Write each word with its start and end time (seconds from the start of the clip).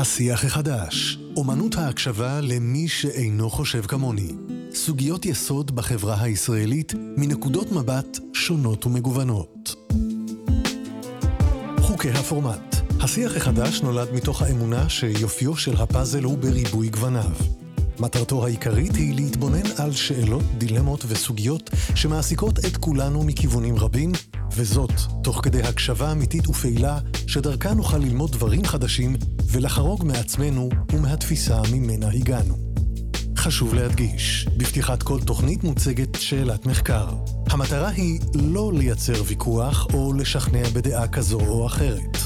השיח 0.00 0.44
החדש, 0.44 1.18
אומנות 1.36 1.74
ההקשבה 1.74 2.40
למי 2.40 2.88
שאינו 2.88 3.50
חושב 3.50 3.86
כמוני. 3.86 4.32
סוגיות 4.74 5.26
יסוד 5.26 5.76
בחברה 5.76 6.22
הישראלית 6.22 6.94
מנקודות 7.16 7.72
מבט 7.72 8.18
שונות 8.32 8.86
ומגוונות. 8.86 9.74
חוקי 11.80 12.10
הפורמט 12.10 12.76
השיח 13.00 13.36
החדש 13.36 13.82
נולד 13.82 14.08
מתוך 14.12 14.42
האמונה 14.42 14.88
שיופיו 14.88 15.56
של 15.56 15.76
הפאזל 15.76 16.22
הוא 16.24 16.38
בריבוי 16.38 16.88
גווניו. 16.88 17.32
מטרתו 17.98 18.44
העיקרית 18.44 18.94
היא 18.94 19.14
להתבונן 19.14 19.66
על 19.78 19.92
שאלות, 19.92 20.44
דילמות 20.58 21.04
וסוגיות 21.08 21.70
שמעסיקות 21.94 22.58
את 22.58 22.76
כולנו 22.76 23.22
מכיוונים 23.22 23.76
רבים, 23.76 24.12
וזאת 24.54 24.92
תוך 25.22 25.40
כדי 25.42 25.62
הקשבה 25.62 26.12
אמיתית 26.12 26.48
ופעילה, 26.48 26.98
שדרכה 27.26 27.74
נוכל 27.74 27.98
ללמוד 27.98 28.32
דברים 28.32 28.64
חדשים 28.64 29.16
ולחרוג 29.46 30.04
מעצמנו 30.04 30.68
ומהתפיסה 30.92 31.60
ממנה 31.72 32.08
הגענו. 32.08 32.56
חשוב 33.36 33.74
להדגיש, 33.74 34.48
בפתיחת 34.56 35.02
כל 35.02 35.20
תוכנית 35.20 35.64
מוצגת 35.64 36.14
שאלת 36.14 36.66
מחקר. 36.66 37.08
המטרה 37.50 37.88
היא 37.88 38.20
לא 38.34 38.72
לייצר 38.74 39.22
ויכוח 39.26 39.86
או 39.94 40.12
לשכנע 40.12 40.68
בדעה 40.72 41.08
כזו 41.08 41.40
או 41.40 41.66
אחרת. 41.66 42.18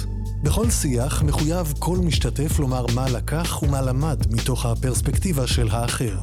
בכל 0.43 0.71
שיח 0.71 1.23
מחויב 1.23 1.73
כל 1.79 1.99
משתתף 1.99 2.59
לומר 2.59 2.87
מה 2.95 3.09
לקח 3.09 3.63
ומה 3.63 3.83
למד 3.83 4.23
מתוך 4.31 4.67
הפרספקטיבה 4.67 5.47
של 5.47 5.69
האחר. 5.71 6.19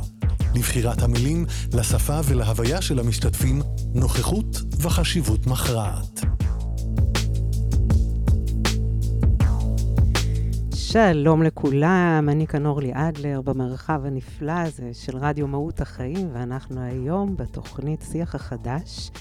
לבחירת 0.56 1.02
המילים, 1.02 1.46
לשפה 1.74 2.20
ולהוויה 2.26 2.82
של 2.82 3.00
המשתתפים, 3.00 3.62
נוכחות 3.96 4.62
וחשיבות 4.82 5.48
מכרעת. 5.48 6.20
שלום 10.76 11.44
לכולם, 11.44 12.28
אני 12.32 12.48
כאן 12.48 12.66
אורלי 12.66 12.92
אדלר 12.94 13.42
במרחב 13.42 14.06
הנפלא 14.06 14.52
הזה 14.52 14.90
של 14.94 15.18
רדיו 15.18 15.48
מהות 15.48 15.82
החיים, 15.82 16.30
ואנחנו 16.34 16.82
היום 16.82 17.38
בתוכנית 17.38 18.06
שיח 18.12 18.36
החדש. 18.36 19.12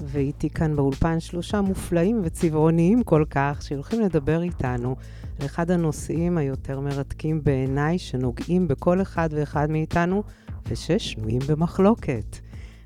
ואיתי 0.00 0.50
כאן 0.50 0.76
באולפן 0.76 1.20
שלושה 1.20 1.60
מופלאים 1.60 2.20
וצבעוניים 2.24 3.02
כל 3.02 3.24
כך, 3.30 3.58
שהולכים 3.62 4.00
לדבר 4.00 4.42
איתנו 4.42 4.96
על 5.40 5.46
אחד 5.46 5.70
הנושאים 5.70 6.38
היותר 6.38 6.80
מרתקים 6.80 7.40
בעיניי, 7.44 7.98
שנוגעים 7.98 8.68
בכל 8.68 9.02
אחד 9.02 9.28
ואחד 9.32 9.70
מאיתנו, 9.70 10.22
וששנויים 10.68 11.40
במחלוקת. 11.48 12.38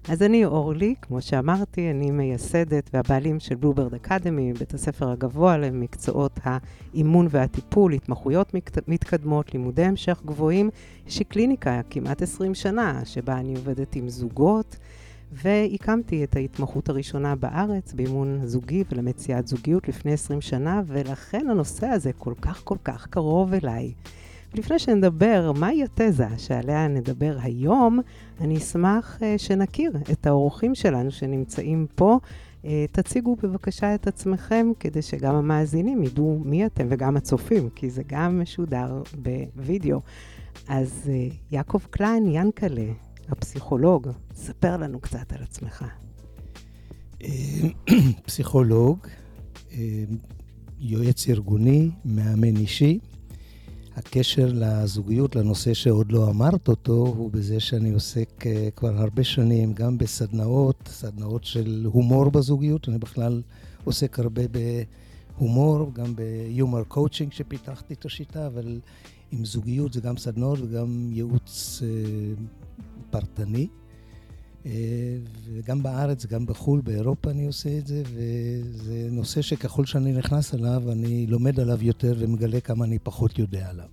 אז 0.09 0.23
אני 0.23 0.45
אורלי, 0.45 0.95
כמו 1.03 1.23
שאמרתי, 1.23 1.91
אני 1.91 2.11
מייסדת 2.11 2.91
והבעלים 2.93 3.41
של 3.41 3.55
בלוברד 3.55 3.95
אקדמי, 3.95 4.53
בית 4.53 4.75
הספר 4.75 5.11
הגבוה 5.11 5.59
למקצועות 5.59 6.41
האימון 6.43 7.27
והטיפול, 7.31 7.93
התמחויות 7.93 8.55
מתקדמות, 8.89 9.55
לימודי 9.55 9.85
המשך 9.85 10.23
גבוהים. 10.25 10.71
יש 11.07 11.19
לי 11.19 11.25
קליניקה 11.25 11.81
כמעט 11.91 12.23
20 12.23 12.55
שנה, 12.55 13.01
שבה 13.05 13.39
אני 13.39 13.55
עובדת 13.55 13.97
עם 13.97 14.09
זוגות. 14.09 14.77
והקמתי 15.33 16.25
את 16.25 16.37
ההתמחות 16.37 16.89
הראשונה 16.89 17.37
בארץ 17.37 17.93
באימון 17.93 18.41
זוגי 18.45 18.85
ולמציאת 18.93 19.47
זוגיות 19.47 19.89
לפני 19.89 20.13
20 20.13 20.41
שנה, 20.41 20.83
ולכן 20.87 21.47
הנושא 21.51 21.87
הזה 21.87 22.13
כל 22.19 22.35
כך 22.41 22.61
כל 22.65 22.79
כך 22.85 23.07
קרוב 23.07 23.55
אליי. 23.55 23.93
לפני 24.55 24.79
שנדבר 24.79 25.53
מהי 25.53 25.83
התזה 25.85 26.27
שעליה 26.39 26.89
נדבר 26.89 27.37
היום, 27.43 28.01
אני 28.41 28.57
אשמח 28.57 29.19
uh, 29.21 29.23
שנכיר 29.39 29.93
את 30.13 30.27
האורחים 30.27 30.75
שלנו 30.75 31.11
שנמצאים 31.11 31.87
פה. 31.95 32.19
Uh, 32.63 32.67
תציגו 32.93 33.37
בבקשה 33.43 33.95
את 33.95 34.07
עצמכם 34.07 34.67
כדי 34.81 35.03
שגם 35.03 35.35
המאזינים 35.35 36.03
ידעו 36.03 36.43
מי 36.45 36.67
אתם 36.67 36.87
וגם 36.91 37.17
הצופים, 37.17 37.69
כי 37.75 37.91
זה 37.91 38.03
גם 38.07 38.41
משודר 38.41 39.03
בווידאו. 39.57 40.01
אז 40.69 41.03
uh, 41.05 41.35
יעקב 41.51 41.81
קליין, 41.91 42.27
ינקלה, 42.27 42.93
הפסיכולוג, 43.29 44.09
ספר 44.35 44.77
לנו 44.77 45.01
קצת 45.01 45.33
על 45.33 45.43
עצמך. 45.43 45.85
פסיכולוג, 48.27 48.99
יועץ 50.81 51.29
ארגוני, 51.29 51.91
מאמן 52.05 52.57
אישי. 52.57 52.99
הקשר 53.97 54.51
לזוגיות, 54.55 55.37
לנושא 55.37 55.75
שעוד 55.75 56.13
לא 56.13 56.31
אמרת 56.31 56.69
אותו, 56.69 56.93
הוא 56.93 57.31
בזה 57.31 57.61
שאני 57.61 57.91
עוסק 57.91 58.47
אה, 58.47 58.69
כבר 58.77 59.01
הרבה 59.01 59.25
שנים 59.25 59.73
גם 59.73 59.99
בסדנאות, 59.99 60.77
סדנאות 60.87 61.45
של 61.45 61.87
הומור 61.93 62.31
בזוגיות. 62.31 62.89
אני 62.89 62.99
בכלל 62.99 63.43
עוסק 63.85 64.19
הרבה 64.19 64.43
בהומור, 64.49 65.95
גם 65.95 66.17
ב 66.17 66.28
humor 66.28 66.85
coaching 66.85 67.33
שפיתחתי 67.33 67.95
את 67.95 68.05
השיטה, 68.05 68.47
אבל 68.47 68.81
עם 69.33 69.45
זוגיות 69.45 69.93
זה 69.93 70.01
גם 70.01 70.17
סדנאות 70.17 70.59
וגם 70.63 71.09
ייעוץ 71.13 71.83
אה, 71.83 71.89
פרטני. 73.11 73.67
אה, 74.67 74.71
וגם 75.53 75.83
בארץ, 75.83 76.27
גם 76.27 76.47
בחו"ל, 76.47 76.81
באירופה 76.81 77.31
אני 77.31 77.47
עושה 77.47 77.79
את 77.79 77.87
זה, 77.87 78.03
וזה 78.07 79.09
נושא 79.11 79.43
שככל 79.43 79.85
שאני 79.85 80.13
נכנס 80.13 80.55
אליו, 80.55 80.93
אני 80.93 81.27
לומד 81.27 81.61
עליו 81.61 81.85
יותר 81.85 82.15
ומגלה 82.19 82.61
כמה 82.61 82.85
אני 82.85 82.99
פחות 82.99 83.39
יודע 83.39 83.69
עליו. 83.69 83.89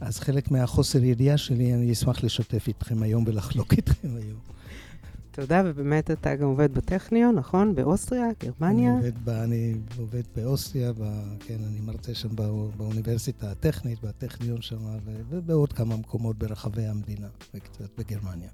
אז 0.00 0.18
חלק 0.18 0.50
מהחוסר 0.50 1.04
ידיעה 1.04 1.36
שלי, 1.36 1.74
אני 1.74 1.92
אשמח 1.92 2.24
לשתף 2.24 2.68
איתכם 2.68 3.02
היום 3.02 3.24
ולחלוק 3.26 3.72
איתכם 3.72 4.08
היום. 4.16 4.38
תודה, 5.30 5.62
ובאמת 5.64 6.10
אתה 6.10 6.34
גם 6.36 6.46
עובד 6.48 6.74
בטכניון, 6.74 7.34
נכון? 7.34 7.74
באוסטריה, 7.74 8.26
גרמניה? 8.42 8.90
אני 8.90 8.96
עובד, 8.96 9.24
ב, 9.24 9.28
אני 9.28 9.74
עובד 9.98 10.22
באוסטריה, 10.36 10.92
ב, 10.92 11.02
כן, 11.40 11.56
אני 11.66 11.80
מרצה 11.80 12.14
שם 12.14 12.36
בא, 12.36 12.48
באוניברסיטה 12.76 13.50
הטכנית, 13.50 14.02
בטכניון 14.02 14.62
שם, 14.62 14.78
ובעוד 15.28 15.72
כמה 15.72 15.96
מקומות 15.96 16.38
ברחבי 16.38 16.86
המדינה, 16.86 17.26
וקצת 17.54 17.98
בגרמניה. 17.98 18.48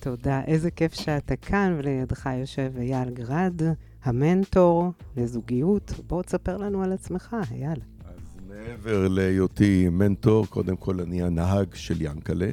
תודה, 0.00 0.40
איזה 0.46 0.70
כיף 0.70 0.94
שאתה 0.94 1.36
כאן, 1.36 1.74
ולידך 1.78 2.28
יושב 2.40 2.72
אייל 2.78 3.10
גרד, 3.10 3.62
המנטור 4.02 4.92
לזוגיות. 5.16 5.92
בוא 6.06 6.22
תספר 6.22 6.56
לנו 6.56 6.82
על 6.82 6.92
עצמך, 6.92 7.36
אייל. 7.50 7.80
אז 8.04 8.36
מעבר 8.48 9.08
להיותי 9.08 9.88
מנטור, 9.88 10.46
קודם 10.46 10.76
כל 10.76 11.00
אני 11.00 11.22
הנהג 11.22 11.74
של 11.74 12.02
ינקלה. 12.02 12.50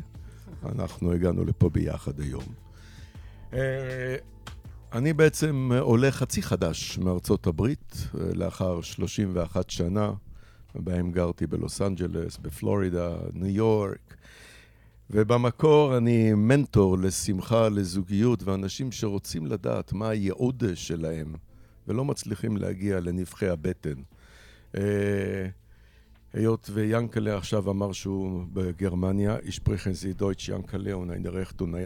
אנחנו 0.65 1.11
הגענו 1.11 1.45
לפה 1.45 1.69
ביחד 1.69 2.19
היום. 2.19 2.43
אה, 3.53 4.15
אני 4.93 5.13
בעצם 5.13 5.71
עולה 5.79 6.11
חצי 6.11 6.41
חדש 6.41 6.97
מארצות 6.97 7.47
הברית, 7.47 8.07
אה, 8.19 8.33
לאחר 8.33 8.81
31 8.81 9.69
שנה, 9.69 10.11
בהם 10.75 11.11
גרתי 11.11 11.47
בלוס 11.47 11.81
אנג'לס, 11.81 12.37
בפלורידה, 12.37 13.15
ניו 13.33 13.55
יורק, 13.55 14.06
ובמקור 15.09 15.97
אני 15.97 16.33
מנטור 16.33 16.97
לשמחה, 16.97 17.69
לזוגיות, 17.69 18.43
ואנשים 18.43 18.91
שרוצים 18.91 19.45
לדעת 19.45 19.93
מה 19.93 20.09
הייעוד 20.09 20.63
שלהם, 20.75 21.35
ולא 21.87 22.05
מצליחים 22.05 22.57
להגיע 22.57 22.99
לנבחי 22.99 23.47
הבטן. 23.47 24.01
אה, 24.77 25.47
היות 26.33 26.69
ויאנקלה 26.73 27.37
עכשיו 27.37 27.71
אמר 27.71 27.91
שהוא 27.91 28.43
בגרמניה, 28.53 29.37
sprechen 29.37 30.19
Sie 30.19 30.21
Deutsch 30.21 30.51
ינקלה, 30.51 30.93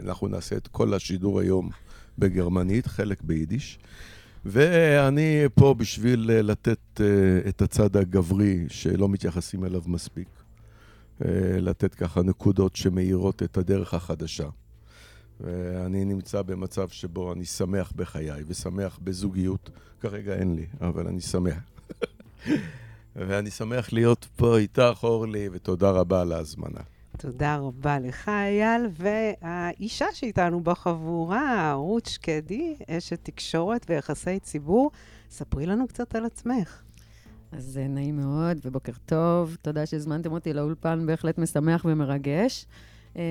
אנחנו 0.04 0.28
נעשה 0.28 0.58
את 0.58 0.68
כל 0.68 0.94
השידור 0.94 1.40
היום 1.40 1.70
בגרמנית, 2.18 2.88
חלק 2.88 3.22
ביידיש. 3.22 3.80
ואני 4.46 5.44
פה 5.56 5.74
בשביל 5.78 6.32
אה, 6.32 6.42
לתת 6.42 6.80
uh, 6.96 7.50
את 7.50 7.62
הצד 7.62 7.96
הגברי 7.96 8.66
שלא 8.70 9.10
מתייחסים 9.10 9.66
אליו 9.66 9.82
מספיק. 9.88 10.28
Uh, 11.22 11.24
לתת 11.60 11.96
ככה 11.96 12.22
נקודות 12.22 12.76
שמאירות 12.76 13.44
את 13.44 13.58
הדרך 13.58 13.94
החדשה. 13.94 14.48
ואני 15.40 16.06
נמצא 16.06 16.42
במצב 16.42 16.90
שבו 16.90 17.34
אני 17.34 17.46
שמח 17.46 17.94
בחיי 17.96 18.44
ושמח 18.48 19.00
בזוגיות. 19.04 19.70
כרגע 20.00 20.34
אין 20.34 20.56
לי, 20.56 20.66
אבל 20.82 21.08
אני 21.08 21.22
שמח. 21.22 21.64
ואני 23.16 23.52
שמח 23.52 23.94
להיות 23.94 24.28
פה 24.36 24.58
איתך, 24.58 25.00
אורלי, 25.04 25.50
ותודה 25.52 25.90
רבה 25.90 26.22
על 26.22 26.32
ההזמנה. 26.32 26.82
תודה 27.18 27.58
רבה 27.58 28.00
לך, 28.00 28.30
אייל. 28.30 28.88
והאישה 28.92 30.06
שאיתנו 30.14 30.62
בחבורה, 30.64 31.74
רות 31.74 32.06
שקדי, 32.06 32.76
אשת 32.88 33.20
תקשורת 33.24 33.86
ויחסי 33.90 34.40
ציבור, 34.40 34.92
ספרי 35.30 35.66
לנו 35.66 35.88
קצת 35.88 36.16
על 36.16 36.26
עצמך. 36.26 36.82
אז 37.52 37.80
נעים 37.90 38.16
מאוד 38.16 38.58
ובוקר 38.66 38.92
טוב. 39.06 39.58
תודה 39.62 39.86
שהזמנתם 39.86 40.32
אותי 40.32 40.54
לאולפן, 40.54 41.06
בהחלט 41.06 41.38
משמח 41.38 41.86
ומרגש. 41.86 42.66
אמ, 43.16 43.22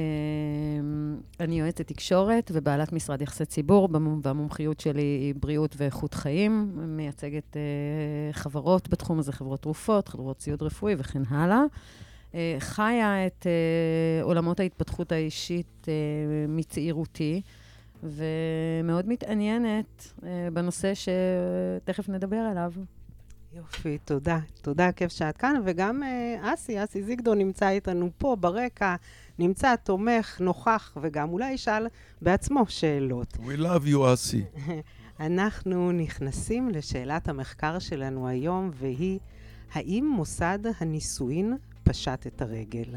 אני 1.41 1.61
יועצת 1.61 1.87
תקשורת 1.87 2.51
ובעלת 2.55 2.93
משרד 2.93 3.23
יחסי 3.23 3.45
ציבור, 3.45 3.89
והמומחיות 4.23 4.81
שלי 4.81 5.03
היא 5.03 5.35
בריאות 5.41 5.75
ואיכות 5.79 6.15
חיים. 6.15 6.73
מייצגת 6.75 7.57
אה, 7.57 8.33
חברות 8.33 8.89
בתחום 8.89 9.19
הזה, 9.19 9.33
חברות 9.33 9.63
תרופות, 9.63 10.09
חברות 10.09 10.39
ציוד 10.39 10.63
רפואי 10.63 10.95
וכן 10.99 11.23
הלאה. 11.29 11.63
אה, 12.35 12.57
חיה 12.59 13.27
את 13.27 13.47
אה, 13.47 14.23
עולמות 14.23 14.61
ההתפתחות 14.61 15.13
האישית 15.13 15.87
מצעירותי, 16.49 17.43
ומאוד 18.03 19.09
מתעניינת 19.09 20.13
בנושא 20.53 20.93
שתכף 20.95 22.09
נדבר 22.09 22.37
עליו. 22.37 22.73
יופי, 23.53 23.99
תודה. 24.05 24.39
תודה, 24.63 24.93
כיף 24.93 25.13
שאת 25.13 25.37
כאן. 25.37 25.63
וגם 25.65 26.03
אה, 26.03 26.55
אסי, 26.55 26.85
אסי 26.85 27.03
זיגדו 27.03 27.35
נמצא 27.35 27.69
איתנו 27.69 28.11
פה 28.19 28.37
ברקע, 28.37 28.97
נמצא, 29.39 29.77
תומך, 29.77 30.41
נוכח, 30.41 30.97
וגם 31.01 31.29
אולי 31.29 31.53
ישאל 31.53 31.87
בעצמו 32.23 32.65
שאלות. 32.69 33.35
We 33.35 33.61
love 33.61 33.87
you, 33.93 34.15
אסי. 34.15 34.45
אנחנו 35.21 35.93
נכנסים 35.93 36.69
לשאלת 36.69 37.29
המחקר 37.29 37.79
שלנו 37.79 38.29
היום, 38.29 38.71
והיא, 38.75 39.19
האם 39.73 40.11
מוסד 40.17 40.59
הנישואין 40.81 41.57
פשט 41.85 42.27
את 42.27 42.43
הרגל? 42.43 42.95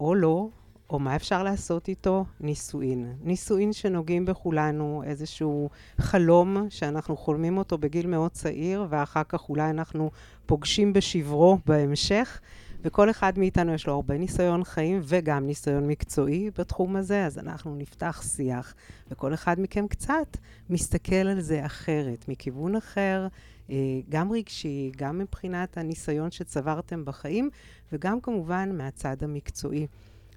או 0.00 0.14
לא, 0.14 0.48
או 0.92 0.98
מה 0.98 1.16
אפשר 1.16 1.42
לעשות 1.42 1.88
איתו? 1.88 2.24
נישואין. 2.40 3.12
נישואין 3.22 3.72
שנוגעים 3.72 4.24
בכולנו, 4.24 5.02
איזשהו 5.06 5.70
חלום 5.98 6.66
שאנחנו 6.70 7.16
חולמים 7.16 7.58
אותו 7.58 7.78
בגיל 7.78 8.06
מאוד 8.06 8.30
צעיר, 8.30 8.86
ואחר 8.88 9.22
כך 9.28 9.48
אולי 9.48 9.70
אנחנו 9.70 10.10
פוגשים 10.46 10.92
בשברו 10.92 11.58
בהמשך. 11.66 12.40
וכל 12.84 13.10
אחד 13.10 13.38
מאיתנו 13.38 13.74
יש 13.74 13.86
לו 13.86 13.94
הרבה 13.94 14.18
ניסיון 14.18 14.64
חיים 14.64 15.00
וגם 15.04 15.46
ניסיון 15.46 15.86
מקצועי 15.86 16.50
בתחום 16.58 16.96
הזה, 16.96 17.26
אז 17.26 17.38
אנחנו 17.38 17.76
נפתח 17.76 18.22
שיח, 18.36 18.74
וכל 19.10 19.34
אחד 19.34 19.60
מכם 19.60 19.88
קצת 19.88 20.36
מסתכל 20.70 21.14
על 21.14 21.40
זה 21.40 21.66
אחרת, 21.66 22.28
מכיוון 22.28 22.76
אחר, 22.76 23.26
אה, 23.70 23.76
גם 24.08 24.32
רגשי, 24.32 24.92
גם 24.96 25.18
מבחינת 25.18 25.78
הניסיון 25.78 26.30
שצברתם 26.30 27.04
בחיים, 27.04 27.50
וגם 27.92 28.20
כמובן 28.20 28.76
מהצד 28.76 29.16
המקצועי. 29.22 29.86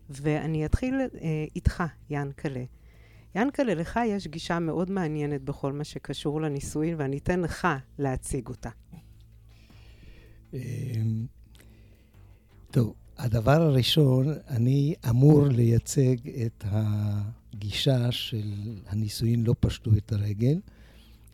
ואני 0.09 0.65
אתחיל 0.65 0.93
אה, 1.21 1.45
איתך, 1.55 1.83
ינקלה. 2.09 2.63
ינקלה, 3.35 3.73
לך 3.73 3.99
יש 4.07 4.27
גישה 4.27 4.59
מאוד 4.59 4.91
מעניינת 4.91 5.41
בכל 5.41 5.73
מה 5.73 5.83
שקשור 5.83 6.41
לנישואין, 6.41 6.95
ואני 6.97 7.17
אתן 7.17 7.39
לך 7.39 7.67
להציג 7.99 8.47
אותה. 8.47 8.69
אמ, 10.53 11.25
טוב, 12.71 12.93
הדבר 13.17 13.61
הראשון, 13.61 14.27
אני 14.47 14.95
אמור 15.09 15.47
לייצג 15.47 16.15
את 16.45 16.63
הגישה 16.67 18.11
של 18.11 18.51
הנישואין 18.87 19.43
לא 19.43 19.55
פשטו 19.59 19.91
את 19.97 20.11
הרגל, 20.11 20.59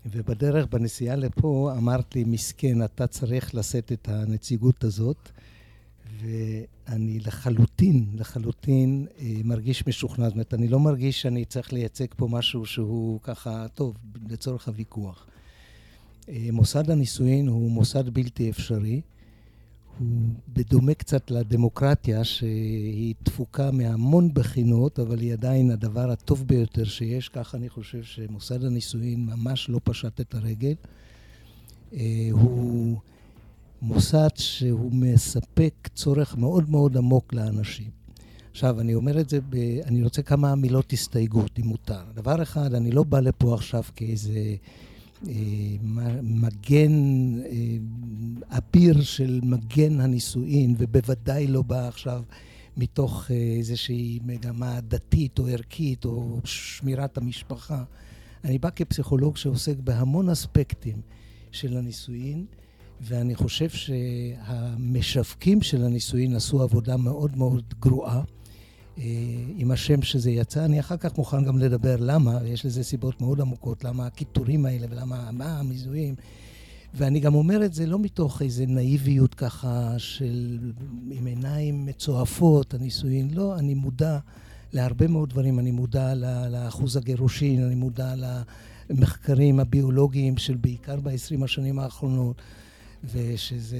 ובדרך, 0.05 0.65
בנסיעה 0.65 1.15
לפה, 1.15 1.73
אמרת 1.77 2.15
לי, 2.15 2.23
מסכן, 2.23 2.83
אתה 2.83 3.07
צריך 3.07 3.55
לשאת 3.55 3.91
את 3.91 4.07
הנציגות 4.09 4.83
הזאת. 4.83 5.31
ואני 6.19 7.19
לחלוטין, 7.19 8.05
לחלוטין 8.13 9.05
אה, 9.19 9.33
מרגיש 9.43 9.87
משוכנע. 9.87 10.25
זאת 10.25 10.33
אומרת, 10.33 10.53
אני 10.53 10.67
לא 10.67 10.79
מרגיש 10.79 11.21
שאני 11.21 11.45
צריך 11.45 11.73
לייצג 11.73 12.05
פה 12.15 12.27
משהו 12.27 12.65
שהוא 12.65 13.19
ככה, 13.23 13.65
טוב, 13.75 13.97
לצורך 14.29 14.67
הוויכוח. 14.67 15.27
אה, 16.29 16.47
מוסד 16.51 16.89
הנישואין 16.89 17.47
הוא 17.47 17.71
מוסד 17.71 18.09
בלתי 18.09 18.49
אפשרי. 18.49 19.01
הוא 19.99 20.07
בדומה 20.53 20.93
קצת 20.93 21.31
לדמוקרטיה, 21.31 22.23
שהיא 22.23 23.15
תפוקה 23.23 23.71
מהמון 23.71 24.33
בחינות, 24.33 24.99
אבל 24.99 25.19
היא 25.19 25.33
עדיין 25.33 25.71
הדבר 25.71 26.11
הטוב 26.11 26.47
ביותר 26.47 26.83
שיש. 26.83 27.29
כך 27.29 27.55
אני 27.55 27.69
חושב 27.69 28.03
שמוסד 28.03 28.63
הנישואין 28.65 29.25
ממש 29.25 29.69
לא 29.69 29.79
פשט 29.83 30.21
את 30.21 30.35
הרגל. 30.35 30.73
אה, 31.93 32.29
הוא... 32.31 32.97
מוסד 33.81 34.29
שהוא 34.35 34.91
מספק 34.93 35.89
צורך 35.95 36.37
מאוד 36.37 36.69
מאוד 36.69 36.97
עמוק 36.97 37.33
לאנשים. 37.33 37.89
עכשיו, 38.51 38.79
אני 38.79 38.95
אומר 38.95 39.19
את 39.19 39.29
זה, 39.29 39.39
ב... 39.49 39.55
אני 39.85 40.03
רוצה 40.03 40.21
כמה 40.21 40.55
מילות 40.55 40.93
הסתייגות, 40.93 41.59
אם 41.59 41.65
מותר. 41.65 42.01
דבר 42.15 42.41
אחד, 42.41 42.73
אני 42.73 42.91
לא 42.91 43.03
בא 43.03 43.19
לפה 43.19 43.53
עכשיו 43.53 43.83
כאיזה 43.95 44.55
אה, 45.27 45.33
מגן, 46.21 46.91
אה, 47.45 48.57
אביר 48.57 49.01
של 49.01 49.39
מגן 49.43 49.99
הנישואין, 49.99 50.75
ובוודאי 50.77 51.47
לא 51.47 51.61
בא 51.61 51.87
עכשיו 51.87 52.23
מתוך 52.77 53.31
אה, 53.31 53.35
איזושהי 53.35 54.19
מגמה 54.25 54.81
דתית 54.81 55.39
או 55.39 55.47
ערכית 55.47 56.05
או 56.05 56.39
שמירת 56.43 57.17
המשפחה. 57.17 57.83
אני 58.43 58.57
בא 58.59 58.69
כפסיכולוג 58.75 59.37
שעוסק 59.37 59.75
בהמון 59.77 60.29
אספקטים 60.29 61.01
של 61.51 61.77
הנישואין. 61.77 62.45
ואני 63.01 63.35
חושב 63.35 63.69
שהמשווקים 63.69 65.61
של 65.61 65.83
הנישואין 65.83 66.35
עשו 66.35 66.63
עבודה 66.63 66.97
מאוד 66.97 67.37
מאוד 67.37 67.63
גרועה. 67.79 68.21
אה, 68.97 69.03
עם 69.57 69.71
השם 69.71 70.01
שזה 70.01 70.31
יצא, 70.31 70.65
אני 70.65 70.79
אחר 70.79 70.97
כך 70.97 71.17
מוכן 71.17 71.45
גם 71.45 71.57
לדבר 71.57 71.95
למה, 71.99 72.39
יש 72.45 72.65
לזה 72.65 72.83
סיבות 72.83 73.21
מאוד 73.21 73.41
עמוקות, 73.41 73.83
למה 73.83 74.05
הקיטורים 74.05 74.65
האלה 74.65 74.87
ולמה 74.89 75.31
מה 75.31 75.59
המזוהים. 75.59 76.15
ואני 76.93 77.19
גם 77.19 77.35
אומר 77.35 77.65
את 77.65 77.73
זה 77.73 77.85
לא 77.85 77.99
מתוך 77.99 78.41
איזו 78.41 78.63
נאיביות 78.67 79.33
ככה 79.33 79.93
של 79.97 80.59
עם 81.11 81.25
עיניים 81.25 81.85
מצועפות, 81.85 82.73
הנישואין, 82.73 83.29
לא, 83.33 83.59
אני 83.59 83.73
מודע 83.73 84.19
להרבה 84.73 85.07
מאוד 85.07 85.29
דברים, 85.29 85.59
אני 85.59 85.71
מודע 85.71 86.13
לאחוז 86.49 86.97
הגירושין, 86.97 87.63
אני 87.63 87.75
מודע 87.75 88.13
למחקרים 88.89 89.59
הביולוגיים 89.59 90.37
של 90.37 90.55
בעיקר 90.55 90.99
ב-20 90.99 91.43
השנים 91.43 91.79
האחרונות. 91.79 92.41
ושזה 93.03 93.77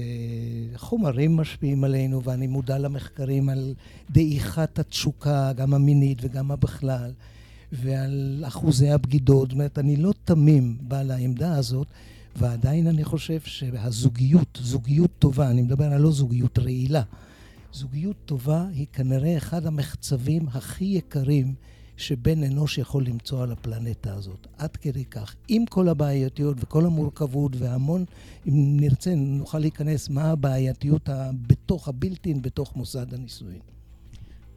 חומרים 0.76 1.36
משפיעים 1.36 1.84
עלינו, 1.84 2.22
ואני 2.22 2.46
מודע 2.46 2.78
למחקרים 2.78 3.48
על 3.48 3.74
דעיכת 4.10 4.78
התשוקה, 4.78 5.52
גם 5.52 5.74
המינית 5.74 6.18
וגם 6.22 6.50
הבכלל, 6.50 7.12
ועל 7.72 8.44
אחוזי 8.46 8.90
הבגידות. 8.90 9.48
זאת 9.48 9.52
אומרת, 9.52 9.78
אני 9.78 9.96
לא 9.96 10.12
תמים 10.24 10.76
בעל 10.80 11.10
העמדה 11.10 11.54
הזאת, 11.56 11.86
ועדיין 12.36 12.86
אני 12.86 13.04
חושב 13.04 13.40
שהזוגיות, 13.40 14.58
זוגיות 14.62 15.10
טובה, 15.18 15.50
אני 15.50 15.62
מדבר 15.62 15.84
על 15.84 16.00
לא 16.00 16.12
זוגיות 16.12 16.58
רעילה, 16.58 17.02
זוגיות 17.72 18.16
טובה 18.24 18.66
היא 18.74 18.86
כנראה 18.92 19.36
אחד 19.36 19.66
המחצבים 19.66 20.46
הכי 20.48 20.84
יקרים 20.84 21.54
שבן 22.02 22.44
אנוש 22.44 22.78
יכול 22.78 23.04
למצוא 23.04 23.42
על 23.42 23.52
הפלנטה 23.52 24.14
הזאת. 24.14 24.46
עד 24.58 24.76
כדי 24.76 25.04
כך. 25.04 25.34
עם 25.48 25.66
כל 25.66 25.88
הבעייתיות 25.88 26.56
וכל 26.60 26.86
המורכבות 26.86 27.52
והמון, 27.58 28.04
אם 28.48 28.76
נרצה, 28.80 29.14
נוכל 29.14 29.58
להיכנס 29.58 30.08
מה 30.08 30.24
הבעייתיות 30.24 31.08
בתוך 31.46 31.88
הבלתי 31.88 32.34
בתוך 32.34 32.76
מוסד 32.76 33.14
הנישואין. 33.14 33.60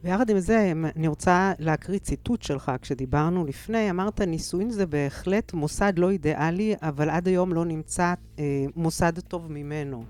ויחד 0.04 0.30
עם 0.30 0.38
זה, 0.38 0.72
אני 0.96 1.08
רוצה 1.08 1.52
להקריא 1.58 1.98
ציטוט 1.98 2.42
שלך. 2.42 2.72
כשדיברנו 2.82 3.46
לפני, 3.46 3.90
אמרת, 3.90 4.20
נישואין 4.20 4.70
זה 4.70 4.86
בהחלט 4.86 5.52
מוסד 5.52 5.92
לא 5.96 6.10
אידיאלי, 6.10 6.74
אבל 6.82 7.10
עד 7.10 7.28
היום 7.28 7.52
לא 7.52 7.64
נמצא 7.64 8.14
אה, 8.38 8.64
מוסד 8.76 9.20
טוב 9.20 9.52
ממנו. 9.52 10.04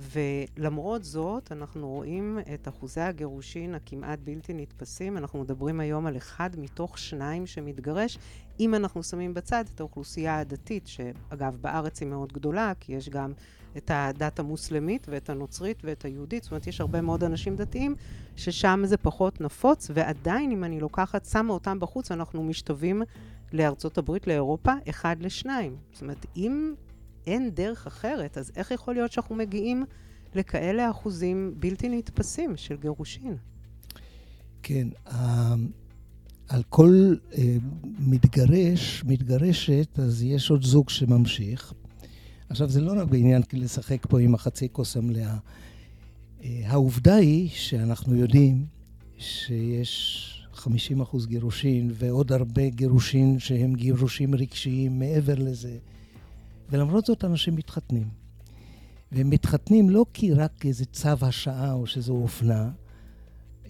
ולמרות 0.00 1.04
זאת, 1.04 1.52
אנחנו 1.52 1.88
רואים 1.88 2.38
את 2.54 2.68
אחוזי 2.68 3.00
הגירושין 3.00 3.74
הכמעט 3.74 4.18
בלתי 4.24 4.54
נתפסים. 4.54 5.16
אנחנו 5.16 5.40
מדברים 5.40 5.80
היום 5.80 6.06
על 6.06 6.16
אחד 6.16 6.50
מתוך 6.58 6.98
שניים 6.98 7.46
שמתגרש, 7.46 8.18
אם 8.60 8.74
אנחנו 8.74 9.02
שמים 9.02 9.34
בצד 9.34 9.64
את 9.74 9.80
האוכלוסייה 9.80 10.38
הדתית, 10.38 10.86
שאגב, 10.86 11.56
בארץ 11.60 12.00
היא 12.00 12.08
מאוד 12.08 12.32
גדולה, 12.32 12.72
כי 12.80 12.92
יש 12.92 13.08
גם 13.08 13.32
את 13.76 13.90
הדת 13.94 14.38
המוסלמית 14.38 15.06
ואת 15.10 15.30
הנוצרית 15.30 15.82
ואת 15.84 16.04
היהודית, 16.04 16.42
זאת 16.42 16.52
אומרת, 16.52 16.66
יש 16.66 16.80
הרבה 16.80 17.00
מאוד 17.00 17.24
אנשים 17.24 17.56
דתיים 17.56 17.94
ששם 18.36 18.82
זה 18.84 18.96
פחות 18.96 19.40
נפוץ, 19.40 19.90
ועדיין, 19.94 20.50
אם 20.50 20.64
אני 20.64 20.80
לוקחת, 20.80 21.24
שמה 21.24 21.52
אותם 21.52 21.80
בחוץ, 21.80 22.12
אנחנו 22.12 22.42
משתווים 22.42 23.02
לארצות 23.52 23.98
הברית, 23.98 24.26
לאירופה, 24.26 24.72
אחד 24.88 25.16
לשניים. 25.20 25.76
זאת 25.92 26.02
אומרת, 26.02 26.26
אם 26.36 26.74
אין 27.26 27.50
דרך 27.50 27.86
אחרת, 27.86 28.38
אז 28.38 28.52
איך 28.56 28.70
יכול 28.70 28.94
להיות 28.94 29.12
שאנחנו 29.12 29.34
מגיעים 29.34 29.84
לכאלה 30.34 30.90
אחוזים 30.90 31.54
בלתי 31.58 31.88
נתפסים 31.88 32.56
של 32.56 32.76
גירושין? 32.76 33.36
כן, 34.62 34.88
על 36.48 36.62
כל 36.68 37.14
אה, 37.38 37.56
מתגרש, 37.98 39.04
מתגרשת, 39.04 39.98
אז 39.98 40.22
יש 40.22 40.50
עוד 40.50 40.62
זוג 40.62 40.90
שממשיך. 40.90 41.72
עכשיו, 42.48 42.68
זה 42.68 42.80
לא 42.80 42.92
רק 43.00 43.08
בעניין 43.08 43.42
לשחק 43.52 44.06
פה 44.06 44.20
עם 44.20 44.34
החצי 44.34 44.68
כוס 44.72 44.96
המלאה. 44.96 45.36
אה, 46.44 46.62
העובדה 46.66 47.14
היא 47.14 47.48
שאנחנו 47.52 48.16
יודעים 48.16 48.66
שיש 49.18 50.26
50 50.52 51.00
אחוז 51.00 51.26
גירושין 51.26 51.90
ועוד 51.94 52.32
הרבה 52.32 52.68
גירושין 52.68 53.38
שהם 53.38 53.74
גירושים 53.74 54.34
רגשיים 54.34 54.98
מעבר 54.98 55.34
לזה. 55.34 55.78
ולמרות 56.70 57.06
זאת 57.06 57.24
אנשים 57.24 57.56
מתחתנים. 57.56 58.08
והם 59.12 59.30
מתחתנים 59.30 59.90
לא 59.90 60.06
כי 60.12 60.32
רק 60.32 60.66
איזה 60.66 60.84
צו 60.84 61.08
השעה 61.20 61.72
או 61.72 61.86
שזו 61.86 62.12
אופנה, 62.12 62.70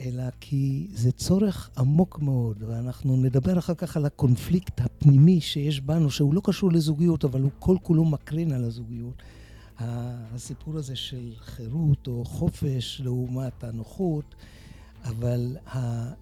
אלא 0.00 0.24
כי 0.40 0.86
זה 0.92 1.12
צורך 1.12 1.70
עמוק 1.78 2.18
מאוד, 2.18 2.62
ואנחנו 2.66 3.16
נדבר 3.16 3.58
אחר 3.58 3.74
כך 3.74 3.96
על 3.96 4.06
הקונפליקט 4.06 4.80
הפנימי 4.80 5.40
שיש 5.40 5.80
בנו, 5.80 6.10
שהוא 6.10 6.34
לא 6.34 6.40
קשור 6.44 6.72
לזוגיות, 6.72 7.24
אבל 7.24 7.42
הוא 7.42 7.50
כל 7.58 7.76
כולו 7.82 8.04
מקרין 8.04 8.52
על 8.52 8.64
הזוגיות. 8.64 9.22
הסיפור 9.78 10.76
הזה 10.76 10.96
של 10.96 11.32
חירות 11.36 12.06
או 12.06 12.24
חופש 12.24 13.00
לעומת 13.04 13.64
הנוחות, 13.64 14.34
אבל. 15.04 15.56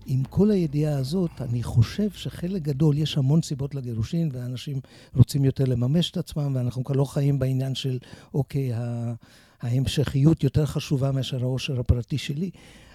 עם 0.07 0.25
כל 0.25 0.51
הידיעה 0.51 0.99
הזאת, 0.99 1.31
אני 1.41 1.63
חושב 1.63 2.11
שחלק 2.11 2.63
גדול, 2.63 2.99
יש 2.99 3.19
המון 3.19 3.43
סיבות 3.43 3.75
לגירושין, 3.75 4.31
ואנשים 4.33 4.81
רוצים 5.15 5.45
יותר 5.45 5.65
לממש 5.65 6.11
את 6.11 6.17
עצמם, 6.17 6.53
ואנחנו 6.55 6.85
כבר 6.85 6.95
לא 6.95 7.05
חיים 7.05 7.39
בעניין 7.39 7.75
של, 7.75 7.99
אוקיי. 8.35 8.73
ההמשכיות 9.61 10.45
יותר 10.45 10.67
חשובה 10.67 11.13
מאשר 11.13 11.43
העושר 11.43 11.81
הפרטי 11.81 12.19
שלי. 12.19 12.51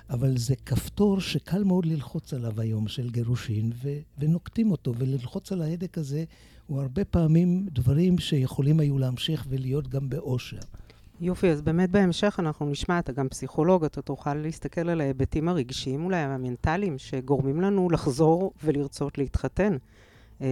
אבל 0.09 0.37
זה 0.37 0.55
כפתור 0.55 1.21
שקל 1.21 1.63
מאוד 1.63 1.85
ללחוץ 1.85 2.33
עליו 2.33 2.61
היום 2.61 2.87
של 2.87 3.09
גירושין, 3.09 3.71
ו- 3.83 3.99
ונוקטים 4.19 4.71
אותו, 4.71 4.93
וללחוץ 4.97 5.51
על 5.51 5.61
ההדק 5.61 5.97
הזה 5.97 6.23
הוא 6.67 6.81
הרבה 6.81 7.05
פעמים 7.05 7.67
דברים 7.71 8.19
שיכולים 8.19 8.79
היו 8.79 8.97
להמשיך 8.97 9.45
ולהיות 9.49 9.87
גם 9.87 10.09
באושר. 10.09 10.57
יופי, 11.21 11.49
אז 11.49 11.61
באמת 11.61 11.89
בהמשך 11.89 12.35
אנחנו 12.39 12.65
נשמע, 12.65 12.99
אתה 12.99 13.11
גם 13.11 13.29
פסיכולוג, 13.29 13.85
אתה 13.85 14.01
תוכל 14.01 14.33
להסתכל 14.33 14.89
על 14.89 15.01
ההיבטים 15.01 15.49
הרגשיים 15.49 16.05
אולי, 16.05 16.17
המנטליים, 16.17 16.97
שגורמים 16.97 17.61
לנו 17.61 17.89
לחזור 17.89 18.53
ולרצות 18.63 19.17
להתחתן. 19.17 19.77
אה, 20.41 20.47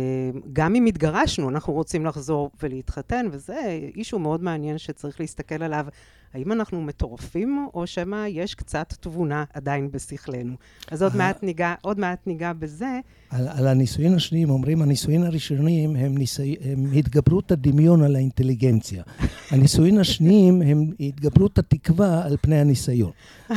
גם 0.53 0.75
אם 0.75 0.85
התגרשנו, 0.85 1.49
אנחנו 1.49 1.73
רוצים 1.73 2.05
לחזור 2.05 2.51
ולהתחתן, 2.63 3.25
וזה 3.31 3.79
אישו 3.95 4.19
מאוד 4.19 4.43
מעניין 4.43 4.77
שצריך 4.77 5.19
להסתכל 5.19 5.63
עליו 5.63 5.85
האם 6.33 6.51
אנחנו 6.51 6.81
מטורפים, 6.81 7.67
או 7.73 7.87
שמא 7.87 8.25
יש 8.27 8.55
קצת 8.55 8.93
תבונה 8.99 9.43
עדיין 9.53 9.91
בשכלנו. 9.91 10.55
אז 10.91 11.03
עוד 11.03 11.15
מעט 11.15 11.43
ניגע, 11.43 11.73
עוד 11.81 11.99
מעט 11.99 12.27
ניגע 12.27 12.53
בזה. 12.53 12.99
על, 13.29 13.47
על 13.47 13.67
הנישואין 13.67 14.13
השניים 14.13 14.49
אומרים, 14.49 14.81
הנישואין 14.81 15.23
הראשונים 15.23 15.95
הם, 15.95 16.17
ניסי, 16.17 16.55
הם 16.61 16.85
התגברות 16.95 17.51
הדמיון 17.51 18.03
על 18.03 18.15
האינטליגנציה. 18.15 19.03
הנישואין 19.51 19.99
השניים 19.99 20.61
הם 20.61 20.91
התגברות 20.99 21.57
התקווה 21.57 22.25
על 22.25 22.37
פני 22.41 22.59
הניסיון. 22.59 23.11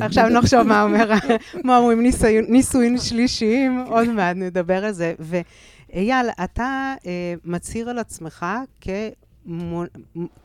עכשיו 0.00 0.28
נחשוב 0.28 0.62
מה 0.62 0.82
אומר, 0.82 1.10
מה 1.64 1.78
אומרים 1.78 2.02
נישואין 2.48 2.98
שלישיים, 2.98 3.84
עוד 3.86 4.08
מעט 4.08 4.36
נדבר 4.36 4.84
על 4.84 4.92
זה. 4.92 5.14
ואייל, 5.18 6.26
אתה 6.44 6.94
אה, 7.06 7.34
מצהיר 7.44 7.90
על 7.90 7.98
עצמך 7.98 8.46
כ... 8.80 8.88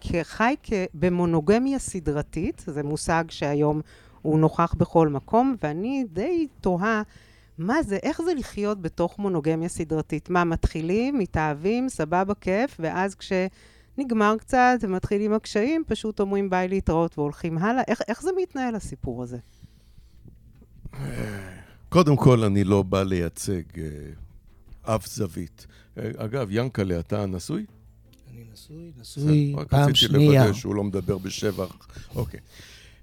כחי 0.02 0.56
במונוגמיה 0.94 1.80
סדרתית, 1.80 2.64
זה 2.68 2.84
מושג 2.84 3.24
שהיום 3.30 3.82
הוא 4.22 4.40
נוכח 4.40 4.74
בכל 4.78 5.08
מקום, 5.08 5.56
ואני 5.64 6.06
די 6.14 6.48
תוהה 6.62 7.02
מה 7.58 7.84
זה, 7.84 7.98
איך 8.04 8.22
זה 8.22 8.34
לחיות 8.34 8.82
בתוך 8.82 9.20
מונוגמיה 9.20 9.70
סדרתית? 9.70 10.30
מה, 10.30 10.44
מתחילים, 10.44 11.20
מתאהבים, 11.20 11.90
סבבה, 11.90 12.34
כיף, 12.34 12.78
ואז 12.80 13.16
כשנגמר 13.16 14.36
קצת 14.40 14.78
ומתחילים 14.82 15.34
הקשיים, 15.34 15.84
פשוט 15.88 16.20
אומרים 16.20 16.50
ביי 16.50 16.68
להתראות 16.68 17.18
והולכים 17.18 17.58
הלאה? 17.58 17.84
איך, 17.88 18.02
איך 18.08 18.22
זה 18.22 18.30
מתנהל 18.42 18.76
הסיפור 18.76 19.24
הזה? 19.24 19.38
קודם 21.90 22.16
כל, 22.16 22.44
אני 22.44 22.64
לא 22.64 22.84
בא 22.84 23.04
לייצג 23.04 23.62
אה, 23.78 24.96
אף 24.96 25.08
זווית. 25.08 25.68
אה, 25.98 26.12
אגב, 26.18 26.48
ינקלה, 26.52 27.00
אתה 27.00 27.26
נשוי? 27.26 27.66
נשוי, 28.54 28.92
נשוי 28.98 29.56
פעם 29.70 29.96
שנייה. 29.96 30.32
רק 30.32 30.32
רציתי 30.32 30.38
לוודא 30.38 30.54
שהוא 30.54 30.76
לא 30.76 30.84
מדבר 30.84 31.18
בשבח. 31.18 31.88
אוקיי. 32.16 32.40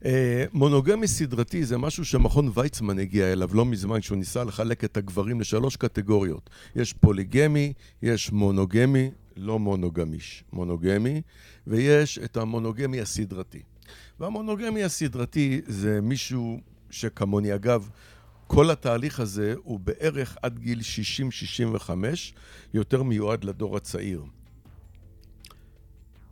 אה, 0.05 0.45
מונוגמי 0.53 1.09
סדרתי 1.09 1.65
זה 1.65 1.79
משהו 1.79 2.05
שמכון 2.05 2.51
ויצמן 2.55 2.99
הגיע 2.99 3.33
אליו 3.33 3.55
לא 3.55 3.65
מזמן 3.65 4.01
כשהוא 4.01 4.19
ניסה 4.19 4.45
לחלק 4.45 4.85
את 4.85 4.97
הגברים 4.97 5.41
לשלוש 5.41 5.77
קטגוריות. 5.77 6.51
יש 6.77 6.93
פוליגמי, 6.93 7.73
יש 8.03 8.33
מונוגמי, 8.33 9.11
לא 9.37 9.59
מונוגמיש, 9.59 10.45
מונוגמי, 10.53 11.23
ויש 11.67 12.19
את 12.19 12.37
המונוגמי 12.37 13.01
הסדרתי. 13.01 13.63
והמונוגמי 14.21 14.85
הסדרתי 14.85 15.61
זה 15.67 16.01
מישהו 16.01 16.61
שכמוני, 16.91 17.55
אגב, 17.55 17.89
כל 18.47 18.71
התהליך 18.71 19.21
הזה 19.21 19.55
הוא 19.63 19.81
בערך 19.81 20.37
עד 20.43 20.59
גיל 20.59 20.81
60-65, 21.89 21.91
יותר 22.75 23.03
מיועד 23.03 23.45
לדור 23.45 23.77
הצעיר. 23.77 24.23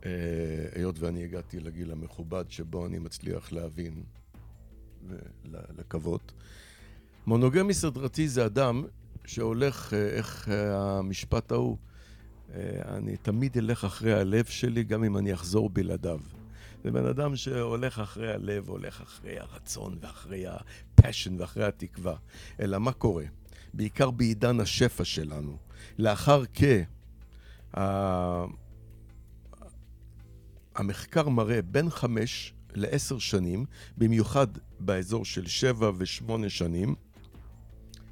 אה, 0.05 0.11
היות 0.75 0.99
ואני 0.99 1.23
הגעתי 1.23 1.59
לגיל 1.59 1.91
המכובד 1.91 2.45
שבו 2.49 2.85
אני 2.85 2.99
מצליח 2.99 3.51
להבין 3.51 4.03
ולקוות. 5.45 6.31
מונוגמי 7.27 7.73
סדרתי 7.73 8.27
זה 8.27 8.45
אדם 8.45 8.83
שהולך, 9.25 9.93
אה, 9.93 10.07
איך 10.07 10.49
אה, 10.49 10.97
המשפט 10.97 11.51
ההוא, 11.51 11.77
אני 12.85 13.17
תמיד 13.17 13.57
אלך 13.57 13.85
אחרי 13.85 14.13
הלב 14.13 14.45
שלי 14.45 14.83
גם 14.83 15.03
אם 15.03 15.17
אני 15.17 15.33
אחזור 15.33 15.69
בלעדיו. 15.69 16.19
זה 16.83 16.91
בן 16.91 17.05
אדם 17.05 17.35
שהולך 17.35 17.99
אחרי 17.99 18.33
הלב, 18.33 18.69
הולך 18.69 19.01
אחרי 19.01 19.39
הרצון 19.39 19.97
ואחרי 20.01 20.45
הפשן 20.47 21.41
ואחרי 21.41 21.65
התקווה. 21.65 22.15
אלא 22.59 22.79
מה 22.79 22.91
קורה? 22.91 23.25
בעיקר 23.73 24.11
בעידן 24.11 24.59
השפע 24.59 25.03
שלנו. 25.03 25.57
לאחר 25.97 26.43
כ... 26.53 26.63
המחקר 30.75 31.29
מראה 31.29 31.61
בין 31.61 31.89
חמש 31.89 32.53
לעשר 32.75 33.17
שנים, 33.17 33.65
במיוחד 33.97 34.47
באזור 34.79 35.25
של 35.25 35.47
שבע 35.47 35.91
ושמונה 35.97 36.49
שנים. 36.49 36.95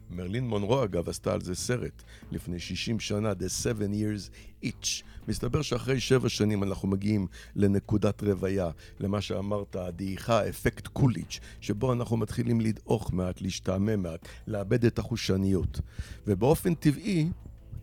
מרלין 0.09 0.47
מונרו 0.47 0.83
אגב 0.83 1.09
עשתה 1.09 1.33
על 1.33 1.41
זה 1.41 1.55
סרט 1.55 2.03
לפני 2.31 2.59
60 2.59 2.99
שנה, 2.99 3.31
The 3.31 3.63
Seven 3.63 3.93
Years 3.93 4.29
Each. 4.65 5.03
מסתבר 5.27 5.61
שאחרי 5.61 5.99
שבע 5.99 6.29
שנים 6.29 6.63
אנחנו 6.63 6.87
מגיעים 6.87 7.27
לנקודת 7.55 8.23
רוויה, 8.23 8.69
למה 8.99 9.21
שאמרת, 9.21 9.75
הדעיכה, 9.75 10.49
אפקט 10.49 10.87
קוליץ', 10.87 11.39
שבו 11.61 11.93
אנחנו 11.93 12.17
מתחילים 12.17 12.61
לדעוך 12.61 13.13
מעט, 13.13 13.41
להשתעמם 13.41 14.03
מעט, 14.03 14.27
לאבד 14.47 14.85
את 14.85 14.99
החושניות. 14.99 15.79
ובאופן 16.27 16.73
טבעי, 16.73 17.29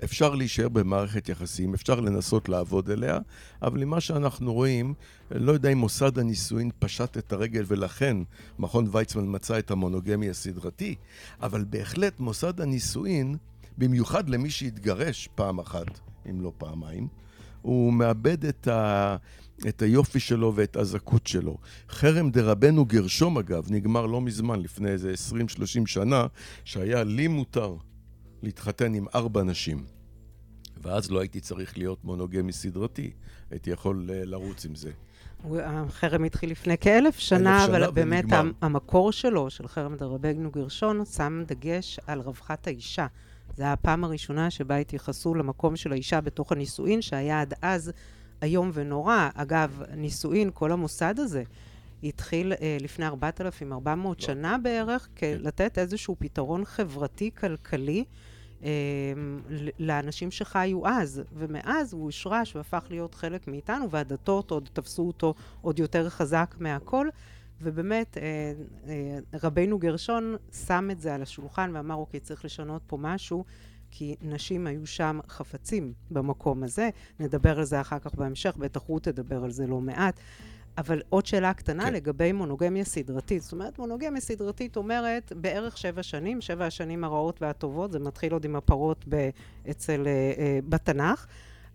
אפשר 0.04 0.34
להישאר 0.34 0.68
במערכת 0.68 1.28
יחסים, 1.28 1.74
אפשר 1.74 2.00
לנסות 2.00 2.48
לעבוד 2.48 2.90
אליה, 2.90 3.18
אבל 3.62 3.84
ממה 3.84 4.00
שאנחנו 4.00 4.54
רואים, 4.54 4.94
לא 5.30 5.52
יודע 5.52 5.68
אם 5.68 5.78
מוסד 5.78 6.18
הנישואין 6.18 6.70
פשט 6.78 7.18
את 7.18 7.32
הרגל 7.32 7.64
ולכן 7.66 8.16
מכון 8.58 8.88
ויצמן 8.92 9.24
מצא 9.26 9.58
את 9.58 9.70
המונוגמי 9.70 10.30
הסדרתי, 10.30 10.94
אבל 11.42 11.64
בהחלט 11.64 12.20
מוסד 12.20 12.60
הנישואין, 12.60 13.36
במיוחד 13.78 14.28
למי 14.28 14.50
שהתגרש 14.50 15.28
פעם 15.34 15.58
אחת, 15.58 16.00
אם 16.30 16.40
לא 16.40 16.52
פעמיים, 16.58 17.08
הוא 17.62 17.92
מאבד 17.92 18.44
את, 18.44 18.68
ה... 18.68 19.16
את 19.68 19.82
היופי 19.82 20.20
שלו 20.20 20.52
ואת 20.54 20.76
הזכות 20.76 21.26
שלו. 21.26 21.58
חרם 21.90 22.30
דרבנו 22.30 22.84
גרשום, 22.84 23.38
אגב, 23.38 23.66
נגמר 23.70 24.06
לא 24.06 24.20
מזמן, 24.20 24.60
לפני 24.60 24.90
איזה 24.90 25.12
20-30 25.32 25.86
שנה, 25.86 26.26
שהיה 26.64 27.04
לי 27.04 27.28
מותר 27.28 27.76
להתחתן 28.42 28.94
עם 28.94 29.06
ארבע 29.14 29.42
נשים. 29.42 29.84
ואז 30.82 31.10
לא 31.10 31.20
הייתי 31.20 31.40
צריך 31.40 31.78
להיות 31.78 32.04
מונוגמי 32.04 32.52
סדרתי, 32.52 33.10
הייתי 33.50 33.70
יכול 33.70 34.10
אה, 34.10 34.24
לרוץ 34.24 34.64
עם 34.64 34.74
זה. 34.74 34.90
החרם 35.54 36.24
התחיל 36.24 36.50
לפני 36.50 36.78
כאלף 36.78 37.18
שנה, 37.18 37.64
אבל 37.64 37.74
ונגמר. 37.74 37.90
באמת 37.90 38.24
המקור 38.62 39.12
שלו, 39.12 39.50
של 39.50 39.68
חרם 39.68 39.96
דרבנו 39.96 40.50
גרשון, 40.50 41.04
שם 41.04 41.42
דגש 41.46 42.00
על 42.06 42.20
רווחת 42.20 42.66
האישה. 42.66 43.06
זו 43.56 43.64
הפעם 43.64 44.04
הראשונה 44.04 44.50
שבה 44.50 44.76
התייחסו 44.76 45.34
למקום 45.34 45.76
של 45.76 45.92
האישה 45.92 46.20
בתוך 46.20 46.52
הנישואין, 46.52 47.02
שהיה 47.02 47.40
עד 47.40 47.54
אז 47.62 47.92
איום 48.42 48.70
ונורא. 48.74 49.28
אגב, 49.34 49.82
נישואין, 49.96 50.50
כל 50.54 50.72
המוסד 50.72 51.14
הזה, 51.18 51.42
התחיל 52.02 52.52
אה, 52.52 52.76
לפני 52.80 53.06
4,400 53.06 54.20
לא. 54.20 54.26
שנה 54.26 54.58
בערך, 54.62 55.08
כן. 55.16 55.38
לתת 55.40 55.78
איזשהו 55.78 56.16
פתרון 56.18 56.64
חברתי-כלכלי. 56.64 58.04
אה, 58.64 58.70
לאנשים 59.78 60.30
שחיו 60.30 60.86
אז, 60.86 61.22
ומאז 61.32 61.92
הוא 61.92 62.04
הושרש 62.04 62.56
והפך 62.56 62.86
להיות 62.90 63.14
חלק 63.14 63.48
מאיתנו, 63.48 63.90
והדתות 63.90 64.50
עוד 64.50 64.68
תפסו 64.72 65.02
אותו 65.02 65.34
עוד 65.60 65.78
יותר 65.78 66.08
חזק 66.08 66.54
מהכל, 66.58 67.08
ובאמת 67.62 68.18
אה, 68.18 68.22
אה, 68.88 69.18
רבנו 69.42 69.78
גרשון 69.78 70.36
שם 70.66 70.88
את 70.92 71.00
זה 71.00 71.14
על 71.14 71.22
השולחן 71.22 71.70
ואמר, 71.74 71.94
אוקיי, 71.94 72.20
צריך 72.20 72.44
לשנות 72.44 72.82
פה 72.86 72.96
משהו. 72.96 73.44
כי 73.90 74.16
נשים 74.22 74.66
היו 74.66 74.86
שם 74.86 75.18
חפצים 75.28 75.92
במקום 76.10 76.62
הזה. 76.62 76.90
נדבר 77.20 77.58
על 77.58 77.64
זה 77.64 77.80
אחר 77.80 77.98
כך 77.98 78.14
בהמשך, 78.14 78.56
בטח 78.56 78.80
רות 78.80 79.02
תדבר 79.02 79.44
על 79.44 79.50
זה 79.50 79.66
לא 79.66 79.80
מעט. 79.80 80.20
אבל 80.78 81.02
עוד 81.08 81.26
שאלה 81.26 81.54
קטנה 81.54 81.84
כן. 81.84 81.92
לגבי 81.92 82.32
מונוגמיה 82.32 82.84
סדרתית. 82.84 83.42
זאת 83.42 83.52
אומרת, 83.52 83.78
מונוגמיה 83.78 84.20
סדרתית 84.20 84.76
אומרת 84.76 85.32
בערך 85.36 85.78
שבע 85.78 86.02
שנים, 86.02 86.40
שבע 86.40 86.66
השנים 86.66 87.04
הרעות 87.04 87.42
והטובות, 87.42 87.92
זה 87.92 87.98
מתחיל 87.98 88.32
עוד 88.32 88.44
עם 88.44 88.56
הפרות 88.56 89.04
ב- 89.08 89.30
אצל, 89.70 90.04
uh, 90.04 90.38
uh, 90.38 90.68
בתנ"ך. 90.68 91.26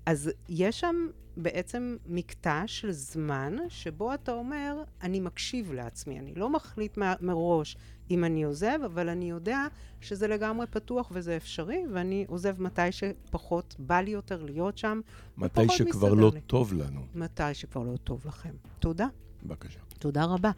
אז 0.05 0.31
יש 0.49 0.79
שם 0.79 1.07
בעצם 1.37 1.97
מקטע 2.05 2.63
של 2.65 2.91
זמן 2.91 3.55
שבו 3.69 4.13
אתה 4.13 4.31
אומר, 4.31 4.83
אני 5.01 5.19
מקשיב 5.19 5.73
לעצמי, 5.73 6.19
אני 6.19 6.33
לא 6.35 6.49
מחליט 6.49 6.97
מראש 7.21 7.77
אם 8.11 8.23
אני 8.23 8.43
עוזב, 8.43 8.79
אבל 8.85 9.09
אני 9.09 9.29
יודע 9.29 9.67
שזה 10.01 10.27
לגמרי 10.27 10.67
פתוח 10.67 11.11
וזה 11.13 11.37
אפשרי, 11.37 11.83
ואני 11.93 12.25
עוזב 12.27 12.61
מתי 12.61 12.91
שפחות 12.91 13.75
בא 13.79 14.01
לי 14.01 14.11
יותר 14.11 14.43
להיות 14.43 14.77
שם. 14.77 15.01
מתי 15.37 15.69
שכבר 15.69 16.13
לא 16.13 16.31
לי. 16.33 16.41
טוב 16.41 16.73
לנו. 16.73 17.01
מתי 17.15 17.53
שכבר 17.53 17.83
לא 17.83 17.97
טוב 17.97 18.21
לכם. 18.25 18.53
תודה. 18.79 19.07
בבקשה. 19.43 19.79
תודה 19.99 20.23
רבה. 20.23 20.51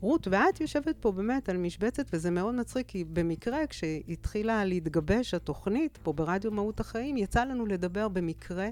רות, 0.00 0.28
ואת 0.30 0.60
יושבת 0.60 0.96
פה 1.00 1.12
באמת 1.12 1.48
על 1.48 1.56
משבצת, 1.56 2.06
וזה 2.12 2.30
מאוד 2.30 2.54
מצחיק, 2.54 2.86
כי 2.86 3.04
במקרה, 3.04 3.66
כשהתחילה 3.66 4.64
להתגבש 4.64 5.34
התוכנית 5.34 5.98
פה 6.02 6.12
ברדיו 6.12 6.50
מהות 6.50 6.80
החיים, 6.80 7.16
יצא 7.16 7.44
לנו 7.44 7.66
לדבר 7.66 8.08
במקרה. 8.08 8.68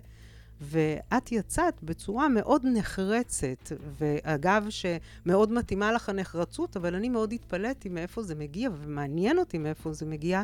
ואת 0.61 1.33
יצאת 1.33 1.83
בצורה 1.83 2.29
מאוד 2.29 2.63
נחרצת, 2.67 3.73
ואגב, 3.99 4.67
שמאוד 4.71 5.53
מתאימה 5.53 5.93
לך 5.93 6.09
הנחרצות, 6.09 6.77
אבל 6.77 6.95
אני 6.95 7.09
מאוד 7.09 7.33
התפלאתי 7.33 7.89
מאיפה 7.89 8.23
זה 8.23 8.35
מגיע, 8.35 8.71
ומעניין 8.79 9.39
אותי 9.39 9.59
מאיפה 9.59 9.93
זה 9.93 10.07
מגיע, 10.07 10.43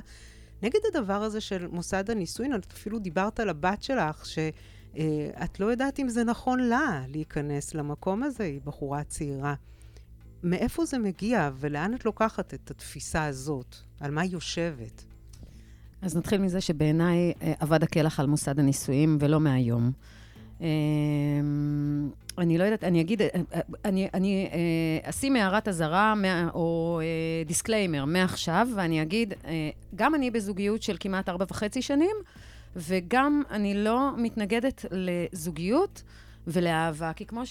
נגד 0.62 0.80
הדבר 0.88 1.22
הזה 1.22 1.40
של 1.40 1.66
מוסד 1.66 2.10
הנישואין. 2.10 2.54
את 2.54 2.72
אפילו 2.72 2.98
דיברת 2.98 3.40
על 3.40 3.48
הבת 3.48 3.82
שלך, 3.82 4.26
שאת 4.26 5.60
לא 5.60 5.66
יודעת 5.66 6.00
אם 6.00 6.08
זה 6.08 6.24
נכון 6.24 6.60
לה 6.60 7.04
להיכנס 7.08 7.74
למקום 7.74 8.22
הזה, 8.22 8.44
היא 8.44 8.60
בחורה 8.64 9.04
צעירה. 9.04 9.54
מאיפה 10.42 10.84
זה 10.84 10.98
מגיע, 10.98 11.50
ולאן 11.54 11.94
את 11.94 12.04
לוקחת 12.04 12.54
את 12.54 12.70
התפיסה 12.70 13.24
הזאת? 13.24 13.76
על 14.00 14.10
מה 14.10 14.20
היא 14.20 14.32
יושבת? 14.32 15.04
אז 16.04 16.16
נתחיל 16.16 16.40
מזה 16.40 16.60
שבעיניי 16.60 17.32
אה, 17.42 17.52
אבד 17.62 17.82
הקלח 17.82 18.20
על 18.20 18.26
מוסד 18.26 18.58
הנישואים, 18.58 19.16
ולא 19.20 19.40
מהיום. 19.40 19.90
אה, 20.62 20.66
אני 22.38 22.58
לא 22.58 22.64
יודעת, 22.64 22.84
אני 22.84 23.00
אגיד, 23.00 23.22
אה, 23.22 23.28
אני, 23.84 24.08
אני 24.14 24.48
אשים 25.02 25.36
הערת 25.36 25.68
אזהרה 25.68 26.14
או 26.54 27.00
disclaimer 27.46 28.04
מעכשיו, 28.04 28.68
ואני 28.76 29.02
אגיד, 29.02 29.34
גם 29.94 30.14
אני 30.14 30.30
בזוגיות 30.30 30.82
של 30.82 30.96
כמעט 31.00 31.28
ארבע 31.28 31.44
וחצי 31.50 31.82
שנים, 31.82 32.16
וגם 32.76 33.42
אני 33.50 33.74
לא 33.74 34.10
מתנגדת 34.16 34.84
לזוגיות 34.90 36.02
ולאהבה. 36.46 37.12
כי 37.12 37.26
כמו 37.26 37.42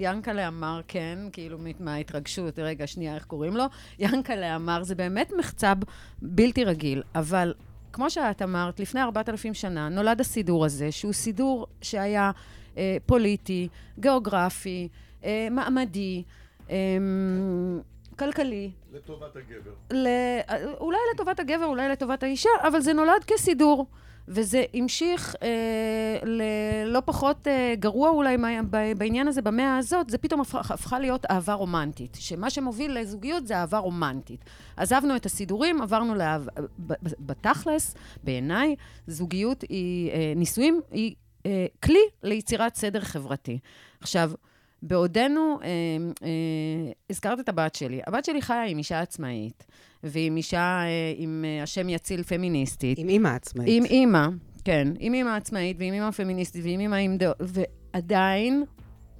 שיאנקלה 0.00 0.48
אמ, 0.48 0.54
אמר, 0.54 0.80
כן, 0.88 1.18
כאילו 1.32 1.58
מההתרגשות, 1.80 2.58
רגע, 2.58 2.86
שנייה, 2.86 3.14
איך 3.14 3.24
קוראים 3.24 3.56
לו? 3.56 3.64
יאנקלה 3.98 4.56
אמר, 4.56 4.82
זה 4.82 4.94
באמת 4.94 5.32
מחצב 5.38 5.76
בלתי 6.22 6.64
רגיל, 6.64 7.02
אבל 7.14 7.54
כמו 7.92 8.10
שאת 8.10 8.42
אמרת, 8.42 8.80
לפני 8.80 9.02
4,000 9.02 9.54
שנה 9.54 9.88
נולד 9.88 10.20
הסידור 10.20 10.64
הזה, 10.64 10.92
שהוא 10.92 11.12
סידור 11.12 11.66
שהיה 11.82 12.30
אה, 12.76 12.96
פוליטי, 13.06 13.68
גיאוגרפי, 13.98 14.88
אה, 15.24 15.48
מעמדי, 15.50 16.22
אה, 16.70 16.76
כלכלי. 18.18 18.70
לטובת 18.92 19.36
הגבר. 19.36 19.70
ל... 19.92 20.08
אולי 20.80 20.98
לטובת 21.14 21.40
הגבר, 21.40 21.64
אולי 21.64 21.88
לטובת 21.88 22.22
האישה, 22.22 22.50
אבל 22.68 22.80
זה 22.80 22.92
נולד 22.92 23.24
כסידור. 23.26 23.86
וזה 24.28 24.64
המשיך 24.74 25.36
אה, 25.42 25.48
ללא 26.22 27.02
פחות 27.04 27.48
אה, 27.48 27.74
גרוע 27.78 28.10
אולי 28.10 28.36
בעניין 28.96 29.28
הזה 29.28 29.42
במאה 29.42 29.78
הזאת, 29.78 30.10
זה 30.10 30.18
פתאום 30.18 30.40
הפכה, 30.40 30.74
הפכה 30.74 30.98
להיות 30.98 31.26
אהבה 31.30 31.52
רומנטית. 31.52 32.16
שמה 32.20 32.50
שמוביל 32.50 32.98
לזוגיות 32.98 33.46
זה 33.46 33.56
אהבה 33.56 33.78
רומנטית. 33.78 34.44
עזבנו 34.76 35.16
את 35.16 35.26
הסידורים, 35.26 35.82
עברנו 35.82 36.14
לאהבה... 36.14 36.52
בתכלס, 37.18 37.94
בעיניי, 38.24 38.76
זוגיות 39.06 39.64
היא, 39.68 40.10
אה, 40.10 40.32
נישואים 40.36 40.80
היא 40.90 41.14
אה, 41.46 41.66
כלי 41.82 42.00
ליצירת 42.22 42.74
סדר 42.74 43.00
חברתי. 43.00 43.58
עכשיו, 44.00 44.30
בעודנו, 44.82 45.58
אה, 45.62 45.68
אה, 46.22 46.92
הזכרת 47.10 47.40
את 47.40 47.48
הבת 47.48 47.74
שלי. 47.74 48.00
הבת 48.06 48.24
שלי 48.24 48.42
חיה 48.42 48.64
עם 48.64 48.78
אישה 48.78 49.00
עצמאית, 49.00 49.66
ועם 50.02 50.36
אישה, 50.36 50.80
אה, 50.84 51.12
עם 51.16 51.44
אה, 51.48 51.62
השם 51.62 51.88
יציל 51.88 52.22
פמיניסטית. 52.22 52.98
עם 52.98 53.08
אימא 53.08 53.28
עצמאית. 53.28 53.68
עם 53.70 53.84
אימא, 53.84 54.28
כן. 54.64 54.88
עם 54.98 55.14
אימא 55.14 55.30
עצמאית, 55.30 55.76
ועם 55.80 55.94
אימא 55.94 56.10
פמיניסטית, 56.10 56.64
ועם 56.64 56.80
אימא 56.80 56.96
עם 56.96 57.16
דעות, 57.16 57.36
ועדיין 57.40 58.64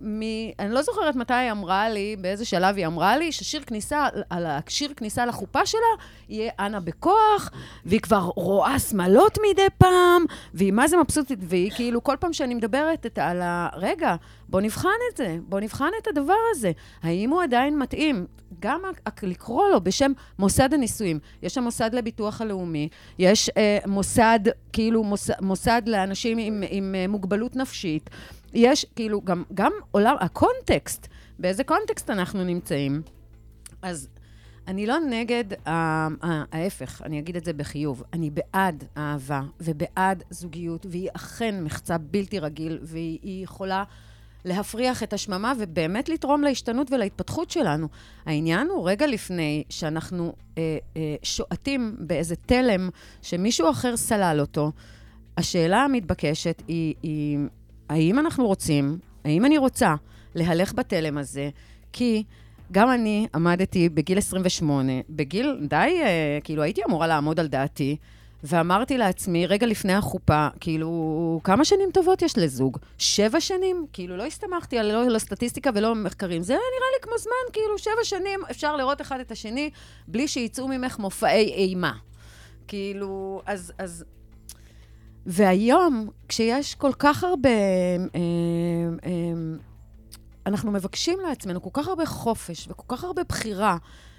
מ... 0.00 0.21
אני 0.59 0.71
לא 0.71 0.83
זוכרת 0.83 1.17
מתי 1.17 1.35
היא 1.35 1.50
אמרה 1.50 1.88
לי, 1.88 2.17
באיזה 2.21 2.45
שלב 2.45 2.76
היא 2.76 2.87
אמרה 2.87 3.17
לי, 3.17 3.33
ששיר 3.33 3.62
כניסה, 3.67 4.07
על 4.31 4.47
השיר 4.47 4.93
כניסה 4.97 5.26
לחופה 5.26 5.67
שלה 5.67 5.81
יהיה 6.28 6.52
אנה 6.59 6.81
בכוח, 6.81 7.50
והיא 7.85 8.00
כבר 8.00 8.31
רואה 8.37 8.78
שמלות 8.78 9.38
מדי 9.50 9.67
פעם, 9.78 10.25
והיא 10.55 10.73
מה 10.73 10.88
זה 10.88 10.97
מבסוטית, 10.97 11.38
והיא 11.43 11.71
כאילו, 11.71 12.02
כל 12.02 12.17
פעם 12.21 12.33
שאני 12.33 12.55
מדברת 12.55 13.07
את, 13.07 13.19
על 13.19 13.43
ה... 13.43 13.69
רגע, 13.76 14.14
בוא 14.49 14.61
נבחן 14.61 14.88
את 15.12 15.17
זה, 15.17 15.37
בוא 15.43 15.61
נבחן 15.61 15.90
את 16.02 16.07
הדבר 16.07 16.35
הזה. 16.50 16.73
האם 17.02 17.31
הוא 17.31 17.43
עדיין 17.43 17.78
מתאים? 17.78 18.26
גם 18.61 18.81
לקרוא 19.23 19.69
לו 19.69 19.81
בשם 19.81 20.13
מוסד 20.39 20.75
הנישואים. 20.75 21.19
יש 21.43 21.54
שם 21.54 21.63
מוסד 21.63 21.95
לביטוח 21.95 22.41
הלאומי, 22.41 22.89
יש 23.19 23.50
אה, 23.56 23.78
מוסד, 23.87 24.41
כאילו, 24.73 25.04
מוס, 25.04 25.30
מוסד 25.41 25.82
לאנשים 25.87 26.39
עם, 26.39 26.63
עם 26.71 26.95
אה, 26.95 27.08
מוגבלות 27.08 27.56
נפשית. 27.56 28.11
יש, 28.54 28.87
כאילו, 28.97 29.21
גם, 29.21 29.43
גם 29.54 29.73
עולם, 29.91 30.17
הקונטקסט, 30.21 31.08
באיזה 31.39 31.65
קונטקסט 31.65 32.11
אנחנו 32.11 32.45
נמצאים. 32.45 33.02
אז 33.82 34.08
אני 34.69 34.87
לא 34.87 34.99
נגד, 35.11 35.45
ההפך, 35.67 37.02
אני 37.04 37.19
אגיד 37.19 37.37
את 37.37 37.45
זה 37.45 37.52
בחיוב. 37.52 38.02
אני 38.13 38.30
בעד 38.30 38.84
אהבה 38.97 39.43
ובעד 39.61 40.23
זוגיות, 40.30 40.87
והיא 40.91 41.08
אכן 41.13 41.65
מחצה 41.65 41.99
בלתי 41.99 42.39
רגיל, 42.39 42.78
והיא 42.82 43.45
יכולה 43.45 43.84
להפריח 44.45 45.02
את 45.02 45.13
השממה 45.13 45.52
ובאמת 45.58 46.08
לתרום 46.08 46.43
להשתנות 46.43 46.93
ולהתפתחות 46.93 47.50
שלנו. 47.50 47.89
העניין 48.26 48.69
הוא 48.69 48.91
רגע 48.91 49.06
לפני 49.06 49.65
שאנחנו 49.69 50.32
אה, 50.58 50.78
אה, 50.97 51.15
שועטים 51.23 51.97
באיזה 51.99 52.37
תלם 52.37 52.89
שמישהו 53.23 53.71
אחר 53.71 53.97
סלל 53.97 54.37
אותו, 54.41 54.73
השאלה 55.37 55.84
המתבקשת 55.84 56.63
היא, 56.69 56.95
היא 57.02 57.39
האם 57.89 58.19
אנחנו 58.19 58.47
רוצים, 58.47 58.99
האם 59.25 59.45
אני 59.45 59.59
רוצה 59.59 59.95
להלך 60.35 60.75
בתלם 60.75 61.19
הזה, 61.19 61.51
כי 61.93 62.25
גם 62.73 62.91
אני 62.91 63.27
עמדתי 63.35 63.89
בגיל 63.89 64.19
28, 64.19 64.93
בגיל 65.11 65.57
די, 65.69 65.77
אה, 65.77 66.39
כאילו 66.45 66.63
הייתי 66.63 66.81
אמורה 66.89 67.07
לעמוד 67.07 67.41
על 67.41 67.47
דעתי, 67.47 67.97
ואמרתי 68.45 68.99
לעצמי, 68.99 69.47
רגע 69.47 69.67
לפני 69.67 69.93
החופה, 69.93 70.49
כאילו, 70.61 71.41
כמה 71.45 71.65
שנים 71.65 71.91
טובות 71.93 72.23
יש 72.23 72.39
לזוג? 72.39 72.79
שבע 72.99 73.41
שנים? 73.41 73.87
כאילו, 73.93 74.17
לא 74.17 74.27
הסתמכתי 74.27 74.79
על 74.79 74.93
לא, 74.93 75.09
לא 75.09 75.19
סטטיסטיקה 75.19 75.71
ולא 75.75 75.95
מחקרים. 75.95 76.43
זה 76.43 76.53
נראה 76.53 76.89
לי 76.97 77.03
כמו 77.03 77.19
זמן, 77.19 77.53
כאילו, 77.53 77.79
שבע 77.79 78.05
שנים 78.05 78.41
אפשר 78.51 78.77
לראות 78.77 79.01
אחד 79.01 79.21
את 79.21 79.31
השני 79.31 79.71
בלי 80.09 80.29
שיצאו 80.29 80.69
ממך 80.69 80.99
מופעי 80.99 81.53
אימה. 81.53 81.93
כאילו, 82.69 83.43
אז, 83.47 83.73
אז 83.79 84.05
והיום, 85.26 86.09
כשיש 86.28 86.75
כל 86.75 86.93
כך 86.99 87.25
הרבה... 87.25 87.49
אה, 87.49 88.19
אה, 89.04 89.11
אנחנו 90.47 90.73
מבקשים 90.73 91.19
לעצמנו 91.28 91.63
כל 91.63 91.71
כך 91.73 91.89
הרבה 91.89 92.07
חופש 92.07 92.69
וכל 92.69 92.97
כך 92.97 93.04
הרבה 93.04 93.23
בחירה 93.25 93.76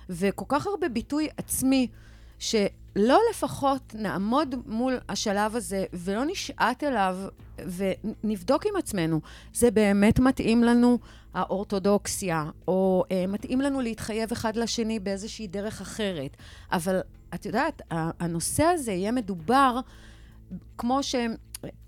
וכל 0.09 0.45
כך 0.47 0.67
הרבה 0.67 0.89
ביטוי 0.89 1.27
עצמי, 1.37 1.87
שלא 2.39 3.19
לפחות 3.31 3.95
נעמוד 3.97 4.55
מול 4.65 4.99
השלב 5.09 5.55
הזה 5.55 5.85
ולא 5.93 6.25
נשעט 6.25 6.83
אליו 6.83 7.17
ונבדוק 7.59 8.65
עם 8.65 8.75
עצמנו, 8.75 9.21
זה 9.53 9.71
באמת 9.71 10.19
מתאים 10.19 10.63
לנו 10.63 10.99
האורתודוקסיה, 11.33 12.45
או 12.67 13.03
אה, 13.11 13.25
מתאים 13.27 13.61
לנו 13.61 13.81
להתחייב 13.81 14.31
אחד 14.31 14.55
לשני 14.55 14.99
באיזושהי 14.99 15.47
דרך 15.47 15.81
אחרת. 15.81 16.37
אבל 16.71 16.99
את 17.33 17.45
יודעת, 17.45 17.81
הנושא 17.91 18.63
הזה 18.63 18.91
יהיה 18.91 19.11
מדובר 19.11 19.79
כמו 20.77 21.03
ש... 21.03 21.15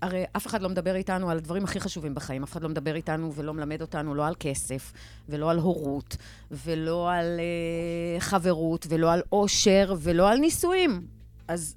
הרי 0.02 0.24
אף 0.36 0.46
אחד 0.46 0.62
לא 0.62 0.68
מדבר 0.68 0.94
איתנו 0.94 1.30
על 1.30 1.36
הדברים 1.36 1.64
הכי 1.64 1.80
חשובים 1.80 2.14
בחיים. 2.14 2.42
אף 2.42 2.52
אחד 2.52 2.62
לא 2.62 2.68
מדבר 2.68 2.94
איתנו 2.94 3.34
ולא 3.34 3.54
מלמד 3.54 3.80
אותנו 3.80 4.14
לא 4.14 4.26
על 4.26 4.34
כסף, 4.40 4.92
ולא 5.28 5.50
על 5.50 5.58
הורות, 5.58 6.16
ולא 6.50 7.12
על 7.12 7.40
uh, 7.40 8.20
חברות, 8.20 8.86
ולא 8.88 9.12
על 9.12 9.22
עושר, 9.28 9.94
ולא 9.98 10.30
על 10.30 10.38
נישואים. 10.38 11.06
אז 11.48 11.76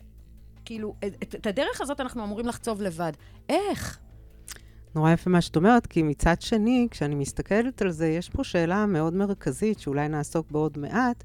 כאילו, 0.65 0.95
את, 1.05 1.35
את 1.35 1.47
הדרך 1.47 1.81
הזאת 1.81 1.99
אנחנו 1.99 2.23
אמורים 2.23 2.47
לחצוב 2.47 2.81
לבד. 2.81 3.11
איך? 3.49 3.99
נורא 4.95 5.11
יפה 5.11 5.29
מה 5.29 5.41
שאת 5.41 5.55
אומרת, 5.55 5.87
כי 5.87 6.03
מצד 6.03 6.41
שני, 6.41 6.87
כשאני 6.91 7.15
מסתכלת 7.15 7.81
על 7.81 7.91
זה, 7.91 8.07
יש 8.07 8.29
פה 8.29 8.43
שאלה 8.43 8.85
מאוד 8.85 9.13
מרכזית, 9.13 9.79
שאולי 9.79 10.07
נעסוק 10.07 10.51
בעוד 10.51 10.77
מעט, 10.77 11.23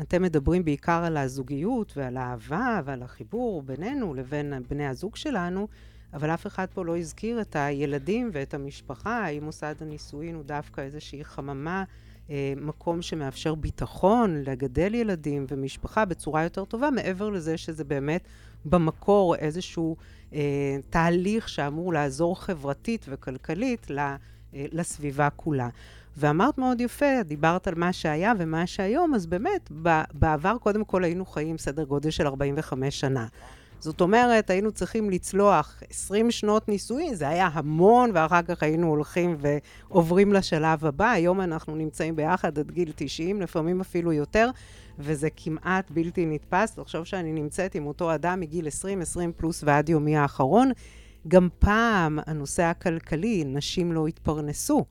אתם 0.00 0.22
מדברים 0.22 0.64
בעיקר 0.64 1.04
על 1.04 1.16
הזוגיות 1.16 1.92
ועל 1.96 2.16
האהבה 2.16 2.80
ועל 2.84 3.02
החיבור 3.02 3.62
בינינו 3.62 4.14
לבין 4.14 4.52
בני 4.68 4.86
הזוג 4.86 5.16
שלנו, 5.16 5.68
אבל 6.14 6.30
אף 6.30 6.46
אחד 6.46 6.66
פה 6.74 6.84
לא 6.84 6.96
הזכיר 6.96 7.40
את 7.40 7.56
הילדים 7.56 8.30
ואת 8.32 8.54
המשפחה. 8.54 9.24
האם 9.24 9.44
מוסד 9.44 9.74
הנישואין 9.80 10.34
הוא 10.34 10.44
דווקא 10.44 10.80
איזושהי 10.80 11.24
חממה, 11.24 11.84
אה, 12.30 12.52
מקום 12.56 13.02
שמאפשר 13.02 13.54
ביטחון 13.54 14.42
לגדל 14.46 14.94
ילדים 14.94 15.46
ומשפחה 15.48 16.04
בצורה 16.04 16.42
יותר 16.42 16.64
טובה, 16.64 16.90
מעבר 16.90 17.30
לזה 17.30 17.56
שזה 17.56 17.84
באמת 17.84 18.28
במקור 18.64 19.36
איזשהו 19.36 19.96
אה, 20.32 20.76
תהליך 20.90 21.48
שאמור 21.48 21.92
לעזור 21.92 22.40
חברתית 22.40 23.06
וכלכלית 23.08 23.86
אה, 23.90 24.16
לסביבה 24.52 25.30
כולה. 25.30 25.68
ואמרת 26.20 26.58
מאוד 26.58 26.80
יפה, 26.80 27.22
דיברת 27.24 27.68
על 27.68 27.74
מה 27.74 27.92
שהיה 27.92 28.32
ומה 28.38 28.66
שהיום, 28.66 29.14
אז 29.14 29.26
באמת, 29.26 29.70
בעבר 30.12 30.56
קודם 30.60 30.84
כל 30.84 31.04
היינו 31.04 31.26
חיים 31.26 31.58
סדר 31.58 31.84
גודל 31.84 32.10
של 32.10 32.26
45 32.26 33.00
שנה. 33.00 33.26
זאת 33.78 34.00
אומרת, 34.00 34.50
היינו 34.50 34.72
צריכים 34.72 35.10
לצלוח 35.10 35.82
20 35.90 36.30
שנות 36.30 36.68
נישואין, 36.68 37.14
זה 37.14 37.28
היה 37.28 37.48
המון, 37.52 38.10
ואחר 38.14 38.42
כך 38.42 38.62
היינו 38.62 38.86
הולכים 38.86 39.36
ועוברים 39.40 40.32
לשלב 40.32 40.84
הבא. 40.84 41.10
היום 41.10 41.40
אנחנו 41.40 41.76
נמצאים 41.76 42.16
ביחד 42.16 42.58
עד 42.58 42.70
גיל 42.70 42.92
90, 42.96 43.40
לפעמים 43.42 43.80
אפילו 43.80 44.12
יותר, 44.12 44.50
וזה 44.98 45.28
כמעט 45.36 45.90
בלתי 45.90 46.26
נתפס. 46.26 46.78
לחשוב 46.78 47.04
שאני 47.04 47.32
נמצאת 47.32 47.74
עם 47.74 47.86
אותו 47.86 48.14
אדם 48.14 48.40
מגיל 48.40 48.66
20, 48.66 49.00
20 49.00 49.32
פלוס 49.36 49.64
ועד 49.66 49.88
יומי 49.88 50.16
האחרון. 50.16 50.70
גם 51.28 51.48
פעם 51.58 52.18
הנושא 52.26 52.62
הכלכלי, 52.62 53.44
נשים 53.46 53.92
לא 53.92 54.06
התפרנסו. 54.06 54.84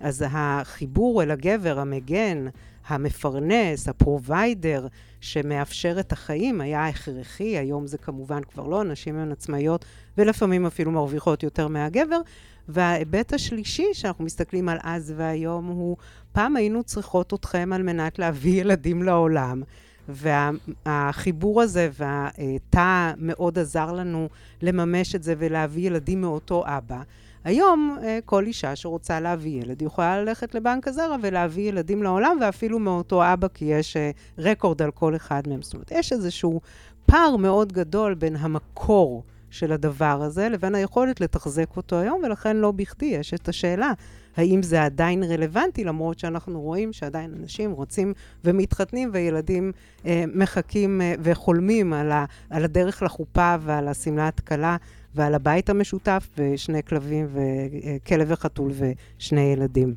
אז 0.00 0.24
החיבור 0.28 1.22
אל 1.22 1.30
הגבר 1.30 1.78
המגן, 1.78 2.46
המפרנס, 2.86 3.88
ה 3.88 3.98
provider, 3.98 4.86
שמאפשר 5.20 6.00
את 6.00 6.12
החיים, 6.12 6.60
היה 6.60 6.88
הכרחי, 6.88 7.58
היום 7.58 7.86
זה 7.86 7.98
כמובן 7.98 8.40
כבר 8.52 8.66
לא, 8.66 8.84
נשים 8.84 9.16
הן 9.16 9.32
עצמאיות 9.32 9.84
ולפעמים 10.18 10.66
אפילו 10.66 10.90
מרוויחות 10.90 11.42
יותר 11.42 11.68
מהגבר. 11.68 12.20
וההיבט 12.68 13.32
השלישי 13.32 13.86
שאנחנו 13.92 14.24
מסתכלים 14.24 14.68
על 14.68 14.78
אז 14.82 15.14
והיום 15.16 15.66
הוא, 15.66 15.96
פעם 16.32 16.56
היינו 16.56 16.82
צריכות 16.82 17.34
אתכם 17.34 17.70
על 17.74 17.82
מנת 17.82 18.18
להביא 18.18 18.60
ילדים 18.60 19.02
לעולם. 19.02 19.62
והחיבור 20.08 21.62
הזה 21.62 21.90
והתא 21.92 23.12
מאוד 23.16 23.58
עזר 23.58 23.92
לנו 23.92 24.28
לממש 24.62 25.14
את 25.14 25.22
זה 25.22 25.34
ולהביא 25.38 25.86
ילדים 25.86 26.20
מאותו 26.20 26.64
אבא. 26.66 27.02
היום 27.44 27.98
אה, 28.02 28.18
כל 28.24 28.46
אישה 28.46 28.76
שרוצה 28.76 29.20
להביא 29.20 29.62
ילד 29.62 29.82
יכולה 29.82 30.22
ללכת 30.22 30.54
לבנק 30.54 30.88
הזרע 30.88 31.16
ולהביא 31.22 31.68
ילדים 31.68 32.02
לעולם, 32.02 32.38
ואפילו 32.40 32.78
מאותו 32.78 33.32
אבא, 33.32 33.48
כי 33.54 33.64
יש 33.64 33.96
אה, 33.96 34.10
רקורד 34.38 34.82
על 34.82 34.90
כל 34.90 35.16
אחד 35.16 35.42
מהם. 35.48 35.62
זאת 35.62 35.74
אומרת, 35.74 35.90
יש 35.90 36.12
איזשהו 36.12 36.60
פער 37.06 37.36
מאוד 37.36 37.72
גדול 37.72 38.14
בין 38.14 38.36
המקור 38.36 39.22
של 39.50 39.72
הדבר 39.72 40.22
הזה 40.22 40.48
לבין 40.48 40.74
היכולת 40.74 41.20
לתחזק 41.20 41.76
אותו 41.76 41.96
היום, 41.96 42.20
ולכן 42.24 42.56
לא 42.56 42.70
בכדי 42.70 43.06
יש 43.06 43.34
את 43.34 43.48
השאלה, 43.48 43.92
האם 44.36 44.62
זה 44.62 44.84
עדיין 44.84 45.22
רלוונטי, 45.22 45.84
למרות 45.84 46.18
שאנחנו 46.18 46.60
רואים 46.60 46.92
שעדיין 46.92 47.34
אנשים 47.40 47.72
רוצים 47.72 48.12
ומתחתנים 48.44 49.10
וילדים 49.12 49.72
אה, 50.06 50.24
מחכים 50.34 51.00
אה, 51.00 51.14
וחולמים 51.20 51.92
על, 51.92 52.12
ה, 52.12 52.24
על 52.50 52.64
הדרך 52.64 53.02
לחופה 53.02 53.56
ועל 53.60 53.88
השמלת 53.88 54.40
כלה 54.40 54.76
ועל 55.14 55.34
הבית 55.34 55.70
המשותף 55.70 56.28
ושני 56.38 56.82
כלבים 56.82 57.28
וכלב 57.32 58.26
וחתול 58.30 58.72
ושני 59.18 59.40
ילדים. 59.40 59.94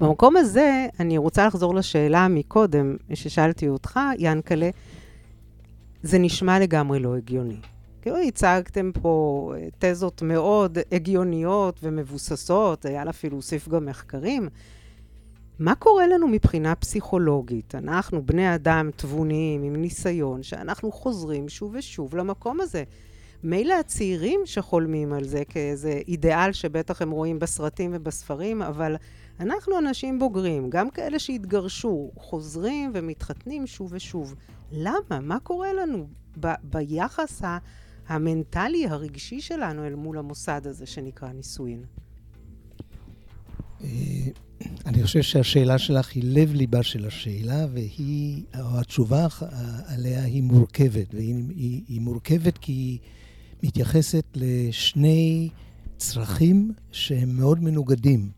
במקום 0.00 0.36
הזה, 0.36 0.86
אני 1.00 1.18
רוצה 1.18 1.46
לחזור 1.46 1.74
לשאלה 1.74 2.28
מקודם, 2.28 2.96
ששאלתי 3.14 3.68
אותך, 3.68 4.00
ינקלה, 4.18 4.70
זה 6.02 6.18
נשמע 6.18 6.58
לגמרי 6.58 7.00
לא 7.00 7.16
הגיוני. 7.16 7.56
כאילו 8.02 8.16
הצגתם 8.18 8.90
פה 9.02 9.52
תזות 9.78 10.22
מאוד 10.22 10.78
הגיוניות 10.92 11.80
ומבוססות, 11.82 12.84
היה 12.84 13.04
לה 13.04 13.10
אפילו 13.10 13.36
הוסיף 13.36 13.68
גם 13.68 13.86
מחקרים. 13.86 14.48
מה 15.58 15.74
קורה 15.74 16.06
לנו 16.06 16.28
מבחינה 16.28 16.74
פסיכולוגית? 16.74 17.74
אנחנו 17.74 18.26
בני 18.26 18.54
אדם 18.54 18.90
תבוניים 18.96 19.62
עם 19.62 19.76
ניסיון, 19.76 20.42
שאנחנו 20.42 20.92
חוזרים 20.92 21.48
שוב 21.48 21.74
ושוב 21.78 22.16
למקום 22.16 22.60
הזה. 22.60 22.84
מילא 23.42 23.74
הצעירים 23.74 24.40
שחולמים 24.44 25.12
על 25.12 25.24
זה 25.24 25.42
כאיזה 25.48 26.00
אידיאל 26.08 26.52
שבטח 26.52 27.02
הם 27.02 27.10
רואים 27.10 27.38
בסרטים 27.38 27.90
ובספרים, 27.94 28.62
אבל 28.62 28.96
אנחנו 29.40 29.78
אנשים 29.78 30.18
בוגרים, 30.18 30.70
גם 30.70 30.90
כאלה 30.90 31.18
שהתגרשו, 31.18 32.10
חוזרים 32.16 32.90
ומתחתנים 32.94 33.66
שוב 33.66 33.92
ושוב. 33.92 34.34
למה? 34.72 35.20
מה 35.22 35.38
קורה 35.40 35.72
לנו 35.72 36.06
ב- 36.40 36.52
ביחס 36.62 37.42
ה- 37.42 37.58
המנטלי, 38.08 38.86
הרגשי 38.86 39.40
שלנו 39.40 39.86
אל 39.86 39.94
מול 39.94 40.18
המוסד 40.18 40.60
הזה 40.64 40.86
שנקרא 40.86 41.28
נישואין? 41.32 41.84
אה, 43.84 43.88
אני 44.86 45.02
חושב 45.02 45.22
שהשאלה 45.22 45.78
שלך 45.78 46.12
היא 46.14 46.22
לב-ליבה 46.26 46.82
של 46.82 47.06
השאלה, 47.06 47.66
והיא, 47.72 48.42
או 48.60 48.80
התשובה 48.80 49.26
עליה 49.86 50.24
היא 50.24 50.42
מורכבת. 50.42 51.14
והיא 51.14 51.34
היא, 51.56 51.82
היא 51.88 52.00
מורכבת 52.00 52.58
כי 52.58 52.72
היא 52.72 52.98
מתייחסת 53.62 54.24
לשני 54.34 55.48
צרכים 55.96 56.72
שהם 56.92 57.36
מאוד 57.36 57.62
מנוגדים, 57.62 58.30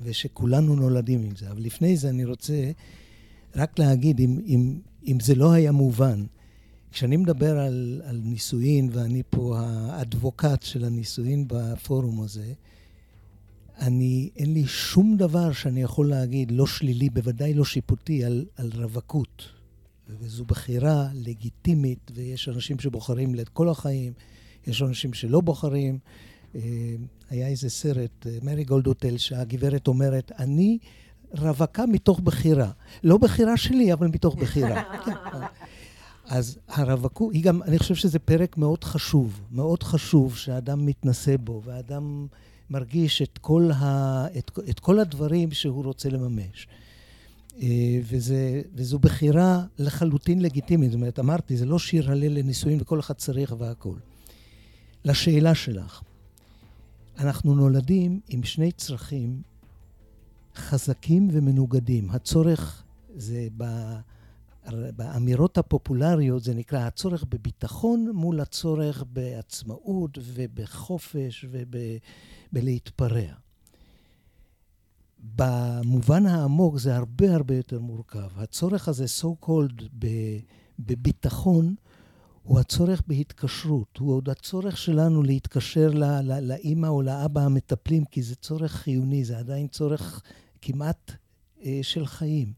ושכולנו 0.00 0.76
נולדים 0.76 1.22
עם 1.22 1.36
זה. 1.36 1.50
אבל 1.50 1.62
לפני 1.62 1.96
זה 1.96 2.08
אני 2.08 2.24
רוצה 2.24 2.70
רק 3.56 3.78
להגיד, 3.78 4.20
אם, 4.20 4.40
אם, 4.46 4.78
אם 5.06 5.20
זה 5.20 5.34
לא 5.34 5.52
היה 5.52 5.72
מובן, 5.72 6.24
כשאני 6.92 7.16
מדבר 7.16 7.58
על, 7.58 8.02
על 8.04 8.20
נישואין, 8.24 8.88
ואני 8.92 9.22
פה 9.30 9.58
האדבוקט 9.58 10.62
של 10.62 10.84
הנישואין 10.84 11.44
בפורום 11.48 12.20
הזה, 12.20 12.52
אני, 13.78 14.30
אין 14.36 14.54
לי 14.54 14.66
שום 14.66 15.16
דבר 15.16 15.52
שאני 15.52 15.82
יכול 15.82 16.08
להגיד, 16.08 16.50
לא 16.50 16.66
שלילי, 16.66 17.10
בוודאי 17.10 17.54
לא 17.54 17.64
שיפוטי, 17.64 18.24
על, 18.24 18.44
על 18.56 18.70
רווקות. 18.74 19.42
וזו 20.08 20.44
בחירה 20.44 21.08
לגיטימית, 21.14 22.10
ויש 22.14 22.48
אנשים 22.48 22.78
שבוחרים 22.78 23.34
לכל 23.34 23.68
החיים, 23.68 24.12
יש 24.66 24.82
אנשים 24.82 25.12
שלא 25.12 25.40
בוחרים. 25.40 25.98
אה, 26.54 26.60
היה 27.30 27.48
איזה 27.48 27.70
סרט, 27.70 28.26
אה, 28.26 28.38
מרי 28.42 28.64
גולדוטל, 28.64 29.16
שהגברת 29.16 29.88
אומרת, 29.88 30.32
אני 30.38 30.78
רווקה 31.38 31.86
מתוך 31.86 32.20
בחירה. 32.20 32.70
לא 33.04 33.18
בחירה 33.18 33.56
שלי, 33.56 33.92
אבל 33.92 34.06
מתוך 34.06 34.34
בחירה. 34.34 34.82
אז 36.26 36.58
הרווקות, 36.68 37.34
היא 37.34 37.44
גם, 37.44 37.62
אני 37.62 37.78
חושב 37.78 37.94
שזה 37.94 38.18
פרק 38.18 38.56
מאוד 38.56 38.84
חשוב, 38.84 39.40
מאוד 39.50 39.82
חשוב 39.82 40.36
שהאדם 40.36 40.86
מתנשא 40.86 41.36
בו, 41.36 41.62
והאדם 41.64 42.26
מרגיש 42.70 43.22
את 43.22 43.38
כל, 43.38 43.70
ה, 43.74 44.26
את, 44.38 44.58
את 44.70 44.80
כל 44.80 44.98
הדברים 44.98 45.50
שהוא 45.50 45.84
רוצה 45.84 46.08
לממש. 46.08 46.66
אה, 47.62 48.00
וזה, 48.02 48.62
וזו 48.74 48.98
בחירה 48.98 49.64
לחלוטין 49.78 50.42
לגיטימית. 50.42 50.90
זאת 50.90 50.94
אומרת, 50.94 51.18
אמרתי, 51.18 51.56
זה 51.56 51.66
לא 51.66 51.78
שיר 51.78 52.10
הלל 52.10 52.38
לנישואין 52.38 52.78
וכל 52.80 53.00
אחד 53.00 53.14
צריך 53.14 53.54
והכול. 53.58 53.98
לשאלה 55.04 55.54
שלך, 55.54 56.02
אנחנו 57.18 57.54
נולדים 57.54 58.20
עם 58.28 58.42
שני 58.42 58.72
צרכים 58.72 59.42
חזקים 60.54 61.28
ומנוגדים. 61.32 62.10
הצורך 62.10 62.82
זה 63.14 63.48
ב... 63.56 63.64
באמירות 64.96 65.58
הפופולריות 65.58 66.42
זה 66.42 66.54
נקרא 66.54 66.78
הצורך 66.78 67.24
בביטחון 67.28 68.10
מול 68.14 68.40
הצורך 68.40 69.04
בעצמאות 69.12 70.18
ובחופש 70.22 71.44
ובלהתפרע. 72.52 73.32
במובן 75.36 76.26
העמוק 76.26 76.78
זה 76.78 76.96
הרבה 76.96 77.34
הרבה 77.34 77.56
יותר 77.56 77.80
מורכב. 77.80 78.28
הצורך 78.36 78.88
הזה, 78.88 79.04
so 79.20 79.46
called, 79.46 79.82
בביטחון, 80.78 81.74
הוא 82.42 82.60
הצורך 82.60 83.02
בהתקשרות, 83.06 83.96
הוא 83.98 84.14
עוד 84.14 84.28
הצורך 84.28 84.76
שלנו 84.76 85.22
להתקשר 85.22 85.90
לאימא 86.42 86.86
או 86.86 87.02
לאבא 87.02 87.40
המטפלים, 87.40 88.04
כי 88.04 88.22
זה 88.22 88.34
צורך 88.34 88.72
חיוני, 88.72 89.24
זה 89.24 89.38
עדיין 89.38 89.68
צורך 89.68 90.22
כמעט 90.62 91.12
אה, 91.64 91.78
של 91.82 92.06
חיים. 92.06 92.52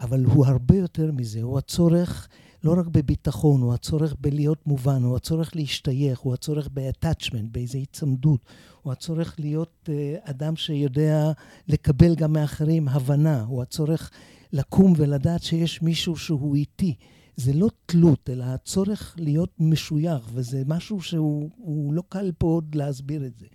אבל 0.00 0.24
הוא 0.24 0.46
הרבה 0.46 0.76
יותר 0.76 1.12
מזה, 1.12 1.42
הוא 1.42 1.58
הצורך 1.58 2.28
לא 2.64 2.74
רק 2.78 2.86
בביטחון, 2.86 3.60
הוא 3.60 3.74
הצורך 3.74 4.14
בלהיות 4.20 4.66
מובן, 4.66 5.02
הוא 5.02 5.16
הצורך 5.16 5.56
להשתייך, 5.56 6.18
הוא 6.18 6.34
הצורך 6.34 6.68
ב-attachment, 6.72 7.46
באיזו 7.52 7.78
היצמדות, 7.78 8.40
הוא 8.82 8.92
הצורך 8.92 9.34
להיות 9.38 9.88
uh, 9.88 10.30
אדם 10.30 10.56
שיודע 10.56 11.32
לקבל 11.68 12.14
גם 12.14 12.32
מאחרים 12.32 12.88
הבנה, 12.88 13.42
הוא 13.42 13.62
הצורך 13.62 14.10
לקום 14.52 14.92
ולדעת 14.96 15.42
שיש 15.42 15.82
מישהו 15.82 16.16
שהוא 16.16 16.56
איתי. 16.56 16.94
זה 17.36 17.52
לא 17.52 17.68
תלות, 17.86 18.30
אלא 18.30 18.44
הצורך 18.44 19.14
להיות 19.18 19.50
משוייך, 19.58 20.30
וזה 20.32 20.62
משהו 20.66 21.00
שהוא 21.00 21.94
לא 21.94 22.02
קל 22.08 22.32
פה 22.38 22.46
עוד 22.46 22.74
להסביר 22.74 23.26
את 23.26 23.38
זה. 23.38 23.46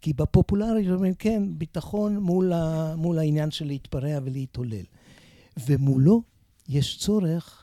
כי 0.00 0.12
בפופולרי 0.12 0.90
אומרים, 0.90 1.14
כן, 1.14 1.42
ביטחון 1.58 2.16
מול, 2.18 2.52
ה, 2.52 2.94
מול 2.96 3.18
העניין 3.18 3.50
של 3.50 3.66
להתפרע 3.66 4.18
ולהתעולל. 4.24 4.84
ומולו 5.66 6.22
יש 6.68 6.98
צורך 6.98 7.61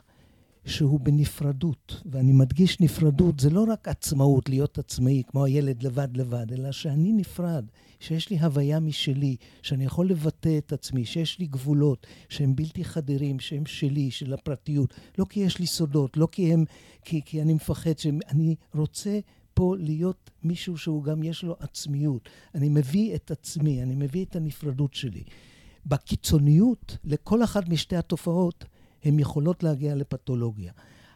שהוא 0.69 0.99
בנפרדות, 0.99 2.01
ואני 2.05 2.31
מדגיש 2.31 2.79
נפרדות, 2.79 3.39
זה 3.39 3.49
לא 3.49 3.65
רק 3.69 3.87
עצמאות, 3.87 4.49
להיות 4.49 4.77
עצמאי, 4.77 5.23
כמו 5.27 5.45
הילד 5.45 5.83
לבד 5.83 6.17
לבד, 6.17 6.53
אלא 6.53 6.71
שאני 6.71 7.13
נפרד, 7.13 7.65
שיש 7.99 8.29
לי 8.29 8.39
הוויה 8.39 8.79
משלי, 8.79 9.35
שאני 9.61 9.85
יכול 9.85 10.09
לבטא 10.09 10.57
את 10.57 10.73
עצמי, 10.73 11.05
שיש 11.05 11.39
לי 11.39 11.47
גבולות 11.47 12.07
שהם 12.29 12.55
בלתי 12.55 12.83
חדרים, 12.83 13.39
שהם 13.39 13.65
שלי, 13.65 14.11
של 14.11 14.33
הפרטיות, 14.33 14.93
לא 15.17 15.25
כי 15.29 15.39
יש 15.39 15.59
לי 15.59 15.67
סודות, 15.67 16.17
לא 16.17 16.27
כי 16.31 16.53
הם, 16.53 16.65
כי, 17.05 17.21
כי 17.25 17.41
אני 17.41 17.53
מפחד, 17.53 17.97
שאני 17.97 18.55
רוצה 18.75 19.19
פה 19.53 19.75
להיות 19.79 20.29
מישהו 20.43 20.77
שהוא 20.77 21.03
גם 21.03 21.23
יש 21.23 21.43
לו 21.43 21.55
עצמיות. 21.59 22.29
אני 22.55 22.69
מביא 22.69 23.15
את 23.15 23.31
עצמי, 23.31 23.83
אני 23.83 23.95
מביא 23.95 24.25
את 24.25 24.35
הנפרדות 24.35 24.93
שלי. 24.93 25.23
בקיצוניות, 25.85 26.97
לכל 27.03 27.43
אחת 27.43 27.69
משתי 27.69 27.95
התופעות, 27.95 28.65
הן 29.03 29.19
יכולות 29.19 29.63
להגיע 29.63 29.95
לפתולוגיה. 29.95 30.71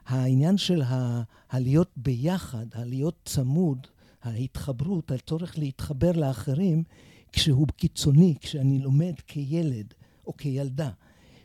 העניין 0.06 0.58
של 0.58 0.82
ה... 0.82 1.24
הלהיות 1.50 1.91
ביחד, 1.98 2.65
הלהיות 2.74 3.15
צמוד, 3.26 3.88
ההתחברות, 4.24 5.12
הצורך 5.12 5.58
להתחבר 5.58 6.12
לאחרים, 6.12 6.84
כשהוא 7.32 7.67
קיצוני, 7.67 8.36
כשאני 8.39 8.80
לומד 8.80 9.13
כילד 9.28 9.93
או 10.28 10.38
כילדה, 10.38 10.89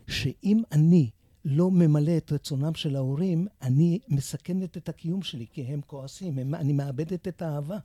שאם 0.08 0.62
אני 0.72 1.10
לא 1.44 1.70
ממלא 1.70 2.16
את 2.16 2.32
רצונם 2.32 2.74
של 2.74 2.96
ההורים, 2.96 3.46
אני 3.62 3.98
מסכנת 4.08 4.76
את 4.76 4.88
הקיום 4.88 5.22
שלי, 5.22 5.46
כי 5.52 5.62
הם 5.62 5.80
כועסים, 5.86 6.38
הם, 6.38 6.54
אני 6.54 6.72
מאבדת 6.72 7.28
את 7.28 7.42
האהבה. 7.42 7.78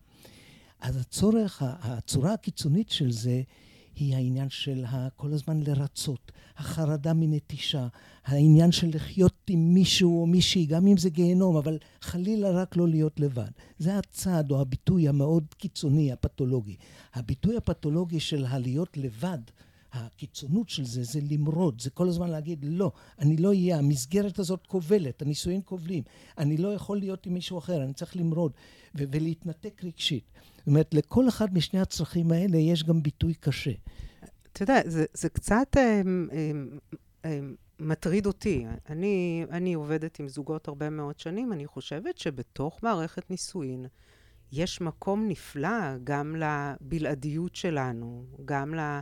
אז 0.81 0.97
הצורך, 0.97 1.61
הצורה 1.65 2.33
הקיצונית 2.33 2.89
של 2.89 3.11
זה, 3.11 3.41
היא 3.95 4.15
העניין 4.15 4.49
של 4.49 4.85
כל 5.15 5.33
הזמן 5.33 5.59
לרצות, 5.59 6.31
החרדה 6.57 7.13
מנטישה, 7.13 7.87
העניין 8.25 8.71
של 8.71 8.89
לחיות 8.93 9.33
עם 9.49 9.73
מישהו 9.73 10.21
או 10.21 10.25
מישהי, 10.25 10.65
גם 10.65 10.87
אם 10.87 10.97
זה 10.97 11.09
גיהנום, 11.09 11.55
אבל 11.55 11.77
חלילה 12.01 12.49
רק 12.49 12.77
לא 12.77 12.87
להיות 12.87 13.19
לבד. 13.19 13.51
זה 13.77 13.97
הצעד 13.97 14.51
או 14.51 14.61
הביטוי 14.61 15.07
המאוד 15.07 15.45
קיצוני, 15.57 16.11
הפתולוגי. 16.11 16.75
הביטוי 17.13 17.57
הפתולוגי 17.57 18.19
של 18.19 18.45
הלהיות 18.45 18.97
לבד, 18.97 19.39
הקיצונות 19.93 20.69
של 20.69 20.85
זה, 20.85 21.03
זה 21.03 21.19
למרוד, 21.31 21.81
זה 21.81 21.89
כל 21.89 22.07
הזמן 22.07 22.29
להגיד, 22.29 22.65
לא, 22.67 22.91
אני 23.19 23.37
לא 23.37 23.49
אהיה, 23.49 23.77
המסגרת 23.77 24.39
הזאת 24.39 24.67
כובלת, 24.67 25.21
הנישואים 25.21 25.61
כובלים, 25.61 26.03
אני 26.37 26.57
לא 26.57 26.73
יכול 26.73 26.97
להיות 26.97 27.25
עם 27.25 27.33
מישהו 27.33 27.57
אחר, 27.57 27.83
אני 27.83 27.93
צריך 27.93 28.17
למרוד 28.17 28.51
ולהתנתק 28.95 29.81
רגשית. 29.83 30.23
זאת 30.63 30.67
אומרת, 30.67 30.93
לכל 30.93 31.29
אחד 31.29 31.53
משני 31.53 31.79
הצרכים 31.79 32.31
האלה 32.31 32.57
יש 32.57 32.83
גם 32.83 33.03
ביטוי 33.03 33.33
קשה. 33.33 33.71
אתה 34.53 34.63
יודע, 34.63 34.81
זה, 34.85 35.05
זה 35.13 35.29
קצת 35.29 35.67
אה, 35.77 36.01
אה, 36.31 36.51
אה, 37.25 37.39
מטריד 37.79 38.25
אותי. 38.25 38.65
אני, 38.89 39.45
אני 39.51 39.73
עובדת 39.73 40.19
עם 40.19 40.27
זוגות 40.27 40.67
הרבה 40.67 40.89
מאוד 40.89 41.19
שנים, 41.19 41.53
אני 41.53 41.67
חושבת 41.67 42.17
שבתוך 42.17 42.79
מערכת 42.83 43.29
נישואין 43.29 43.85
יש 44.51 44.81
מקום 44.81 45.27
נפלא 45.27 45.97
גם 46.03 46.35
לבלעדיות 46.35 47.55
שלנו, 47.55 48.25
גם 48.45 48.75
ל... 48.75 48.99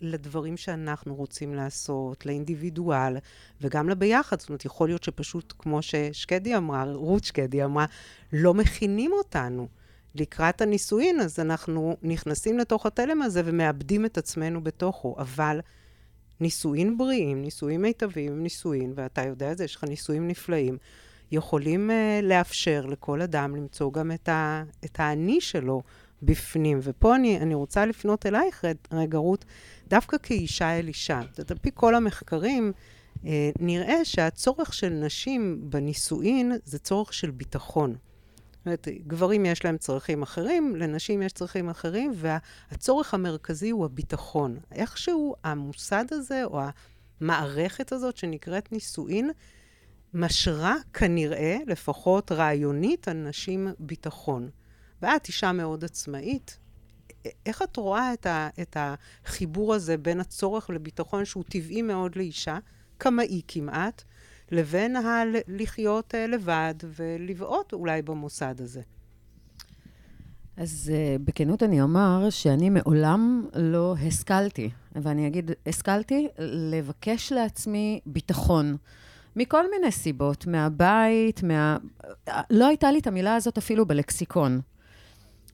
לדברים 0.00 0.56
שאנחנו 0.56 1.14
רוצים 1.14 1.54
לעשות, 1.54 2.26
לאינדיבידואל, 2.26 3.16
וגם 3.60 3.88
לביחד. 3.88 4.40
זאת 4.40 4.48
אומרת, 4.48 4.64
יכול 4.64 4.88
להיות 4.88 5.04
שפשוט, 5.04 5.54
כמו 5.58 5.82
ששקדי 5.82 6.56
אמרה, 6.56 6.84
רות 6.92 7.24
שקדי 7.24 7.64
אמרה, 7.64 7.86
לא 8.32 8.54
מכינים 8.54 9.12
אותנו. 9.12 9.68
לקראת 10.14 10.60
הנישואין, 10.60 11.20
אז 11.20 11.40
אנחנו 11.40 11.96
נכנסים 12.02 12.58
לתוך 12.58 12.86
התלם 12.86 13.22
הזה 13.22 13.42
ומאבדים 13.44 14.04
את 14.04 14.18
עצמנו 14.18 14.64
בתוכו. 14.64 15.14
אבל 15.18 15.60
נישואין 16.40 16.98
בריאים, 16.98 17.42
נישואין 17.42 17.82
מיטביים, 17.82 18.42
נישואין, 18.42 18.92
ואתה 18.96 19.22
יודע 19.22 19.52
את 19.52 19.58
זה, 19.58 19.64
יש 19.64 19.76
לך 19.76 19.84
נישואין 19.84 20.28
נפלאים, 20.28 20.76
יכולים 21.32 21.90
uh, 21.90 22.24
לאפשר 22.24 22.86
לכל 22.86 23.22
אדם 23.22 23.56
למצוא 23.56 23.92
גם 23.92 24.12
את, 24.12 24.28
ה, 24.28 24.62
את 24.84 25.00
האני 25.00 25.40
שלו 25.40 25.82
בפנים. 26.22 26.78
ופה 26.82 27.16
אני, 27.16 27.38
אני 27.38 27.54
רוצה 27.54 27.86
לפנות 27.86 28.26
אלייך, 28.26 28.64
רגע, 28.92 29.18
רות, 29.18 29.44
דווקא 29.88 30.16
כאישה 30.22 30.78
אל 30.78 30.88
אישה. 30.88 31.20
זאת 31.36 31.50
על 31.50 31.58
פי 31.58 31.70
כל 31.74 31.94
המחקרים, 31.94 32.72
אה, 33.26 33.50
נראה 33.60 34.04
שהצורך 34.04 34.74
של 34.74 34.88
נשים 34.88 35.60
בנישואין 35.62 36.52
זה 36.64 36.78
צורך 36.78 37.12
של 37.12 37.30
ביטחון. 37.30 37.96
אומרת, 38.68 38.88
גברים 39.06 39.46
יש 39.46 39.64
להם 39.64 39.78
צרכים 39.78 40.22
אחרים, 40.22 40.76
לנשים 40.76 41.22
יש 41.22 41.32
צרכים 41.32 41.68
אחרים, 41.68 42.12
והצורך 42.14 43.14
המרכזי 43.14 43.70
הוא 43.70 43.84
הביטחון. 43.84 44.58
איכשהו 44.72 45.34
המוסד 45.44 46.04
הזה, 46.10 46.44
או 46.44 46.60
המערכת 47.20 47.92
הזאת 47.92 48.16
שנקראת 48.16 48.72
נישואין, 48.72 49.30
משרה 50.14 50.74
כנראה, 50.92 51.56
לפחות 51.66 52.32
רעיונית, 52.32 53.08
על 53.08 53.16
נשים 53.16 53.68
ביטחון. 53.78 54.50
ואת 55.02 55.28
אישה 55.28 55.52
מאוד 55.52 55.84
עצמאית. 55.84 56.58
איך 57.46 57.62
את 57.62 57.76
רואה 57.76 58.12
את, 58.12 58.26
ה, 58.26 58.48
את 58.62 58.76
החיבור 58.80 59.74
הזה 59.74 59.96
בין 59.96 60.20
הצורך 60.20 60.70
לביטחון 60.70 61.24
שהוא 61.24 61.44
טבעי 61.48 61.82
מאוד 61.82 62.16
לאישה, 62.16 62.58
קמאי 62.98 63.42
כמעט, 63.48 64.04
לבין 64.50 64.96
הלחיות 64.96 66.14
אה, 66.14 66.26
לבד 66.26 66.74
ולבעוט 66.96 67.72
אולי 67.72 68.02
במוסד 68.02 68.60
הזה? 68.60 68.80
אז 70.56 70.92
uh, 70.94 71.22
בכנות 71.24 71.62
אני 71.62 71.82
אומר 71.82 72.30
שאני 72.30 72.70
מעולם 72.70 73.46
לא 73.54 73.94
השכלתי, 74.06 74.70
ואני 74.92 75.26
אגיד, 75.26 75.50
השכלתי 75.66 76.28
לבקש 76.38 77.32
לעצמי 77.32 78.00
ביטחון. 78.06 78.76
מכל 79.36 79.70
מיני 79.70 79.92
סיבות, 79.92 80.46
מהבית, 80.46 81.42
מה... 81.42 81.76
לא 82.50 82.66
הייתה 82.66 82.90
לי 82.90 82.98
את 82.98 83.06
המילה 83.06 83.34
הזאת 83.34 83.58
אפילו 83.58 83.86
בלקסיקון. 83.86 84.60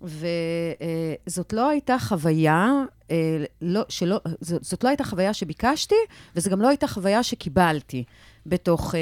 וזאת 0.03 1.53
לא 1.53 1.69
הייתה 1.69 1.99
חוויה, 1.99 2.73
אה, 3.11 3.45
לא, 3.63 3.83
שלא, 3.89 4.21
זאת, 4.41 4.65
זאת 4.65 4.85
לא 4.85 4.89
הייתה 4.89 5.05
חוויה 5.05 5.35
שביקשתי, 5.35 5.95
וזו 6.37 6.51
גם 6.51 6.61
לא 6.61 6.69
הייתה 6.69 6.87
חוויה 6.87 7.23
שקיבלתי 7.23 8.05
בתוך 8.47 8.95
אה, 8.95 9.01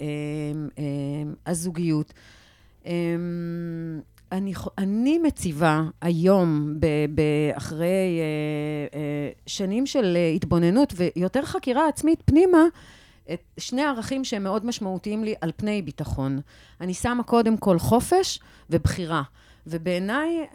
אה, 0.00 0.06
אה, 0.78 1.32
הזוגיות. 1.46 2.12
אה, 2.86 2.92
אני, 4.32 4.52
אני 4.78 5.18
מציבה 5.18 5.82
היום, 6.00 6.74
ב, 6.80 6.86
ב, 7.14 7.22
אחרי 7.52 8.20
אה, 8.20 8.98
אה, 8.98 9.30
שנים 9.46 9.86
של 9.86 10.16
אה, 10.16 10.28
התבוננות 10.28 10.92
ויותר 10.96 11.42
חקירה 11.42 11.88
עצמית 11.88 12.22
פנימה, 12.24 12.64
את 13.32 13.42
שני 13.58 13.82
ערכים 13.82 14.24
שהם 14.24 14.42
מאוד 14.42 14.66
משמעותיים 14.66 15.24
לי 15.24 15.34
על 15.40 15.52
פני 15.56 15.82
ביטחון. 15.82 16.40
אני 16.80 16.94
שמה 16.94 17.22
קודם 17.22 17.56
כל 17.56 17.78
חופש 17.78 18.40
ובחירה. 18.70 19.22
ובעיניי, 19.66 20.46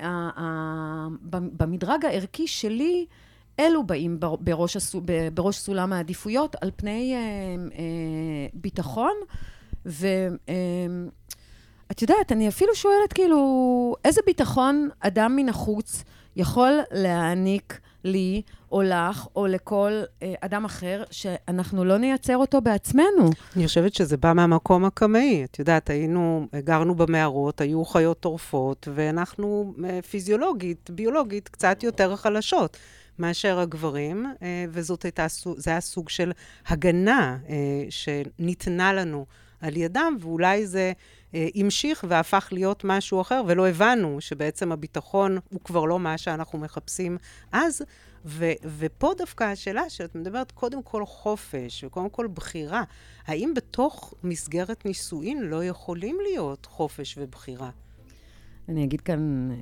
במדרג 1.32 2.06
הערכי 2.06 2.48
שלי, 2.48 3.06
אלו 3.62 3.84
באים 3.84 4.20
בראש, 4.40 4.76
הסו, 4.76 5.02
בראש 5.34 5.58
סולם 5.58 5.94
העדיפויות 5.94 6.56
על 6.62 6.72
פני 6.76 7.14
אה, 7.16 7.20
אה, 7.78 8.48
ביטחון. 8.54 9.14
ואת 9.86 10.50
אה, 10.50 11.96
יודעת, 12.02 12.32
אני 12.32 12.48
אפילו 12.48 12.76
שואלת, 12.76 13.14
כאילו, 13.14 13.96
איזה 14.06 14.22
ביטחון 14.26 14.90
אדם 15.00 15.36
מן 15.36 15.50
החוץ 15.50 16.04
יכול 16.36 16.80
להעניק 16.92 17.80
לי, 18.04 18.42
או 18.72 18.82
לך, 18.82 19.28
או 19.36 19.48
לכל 19.48 19.92
אה, 20.24 20.34
אדם 20.42 20.66
אחר, 20.66 21.04
שאנחנו 21.12 21.86
לא 21.86 21.98
נייצר 21.98 22.38
אותו 22.38 22.62
בעצמנו. 22.62 23.30
אני 23.56 23.68
חושבת 23.68 23.94
שזה 23.94 24.18
בא 24.18 24.34
מהמקום 24.34 24.86
הקמאי. 24.86 25.44
את 25.44 25.60
יודעת, 25.60 25.90
היינו, 25.90 26.48
גרנו 26.56 26.96
במערות, 26.96 27.62
היו 27.62 27.86
חיות 27.86 28.20
טורפות, 28.20 28.88
ואנחנו 28.94 29.74
אה, 29.86 30.00
פיזיולוגית, 30.02 30.90
ביולוגית, 30.90 31.50
קצת 31.50 31.84
יותר 31.84 32.16
חלשות. 32.16 32.78
מאשר 33.22 33.60
הגברים, 33.60 34.26
אה, 34.42 34.66
וזאת 34.70 35.04
הייתה, 35.04 35.26
זה 35.58 35.72
היה 35.72 35.82
סוג 35.82 36.10
של 36.10 36.32
הגנה 36.68 37.38
אה, 37.50 37.56
שניתנה 37.90 38.94
לנו 38.94 39.26
על 39.62 39.78
ידם, 39.78 40.18
ואולי 40.20 40.68
זה 40.68 40.92
אה, 41.36 41.48
המשיך 41.56 42.06
והפך 42.08 42.50
להיות 42.52 42.84
משהו 42.84 43.22
אחר, 43.22 43.42
ולא 43.48 43.68
הבנו 43.68 44.22
שבעצם 44.22 44.72
הביטחון 44.72 45.38
הוא 45.50 45.60
כבר 45.64 45.86
לא 45.86 46.00
מה 46.00 46.18
שאנחנו 46.18 46.60
מחפשים 46.60 47.18
אז. 47.52 47.82
ו- 48.26 48.52
ופה 48.78 49.14
דווקא 49.18 49.44
השאלה 49.44 49.90
שאת 49.90 50.16
מדברת 50.16 50.52
קודם 50.52 50.84
כל 50.84 51.06
חופש 51.06 51.84
וקודם 51.84 52.10
כל 52.10 52.28
בחירה. 52.34 52.84
האם 53.26 53.54
בתוך 53.56 54.14
מסגרת 54.24 54.86
נישואין 54.86 55.42
לא 55.42 55.66
יכולים 55.66 56.18
להיות 56.24 56.66
חופש 56.66 57.18
ובחירה? 57.18 57.70
אני 58.70 58.84
אגיד 58.84 59.02
כאן, 59.02 59.50
אה, 59.52 59.58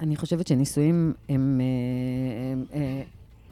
אני 0.00 0.16
חושבת 0.16 0.46
שנישואים 0.46 1.14
הם, 1.28 1.34
הם, 1.34 1.60
הם, 2.72 2.82
הם 2.82 3.02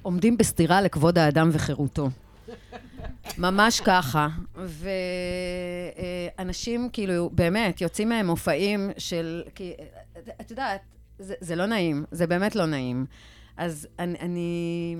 עומדים 0.02 0.37
בסתירה 0.37 0.82
לכבוד 0.82 1.18
האדם 1.18 1.50
וחירותו. 1.52 2.08
ממש 3.38 3.80
ככה. 3.80 4.28
ואנשים 6.38 6.88
כאילו, 6.92 7.30
באמת, 7.32 7.80
יוצאים 7.80 8.08
מהם 8.08 8.26
מופעים 8.26 8.90
של... 8.98 9.42
כי, 9.54 9.72
את 10.40 10.50
יודעת, 10.50 10.80
זה, 11.18 11.34
זה 11.40 11.56
לא 11.56 11.66
נעים, 11.66 12.04
זה 12.11 12.26
באמת 12.26 12.56
לא 12.56 12.66
נעים. 12.66 13.06
אז 13.56 13.88
אני... 13.98 14.18
אני 14.20 14.96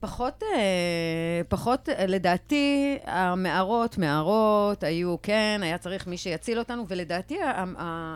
פחות, 0.00 0.42
אה, 0.42 1.40
פחות, 1.48 1.88
לדעתי, 2.08 2.98
המערות, 3.04 3.98
מערות, 3.98 4.82
היו, 4.82 5.16
כן, 5.22 5.60
היה 5.62 5.78
צריך 5.78 6.06
מי 6.06 6.16
שיציל 6.16 6.58
אותנו, 6.58 6.84
ולדעתי, 6.88 7.38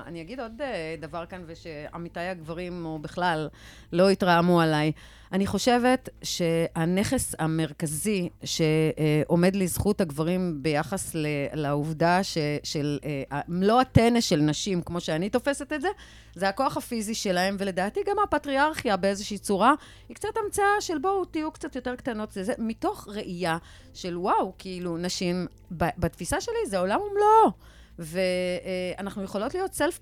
אני 0.07 0.21
אגיד 0.21 0.41
עוד 0.41 0.63
אה, 0.63 0.95
דבר 1.01 1.27
כאן, 1.27 1.45
ושעמיתיי 1.47 2.29
הגברים, 2.29 2.85
או 2.85 2.99
בכלל, 2.99 3.49
לא 3.93 4.11
התרעמו 4.11 4.61
עליי. 4.61 4.93
אני 5.33 5.47
חושבת 5.47 6.09
שהנכס 6.23 7.35
המרכזי 7.39 8.29
שעומד 8.45 9.57
לזכות 9.57 10.01
הגברים 10.01 10.59
ביחס 10.63 11.11
לעובדה 11.53 12.23
ש, 12.23 12.39
של 12.63 12.99
אה, 13.05 13.41
מלוא 13.49 13.81
הטנס 13.81 14.25
של 14.25 14.41
נשים, 14.41 14.83
כמו 14.83 15.01
שאני 15.01 15.31
תופסת 15.31 15.73
את 15.73 15.81
זה, 15.81 15.89
זה 16.35 16.49
הכוח 16.49 16.77
הפיזי 16.77 17.15
שלהם, 17.15 17.57
ולדעתי 17.59 18.01
גם 18.07 18.17
הפטריארכיה 18.25 18.97
באיזושהי 18.97 19.39
צורה, 19.39 19.75
היא 20.09 20.15
קצת 20.15 20.29
המצאה 20.45 20.81
של 20.81 20.99
בואו 20.99 21.25
תהיו 21.25 21.51
קצת 21.51 21.77
יותר 21.77 21.97
קטנות. 21.97 22.33
זה, 22.33 22.45
זה 22.45 22.53
מתוך 22.59 23.09
ראייה 23.09 23.59
של 23.95 24.19
וואו, 24.19 24.53
כאילו, 24.59 24.97
נשים, 24.97 25.47
בתפיסה 25.71 26.41
שלי 26.41 26.67
זה 26.67 26.79
עולם 26.79 27.01
ומלואו. 27.01 27.72
ואנחנו 27.99 29.23
יכולות 29.23 29.55
להיות 29.55 29.75
סלף 29.75 30.01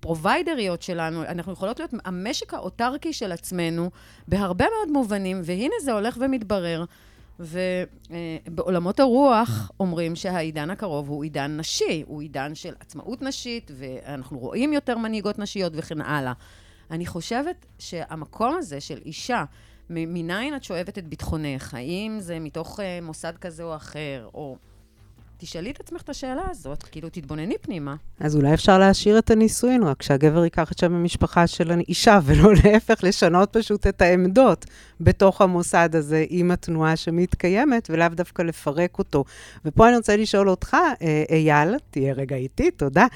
פרוביידריות 0.00 0.82
שלנו, 0.82 1.22
אנחנו 1.22 1.52
יכולות 1.52 1.78
להיות 1.78 1.94
המשק 2.04 2.54
האוטרקי 2.54 3.12
של 3.12 3.32
עצמנו 3.32 3.90
בהרבה 4.28 4.64
מאוד 4.76 4.92
מובנים, 4.92 5.40
והנה 5.44 5.74
זה 5.82 5.92
הולך 5.92 6.16
ומתברר. 6.20 6.84
ובעולמות 7.40 9.00
הרוח 9.00 9.70
אומרים 9.80 10.16
שהעידן 10.16 10.70
הקרוב 10.70 11.08
הוא 11.08 11.24
עידן 11.24 11.56
נשי, 11.56 12.04
הוא 12.06 12.22
עידן 12.22 12.54
של 12.54 12.74
עצמאות 12.80 13.22
נשית, 13.22 13.70
ואנחנו 13.74 14.38
רואים 14.38 14.72
יותר 14.72 14.98
מנהיגות 14.98 15.38
נשיות 15.38 15.72
וכן 15.76 16.00
הלאה. 16.00 16.32
אני 16.90 17.06
חושבת 17.06 17.66
שהמקום 17.78 18.54
הזה 18.58 18.80
של 18.80 18.98
אישה, 19.04 19.44
מניין 19.90 20.56
את 20.56 20.64
שואבת 20.64 20.98
את 20.98 21.06
ביטחונך? 21.06 21.74
האם 21.74 22.16
זה 22.20 22.38
מתוך 22.38 22.80
אה, 22.80 22.98
מוסד 23.02 23.32
כזה 23.40 23.62
או 23.62 23.76
אחר, 23.76 24.28
או 24.34 24.56
תשאלי 25.40 25.70
את 25.70 25.80
עצמך 25.80 26.02
את 26.02 26.08
השאלה 26.08 26.42
הזאת, 26.50 26.82
כאילו, 26.82 27.08
תתבונני 27.08 27.54
פנימה. 27.60 27.96
אז 28.20 28.36
אולי 28.36 28.54
אפשר 28.54 28.78
להשאיר 28.78 29.18
את 29.18 29.30
הנישואין, 29.30 29.82
רק 29.82 30.02
שהגבר 30.02 30.44
ייקח 30.44 30.72
את 30.72 30.78
שם 30.78 30.94
המשפחה 30.94 31.46
של 31.46 31.70
האישה, 31.70 32.20
ולא 32.24 32.52
להפך, 32.64 33.04
לשנות 33.04 33.56
פשוט 33.56 33.86
את 33.86 34.02
העמדות 34.02 34.64
בתוך 35.00 35.40
המוסד 35.40 35.96
הזה 35.96 36.24
עם 36.28 36.50
התנועה 36.50 36.96
שמתקיימת, 36.96 37.88
ולאו 37.92 38.08
דווקא 38.08 38.42
לפרק 38.42 38.98
אותו. 38.98 39.24
ופה 39.64 39.88
אני 39.88 39.96
רוצה 39.96 40.16
לשאול 40.16 40.50
אותך, 40.50 40.76
אה, 41.02 41.24
אייל, 41.30 41.74
תהיה 41.90 42.14
רגע 42.14 42.36
איתי, 42.36 42.70
תודה. 42.70 43.06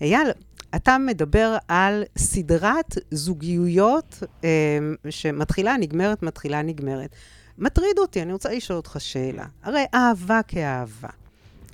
אייל, 0.00 0.30
אתה 0.76 0.98
מדבר 0.98 1.56
על 1.68 2.02
סדרת 2.18 2.98
זוגיויות 3.10 4.22
אה, 4.44 4.78
שמתחילה, 5.10 5.76
נגמרת, 5.76 6.22
מתחילה, 6.22 6.62
נגמרת. 6.62 7.10
מטריד 7.58 7.98
אותי, 7.98 8.22
אני 8.22 8.32
רוצה 8.32 8.52
לשאול 8.52 8.76
אותך 8.76 8.96
שאלה. 8.98 9.44
הרי 9.62 9.84
אהבה 9.94 10.40
כאהבה. 10.48 11.21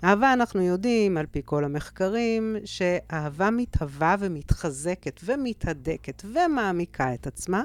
אהבה, 0.04 0.32
אנחנו 0.32 0.62
יודעים, 0.62 1.16
על 1.16 1.26
פי 1.26 1.42
כל 1.44 1.64
המחקרים, 1.64 2.56
שאהבה 2.64 3.50
מתהווה 3.50 4.16
ומתחזקת 4.18 5.20
ומתהדקת 5.24 6.22
ומעמיקה 6.24 7.14
את 7.14 7.26
עצמה. 7.26 7.62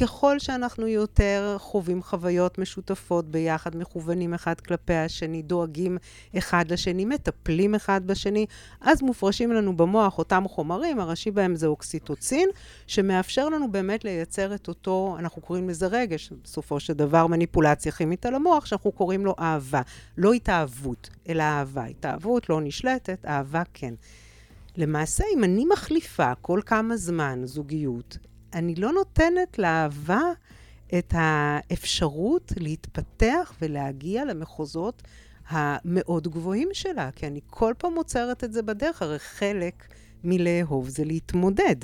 ככל 0.00 0.38
שאנחנו 0.38 0.86
יותר 0.86 1.56
חווים 1.58 2.02
חוויות 2.02 2.58
משותפות 2.58 3.30
ביחד, 3.30 3.76
מכוונים 3.76 4.34
אחד 4.34 4.60
כלפי 4.60 4.94
השני, 4.94 5.42
דואגים 5.42 5.98
אחד 6.38 6.64
לשני, 6.72 7.04
מטפלים 7.04 7.74
אחד 7.74 8.06
בשני, 8.06 8.46
אז 8.80 9.02
מופרשים 9.02 9.52
לנו 9.52 9.76
במוח 9.76 10.18
אותם 10.18 10.44
חומרים, 10.48 11.00
הראשי 11.00 11.30
בהם 11.30 11.54
זה 11.54 11.66
אוקסיטוצין, 11.66 12.48
שמאפשר 12.86 13.48
לנו 13.48 13.72
באמת 13.72 14.04
לייצר 14.04 14.54
את 14.54 14.68
אותו, 14.68 15.16
אנחנו 15.18 15.42
קוראים 15.42 15.68
לזה 15.68 15.86
רגש, 15.86 16.32
בסופו 16.44 16.80
של 16.80 16.92
דבר 16.92 17.26
מניפולציה 17.26 17.92
כימית 17.92 18.26
על 18.26 18.34
המוח, 18.34 18.66
שאנחנו 18.66 18.92
קוראים 18.92 19.24
לו 19.26 19.34
אהבה. 19.38 19.82
לא 20.18 20.32
התאהבות, 20.32 21.10
אלא 21.28 21.42
אהבה. 21.42 21.84
התאהבות 21.84 22.48
לא 22.48 22.60
נשלטת, 22.60 23.26
אהבה 23.26 23.62
כן. 23.74 23.94
למעשה, 24.76 25.24
אם 25.36 25.44
אני 25.44 25.64
מחליפה 25.72 26.34
כל 26.34 26.60
כמה 26.66 26.96
זמן 26.96 27.40
זוגיות, 27.44 28.18
אני 28.54 28.74
לא 28.74 28.92
נותנת 28.92 29.58
לאהבה 29.58 30.22
את 30.98 31.14
האפשרות 31.16 32.52
להתפתח 32.56 33.52
ולהגיע 33.62 34.24
למחוזות 34.24 35.02
המאוד 35.48 36.28
גבוהים 36.28 36.68
שלה, 36.72 37.10
כי 37.10 37.26
אני 37.26 37.40
כל 37.46 37.74
פעם 37.78 37.94
עוצרת 37.94 38.44
את 38.44 38.52
זה 38.52 38.62
בדרך, 38.62 39.02
הרי 39.02 39.18
חלק 39.18 39.86
מלאהוב 40.24 40.88
זה 40.88 41.04
להתמודד. 41.04 41.76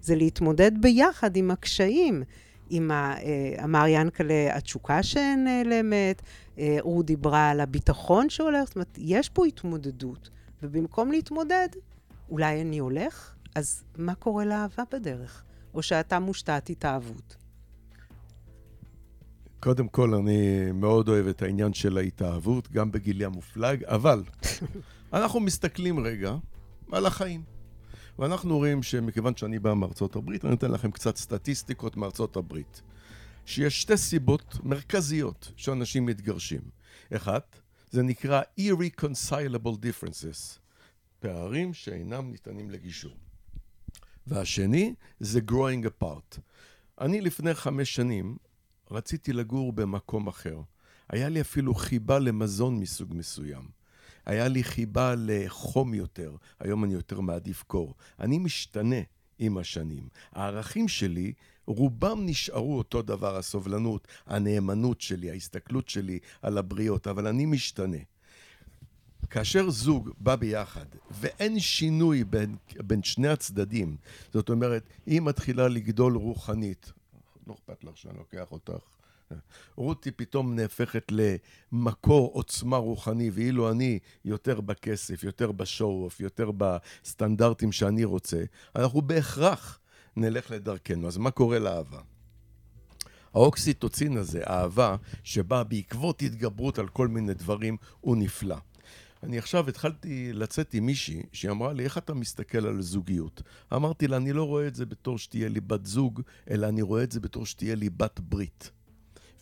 זה 0.00 0.16
להתמודד 0.16 0.72
ביחד 0.82 1.36
עם 1.36 1.50
הקשיים. 1.50 2.22
עם 2.70 2.90
ה... 2.90 3.14
אה, 3.18 3.64
אמר 3.64 3.86
ינקלה, 3.86 4.56
התשוקה 4.56 5.02
שנעלמת, 5.02 6.22
אה, 6.58 6.78
הוא 6.82 7.04
דיברה 7.04 7.50
על 7.50 7.60
הביטחון 7.60 8.30
שהולך, 8.30 8.64
זאת 8.64 8.74
אומרת, 8.74 8.98
יש 8.98 9.28
פה 9.28 9.46
התמודדות, 9.46 10.30
ובמקום 10.62 11.12
להתמודד, 11.12 11.68
אולי 12.30 12.60
אני 12.60 12.78
הולך, 12.78 13.34
אז 13.54 13.82
מה 13.98 14.14
קורה 14.14 14.44
לאהבה 14.44 14.82
בדרך? 14.92 15.44
או 15.74 15.82
שאתה 15.82 16.18
מושתת 16.18 16.70
התאהבות? 16.70 17.36
קודם 19.60 19.88
כל, 19.88 20.14
אני 20.14 20.72
מאוד 20.72 21.08
אוהב 21.08 21.26
את 21.26 21.42
העניין 21.42 21.72
של 21.72 21.98
ההתאהבות, 21.98 22.72
גם 22.72 22.92
בגילי 22.92 23.24
המופלג, 23.24 23.84
אבל 23.84 24.22
אנחנו 25.12 25.40
מסתכלים 25.40 26.00
רגע 26.00 26.34
על 26.92 27.06
החיים. 27.06 27.42
ואנחנו 28.18 28.56
רואים 28.56 28.82
שמכיוון 28.82 29.36
שאני 29.36 29.58
בא 29.58 29.74
מארצות 29.74 30.16
הברית, 30.16 30.44
אני 30.44 30.54
אתן 30.54 30.70
לכם 30.70 30.90
קצת 30.90 31.16
סטטיסטיקות 31.16 31.96
מארצות 31.96 32.36
הברית. 32.36 32.82
שיש 33.46 33.82
שתי 33.82 33.96
סיבות 33.96 34.56
מרכזיות 34.64 35.52
שאנשים 35.56 36.06
מתגרשים. 36.06 36.60
אחת, 37.16 37.60
זה 37.90 38.02
נקרא 38.02 38.42
irreconcilable 38.60 39.76
differences, 39.82 40.58
פערים 41.20 41.74
שאינם 41.74 42.30
ניתנים 42.30 42.70
לגישור. 42.70 43.16
והשני 44.26 44.94
זה 45.20 45.40
growing 45.50 45.86
apart. 45.86 46.38
אני 47.00 47.20
לפני 47.20 47.54
חמש 47.54 47.94
שנים 47.94 48.36
רציתי 48.90 49.32
לגור 49.32 49.72
במקום 49.72 50.26
אחר. 50.26 50.60
היה 51.08 51.28
לי 51.28 51.40
אפילו 51.40 51.74
חיבה 51.74 52.18
למזון 52.18 52.80
מסוג 52.80 53.14
מסוים. 53.14 53.68
היה 54.26 54.48
לי 54.48 54.64
חיבה 54.64 55.14
לחום 55.18 55.94
יותר, 55.94 56.36
היום 56.60 56.84
אני 56.84 56.94
יותר 56.94 57.20
מעדיף 57.20 57.62
קור. 57.62 57.94
אני 58.20 58.38
משתנה 58.38 59.00
עם 59.38 59.58
השנים. 59.58 60.08
הערכים 60.32 60.88
שלי, 60.88 61.32
רובם 61.66 62.26
נשארו 62.26 62.78
אותו 62.78 63.02
דבר, 63.02 63.36
הסובלנות, 63.36 64.08
הנאמנות 64.26 65.00
שלי, 65.00 65.30
ההסתכלות 65.30 65.88
שלי 65.88 66.18
על 66.42 66.58
הבריות, 66.58 67.06
אבל 67.06 67.26
אני 67.26 67.46
משתנה. 67.46 67.96
כאשר 69.30 69.70
זוג 69.70 70.10
בא 70.18 70.36
ביחד 70.36 70.86
ואין 71.10 71.60
שינוי 71.60 72.24
בין, 72.24 72.56
בין 72.76 73.02
שני 73.02 73.28
הצדדים, 73.28 73.96
זאת 74.32 74.48
אומרת, 74.48 74.82
היא 75.06 75.20
מתחילה 75.20 75.68
לגדול 75.68 76.16
רוחנית, 76.16 76.92
לא 77.46 77.54
אכפת 77.54 77.84
לך 77.84 77.96
שאני 77.96 78.18
לוקח 78.18 78.52
אותך, 78.52 78.82
רותי 79.76 80.10
פתאום 80.10 80.54
נהפכת 80.54 81.12
למקור 81.72 82.30
עוצמה 82.34 82.76
רוחני, 82.76 83.30
ואילו 83.30 83.70
אני 83.70 83.98
יותר 84.24 84.60
בכסף, 84.60 85.24
יותר 85.24 85.52
בשואו-אוף, 85.52 86.20
יותר 86.20 86.50
בסטנדרטים 86.56 87.72
שאני 87.72 88.04
רוצה, 88.04 88.42
אנחנו 88.76 89.02
בהכרח 89.02 89.80
נלך 90.16 90.50
לדרכנו. 90.50 91.08
אז 91.08 91.16
מה 91.16 91.30
קורה 91.30 91.58
לאהבה? 91.58 92.00
האוקסיטוצין 93.34 94.16
הזה, 94.16 94.42
אהבה, 94.46 94.96
שבאה 95.24 95.64
בעקבות 95.64 96.22
התגברות 96.22 96.78
על 96.78 96.88
כל 96.88 97.08
מיני 97.08 97.34
דברים, 97.34 97.76
הוא 98.00 98.16
נפלא. 98.16 98.56
אני 99.22 99.38
עכשיו 99.38 99.68
התחלתי 99.68 100.32
לצאת 100.32 100.74
עם 100.74 100.86
מישהי 100.86 101.22
שהיא 101.32 101.50
אמרה 101.50 101.72
לי, 101.72 101.84
איך 101.84 101.98
אתה 101.98 102.14
מסתכל 102.14 102.66
על 102.66 102.82
זוגיות? 102.82 103.42
אמרתי 103.74 104.08
לה, 104.08 104.16
אני 104.16 104.32
לא 104.32 104.44
רואה 104.44 104.66
את 104.66 104.74
זה 104.74 104.86
בתור 104.86 105.18
שתהיה 105.18 105.48
לי 105.48 105.60
בת 105.60 105.86
זוג, 105.86 106.20
אלא 106.50 106.68
אני 106.68 106.82
רואה 106.82 107.02
את 107.02 107.12
זה 107.12 107.20
בתור 107.20 107.46
שתהיה 107.46 107.74
לי 107.74 107.90
בת 107.90 108.20
ברית. 108.20 108.70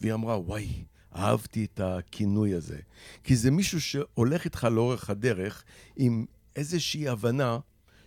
והיא 0.01 0.15
אמרה, 0.15 0.39
וואי, 0.39 0.85
אהבתי 1.17 1.65
את 1.65 1.81
הכינוי 1.81 2.55
הזה. 2.55 2.79
כי 3.25 3.37
זה 3.37 3.51
מישהו 3.51 3.81
שהולך 3.81 4.45
איתך 4.45 4.65
לאורך 4.71 5.11
הדרך 5.11 5.65
עם 5.97 6.25
איזושהי 6.57 7.09
הבנה 7.09 7.59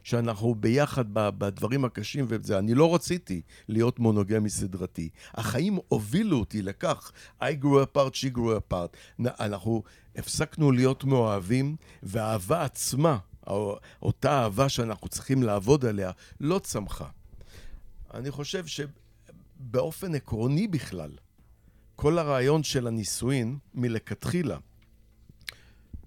שאנחנו 0.04 0.56
ביחד 0.56 1.06
בדברים 1.14 1.86
הקשים 1.86 2.26
וזה. 2.28 2.60
אני 2.60 2.74
לא 2.74 2.96
רציתי 2.96 3.42
להיות 3.68 4.00
מונוגמי 4.00 4.50
סדרתי. 4.50 5.10
החיים 5.34 5.78
הובילו 5.88 6.40
אותי 6.40 6.62
לכך. 6.62 7.12
I 7.42 7.46
grew 7.62 7.96
apart, 7.96 8.16
she 8.16 8.38
grew 8.38 8.72
apart. 8.72 9.24
אנחנו 9.40 9.84
הפסקנו 10.15 10.71
להיות 10.71 11.04
מאוהבים, 11.04 11.76
והאהבה 12.04 12.63
עצמה, 12.63 13.17
אותה 14.02 14.32
אהבה 14.32 14.69
שאנחנו 14.69 15.08
צריכים 15.08 15.43
לעבוד 15.43 15.86
עליה, 15.86 16.12
לא 16.39 16.60
צמחה. 16.60 17.10
אני 18.13 18.32
חושב 18.32 18.65
שבאופן 18.67 20.15
עקרוני 20.15 20.67
בכלל, 20.67 21.12
כל 21.95 22.17
הרעיון 22.17 22.63
של 22.63 22.88
הנישואין 22.88 23.58
מלכתחילה, 23.74 24.58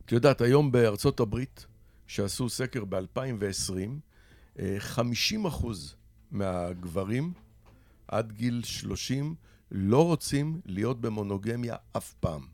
את 0.05 0.13
יודעת, 0.13 0.41
היום 0.41 0.73
בארצות 0.73 1.21
הברית, 1.21 1.67
שעשו 2.07 2.49
סקר 2.49 2.85
ב-2020, 2.85 4.61
50 4.79 5.47
אחוז 5.47 5.95
מהגברים 6.31 7.33
עד 8.09 8.33
גיל 8.33 8.63
30 8.65 9.35
לא 9.71 10.05
רוצים 10.07 10.61
להיות 10.67 11.01
במונוגמיה 11.01 11.77
אף 11.97 12.15
פעם. 12.21 12.54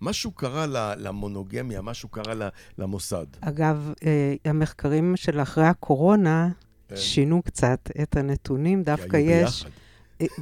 משהו 0.00 0.30
קרה 0.30 0.66
למונוגמיה, 0.96 1.82
משהו 1.82 2.08
קרה 2.08 2.48
למוסד. 2.78 3.26
אגב, 3.40 3.92
אה, 4.04 4.34
המחקרים 4.44 5.16
של 5.16 5.40
אחרי 5.40 5.66
הקורונה 5.66 6.48
כן. 6.88 6.96
שינו 6.96 7.42
קצת 7.42 7.90
את 8.02 8.16
הנתונים, 8.16 8.82
דווקא 8.82 9.16
יש... 9.16 9.66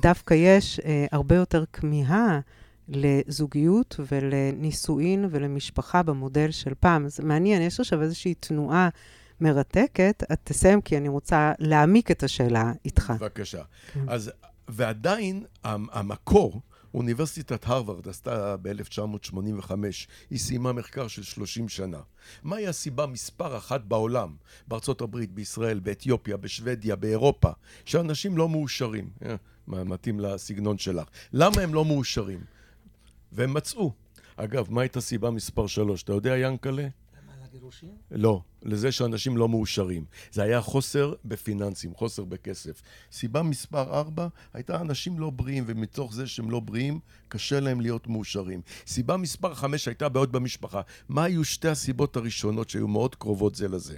דווקא 0.02 0.34
יש 0.34 0.80
אה, 0.80 1.06
הרבה 1.12 1.34
יותר 1.34 1.64
כמיהה 1.72 2.40
לזוגיות 2.88 4.00
ולנישואין 4.12 5.28
ולמשפחה 5.30 6.02
במודל 6.02 6.50
של 6.50 6.72
פעם. 6.80 7.08
זה 7.08 7.22
מעניין, 7.22 7.62
יש 7.62 7.80
עכשיו 7.80 8.02
איזושהי 8.02 8.34
תנועה 8.34 8.88
מרתקת. 9.40 10.22
את 10.32 10.38
תסיים, 10.44 10.80
כי 10.80 10.96
אני 10.96 11.08
רוצה 11.08 11.52
להעמיק 11.58 12.10
את 12.10 12.22
השאלה 12.22 12.72
איתך. 12.84 13.12
בבקשה. 13.20 13.62
כן. 13.92 14.04
אז, 14.08 14.30
ועדיין 14.68 15.44
המקור, 15.64 16.60
אוניברסיטת 16.96 17.66
הרווארד 17.66 18.08
עשתה 18.08 18.56
ב-1985, 18.56 19.70
היא 20.30 20.38
סיימה 20.38 20.72
מחקר 20.72 21.08
של 21.08 21.22
30 21.22 21.68
שנה. 21.68 22.00
מהי 22.42 22.66
הסיבה 22.66 23.06
מספר 23.06 23.56
אחת 23.56 23.80
בעולם, 23.80 24.36
בארצות 24.68 25.00
הברית, 25.00 25.32
בישראל, 25.32 25.78
באתיופיה, 25.78 26.36
בשוודיה, 26.36 26.96
באירופה, 26.96 27.50
שאנשים 27.84 28.36
לא 28.36 28.48
מאושרים? 28.48 29.10
אה, 29.24 29.34
מתאים 29.84 30.20
לסגנון 30.20 30.78
שלך. 30.78 31.08
למה 31.32 31.62
הם 31.62 31.74
לא 31.74 31.84
מאושרים? 31.84 32.40
והם 33.32 33.54
מצאו. 33.54 33.92
אגב, 34.36 34.66
מה 34.70 34.80
הייתה 34.80 35.00
סיבה 35.00 35.30
מספר 35.30 35.66
שלוש? 35.66 36.02
אתה 36.02 36.12
יודע, 36.12 36.36
ינקלה? 36.38 36.88
לגירושים? 37.56 37.90
לא, 38.10 38.42
לזה 38.62 38.92
שאנשים 38.92 39.36
לא 39.36 39.48
מאושרים. 39.48 40.04
זה 40.32 40.42
היה 40.42 40.60
חוסר 40.60 41.14
בפיננסים, 41.24 41.94
חוסר 41.94 42.24
בכסף. 42.24 42.82
סיבה 43.12 43.42
מספר 43.42 43.98
ארבע 43.98 44.28
הייתה 44.52 44.80
אנשים 44.80 45.18
לא 45.18 45.30
בריאים, 45.30 45.64
ומתוך 45.66 46.14
זה 46.14 46.26
שהם 46.26 46.50
לא 46.50 46.60
בריאים, 46.60 47.00
קשה 47.28 47.60
להם 47.60 47.80
להיות 47.80 48.06
מאושרים. 48.06 48.60
סיבה 48.86 49.16
מספר 49.16 49.54
חמש 49.54 49.88
הייתה 49.88 50.08
בעיות 50.08 50.32
במשפחה. 50.32 50.80
מה 51.08 51.24
היו 51.24 51.44
שתי 51.44 51.68
הסיבות 51.68 52.16
הראשונות 52.16 52.70
שהיו 52.70 52.88
מאוד 52.88 53.14
קרובות 53.14 53.54
זה 53.54 53.68
לזה? 53.68 53.96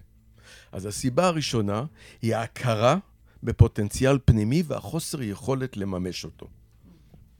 אז 0.72 0.86
הסיבה 0.86 1.26
הראשונה 1.26 1.84
היא 2.22 2.34
ההכרה 2.34 2.98
בפוטנציאל 3.42 4.18
פנימי 4.24 4.62
והחוסר 4.66 5.22
יכולת 5.22 5.76
לממש 5.76 6.24
אותו. 6.24 6.46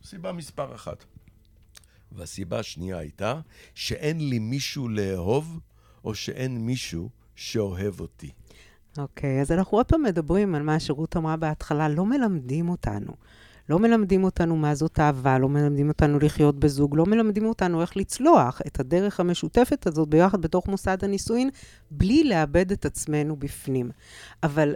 סיבה 0.05 0.33
מספר 0.33 0.75
אחת. 0.75 1.05
והסיבה 2.13 2.59
השנייה 2.59 2.99
הייתה 2.99 3.41
שאין 3.75 4.29
לי 4.29 4.39
מישהו 4.39 4.89
לאהוב, 4.89 5.61
או 6.05 6.15
שאין 6.15 6.59
מישהו 6.59 7.09
שאוהב 7.35 8.01
אותי. 8.01 8.31
אוקיי, 8.99 9.39
okay, 9.39 9.43
אז 9.43 9.53
אנחנו 9.53 9.79
עוד 9.79 9.87
פעם 9.87 10.03
מדברים 10.03 10.55
על 10.55 10.63
מה 10.63 10.81
שרות 10.81 11.17
אמרה 11.17 11.37
בהתחלה, 11.37 11.89
לא 11.89 12.07
מלמדים 12.07 12.69
אותנו. 12.69 13.13
לא 13.69 13.79
מלמדים 13.79 14.25
אותנו 14.25 14.57
מה 14.57 14.75
זאת 14.75 15.01
אהבה, 15.01 15.39
לא 15.39 15.49
מלמדים 15.49 15.89
אותנו 15.89 16.19
לחיות 16.19 16.61
בזוג, 16.61 16.97
לא 16.97 17.07
מלמדים 17.07 17.47
אותנו 17.47 17.81
איך 17.81 17.97
לצלוח 17.97 18.61
את 18.67 18.81
הדרך 18.81 19.21
המשותפת 19.21 19.87
הזאת 19.87 20.09
ביחד 20.09 20.43
בתוך 20.43 20.69
מוסד 20.69 21.05
הנישואין, 21.05 21.51
בלי 21.91 22.25
לאבד 22.25 22.73
את 22.73 22.87
עצמנו 22.87 23.37
בפנים. 23.37 23.91
אבל 24.43 24.75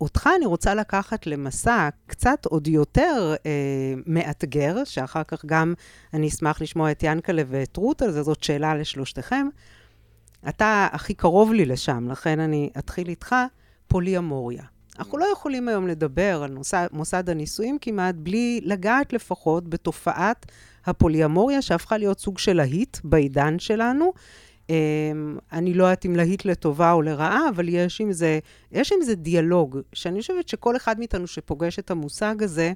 אותך 0.00 0.28
אני 0.36 0.46
רוצה 0.46 0.74
לקחת 0.74 1.26
למסע 1.26 1.88
קצת 2.06 2.46
עוד 2.46 2.68
יותר 2.68 3.34
אה, 3.46 3.94
מאתגר, 4.06 4.84
שאחר 4.84 5.22
כך 5.24 5.44
גם 5.44 5.74
אני 6.14 6.28
אשמח 6.28 6.62
לשמוע 6.62 6.90
את 6.90 7.02
ינקלה 7.02 7.42
ואת 7.48 7.76
רות 7.76 8.02
על 8.02 8.10
זה, 8.10 8.22
זאת 8.22 8.42
שאלה 8.42 8.74
לשלושתכם. 8.74 9.48
אתה 10.48 10.88
הכי 10.92 11.14
קרוב 11.14 11.52
לי 11.52 11.64
לשם, 11.64 12.08
לכן 12.10 12.40
אני 12.40 12.70
אתחיל 12.78 13.08
איתך, 13.08 13.34
פוליאמוריה. 13.88 14.62
אנחנו 14.98 15.18
לא 15.18 15.26
יכולים 15.32 15.68
היום 15.68 15.86
לדבר 15.86 16.42
על 16.42 16.50
נוסד, 16.50 16.86
מוסד 16.92 17.30
הנישואים 17.30 17.78
כמעט 17.80 18.14
בלי 18.14 18.60
לגעת 18.64 19.12
לפחות 19.12 19.68
בתופעת 19.68 20.46
הפוליאמוריה, 20.84 21.62
שהפכה 21.62 21.98
להיות 21.98 22.20
סוג 22.20 22.38
של 22.38 22.52
להיט 22.52 22.98
בעידן 23.04 23.58
שלנו. 23.58 24.12
אמ, 24.70 24.74
אני 25.52 25.74
לא 25.74 25.84
יודעת 25.84 26.06
אם 26.06 26.16
להיט 26.16 26.44
לטובה 26.44 26.92
או 26.92 27.02
לרעה, 27.02 27.48
אבל 27.48 27.68
יש 27.68 28.00
עם 28.00 28.12
זה, 28.12 28.38
יש 28.72 28.92
עם 28.92 29.02
זה 29.02 29.14
דיאלוג, 29.14 29.78
שאני 29.92 30.20
חושבת 30.20 30.48
שכל 30.48 30.76
אחד 30.76 30.98
מאיתנו 30.98 31.26
שפוגש 31.26 31.78
את 31.78 31.90
המושג 31.90 32.42
הזה, 32.42 32.72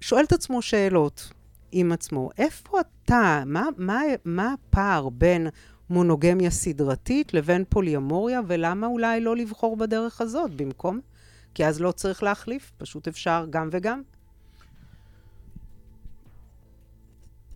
שואל 0.00 0.24
את 0.24 0.32
עצמו 0.32 0.62
שאלות 0.62 1.32
עם 1.72 1.92
עצמו. 1.92 2.30
איפה 2.38 2.80
אתה? 2.80 3.42
מה, 3.46 3.66
מה, 3.76 4.00
מה 4.24 4.52
הפער 4.52 5.08
בין 5.08 5.46
מונוגמיה 5.90 6.50
סדרתית 6.50 7.34
לבין 7.34 7.64
פוליומוריה, 7.68 8.40
ולמה 8.46 8.86
אולי 8.86 9.20
לא 9.20 9.36
לבחור 9.36 9.76
בדרך 9.76 10.20
הזאת 10.20 10.50
במקום? 10.54 11.00
כי 11.54 11.66
אז 11.66 11.80
לא 11.80 11.92
צריך 11.92 12.22
להחליף, 12.22 12.72
פשוט 12.78 13.08
אפשר 13.08 13.46
גם 13.50 13.68
וגם. 13.72 14.02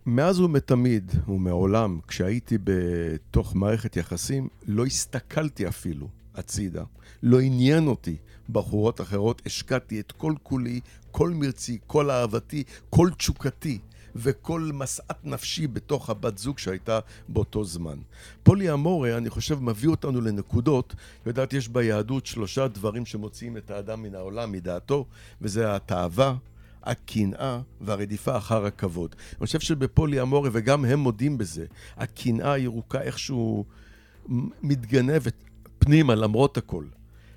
מאז 0.05 0.39
ומתמיד 0.39 1.11
ומעולם, 1.27 1.99
כשהייתי 2.07 2.57
בתוך 2.63 3.55
מערכת 3.55 3.97
יחסים, 3.97 4.47
לא 4.67 4.85
הסתכלתי 4.85 5.67
אפילו 5.67 6.07
הצידה. 6.35 6.83
לא 7.23 7.39
עניין 7.39 7.87
אותי 7.87 8.17
בחורות 8.49 9.01
אחרות, 9.01 9.41
השקעתי 9.45 9.99
את 9.99 10.11
כל 10.11 10.33
כולי, 10.43 10.79
כל 11.11 11.29
מרצי, 11.29 11.79
כל 11.87 12.11
אהבתי, 12.11 12.63
כל 12.89 13.09
תשוקתי 13.17 13.79
וכל 14.15 14.69
משאת 14.73 15.25
נפשי 15.25 15.67
בתוך 15.67 16.09
הבת 16.09 16.37
זוג 16.37 16.59
שהייתה 16.59 16.99
באותו 17.29 17.63
זמן. 17.63 17.97
פולי 18.43 18.73
אמורה, 18.73 19.17
אני 19.17 19.29
חושב, 19.29 19.63
מביא 19.63 19.89
אותנו 19.89 20.21
לנקודות, 20.21 20.95
יודעת, 21.25 21.53
יש 21.53 21.67
ביהדות 21.67 22.25
שלושה 22.25 22.67
דברים 22.67 23.05
שמוציאים 23.05 23.57
את 23.57 23.71
האדם 23.71 24.03
מן 24.03 24.15
העולם, 24.15 24.51
מדעתו, 24.51 25.05
וזה 25.41 25.75
התאווה, 25.75 26.35
הקנאה 26.83 27.59
והרדיפה 27.81 28.37
אחר 28.37 28.65
הכבוד. 28.65 29.15
אני 29.39 29.45
חושב 29.47 29.59
שבפולי 29.59 30.21
אמורה, 30.21 30.49
וגם 30.53 30.85
הם 30.85 30.99
מודים 30.99 31.37
בזה, 31.37 31.65
הקנאה 31.97 32.53
הירוקה 32.53 33.01
איכשהו 33.01 33.65
מתגנבת 34.61 35.33
פנימה 35.79 36.15
למרות 36.15 36.57
הכל. 36.57 36.85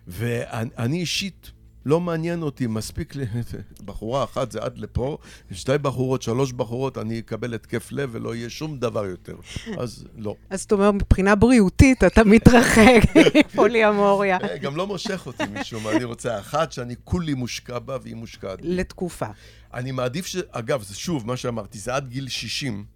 ואני 0.07 1.01
אישית 1.01 1.51
לא 1.87 2.01
מעניין 2.01 2.43
אותי, 2.43 2.67
מספיק 2.67 3.15
לי, 3.15 3.25
בחורה 3.85 4.25
אחת 4.25 4.53
זה 4.53 4.59
עד 4.63 4.79
לפה, 4.79 5.19
שתי 5.53 5.79
בחורות, 5.79 6.23
שלוש 6.23 6.53
בחורות, 6.53 6.99
אני 6.99 7.19
אקבל 7.19 7.55
התקף 7.55 7.93
לב 7.93 8.11
ולא 8.13 8.35
יהיה 8.35 8.51
שום 8.51 8.79
דבר 8.79 9.05
יותר. 9.05 9.37
אז 9.79 10.05
לא. 10.17 10.35
אז 10.51 10.61
זאת 10.61 10.73
אומרת, 10.73 10.95
מבחינה 10.95 11.35
בריאותית 11.35 12.05
אתה 12.05 12.25
מתרחק 12.25 13.01
מפוליאמוריה. 13.39 14.39
אה, 14.43 14.59
גם 14.59 14.77
לא 14.77 14.87
מושך 14.87 15.27
אותי 15.27 15.45
משום 15.61 15.85
מה, 15.85 15.93
אני 15.93 16.05
רוצה 16.05 16.39
אחת 16.39 16.73
שאני 16.73 16.95
כולי 17.05 17.35
מושקע 17.35 17.79
בה 17.79 17.97
והיא 18.03 18.17
מושקעת 18.17 18.59
לתקופה. 18.63 19.27
אני 19.75 19.93
מעדיף 19.93 20.27
ש... 20.27 20.37
אגב, 20.51 20.85
שוב, 20.93 21.27
מה 21.27 21.37
שאמרתי, 21.37 21.79
זה 21.79 21.95
עד 21.95 22.09
גיל 22.09 22.29
60. 22.29 22.96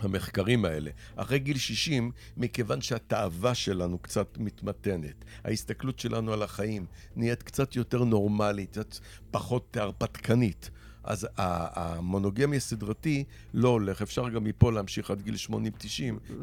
המחקרים 0.00 0.64
האלה. 0.64 0.90
אחרי 1.16 1.38
גיל 1.38 1.58
60, 1.58 2.10
מכיוון 2.36 2.80
שהתאווה 2.80 3.54
שלנו 3.54 3.98
קצת 3.98 4.38
מתמתנת, 4.38 5.24
ההסתכלות 5.44 5.98
שלנו 5.98 6.32
על 6.32 6.42
החיים 6.42 6.86
נהיית 7.16 7.42
קצת 7.42 7.76
יותר 7.76 8.04
נורמלית, 8.04 8.70
קצת 8.70 8.98
פחות 9.30 9.76
הרפתקנית. 9.76 10.70
אז 11.06 11.26
המונוגמי 11.36 12.56
הסדרתי 12.56 13.24
לא 13.54 13.68
הולך, 13.68 14.02
אפשר 14.02 14.28
גם 14.28 14.44
מפה 14.44 14.72
להמשיך 14.72 15.10
עד 15.10 15.22
גיל 15.22 15.34
80-90 15.34 15.52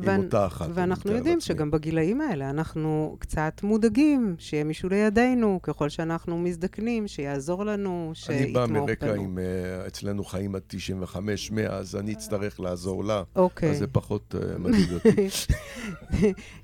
עם 0.03 0.24
אותה 0.24 0.45
אחת. 0.45 0.70
ואנחנו 0.74 1.11
יודעים 1.11 1.36
לעצמי. 1.38 1.55
שגם 1.55 1.72
בגילאים 1.72 2.22
האלה 2.22 2.49
אנחנו 2.49 3.16
קצת 3.20 3.61
מודאגים, 3.64 4.36
שיהיה 4.39 4.64
מישהו 4.64 4.89
לידינו, 4.89 5.59
ככל 5.64 5.89
שאנחנו 5.89 6.38
מזדקנים, 6.38 7.07
שיעזור 7.07 7.66
לנו, 7.66 8.11
שיתמוך 8.14 8.55
בנו. 8.55 8.64
אני 8.64 8.74
בא 8.74 8.80
מרקע 8.80 9.16
עם, 9.16 9.39
אה, 9.39 9.88
אצלנו 9.88 10.24
חיים 10.24 10.55
עד 10.55 10.61
95-100, 10.70 11.70
אז 11.70 11.95
אני 11.95 12.14
אצטרך 12.14 12.59
לעזור 12.59 13.03
לה. 13.03 13.24
אוקיי. 13.36 13.70
אז 13.70 13.78
זה 13.78 13.88
פחות 13.88 14.36
uh, 14.36 14.59
מדאיג 14.59 14.93
אותי. 14.93 15.28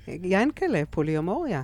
ינקלה, 0.32 0.82
פוליומוריה. 0.90 1.62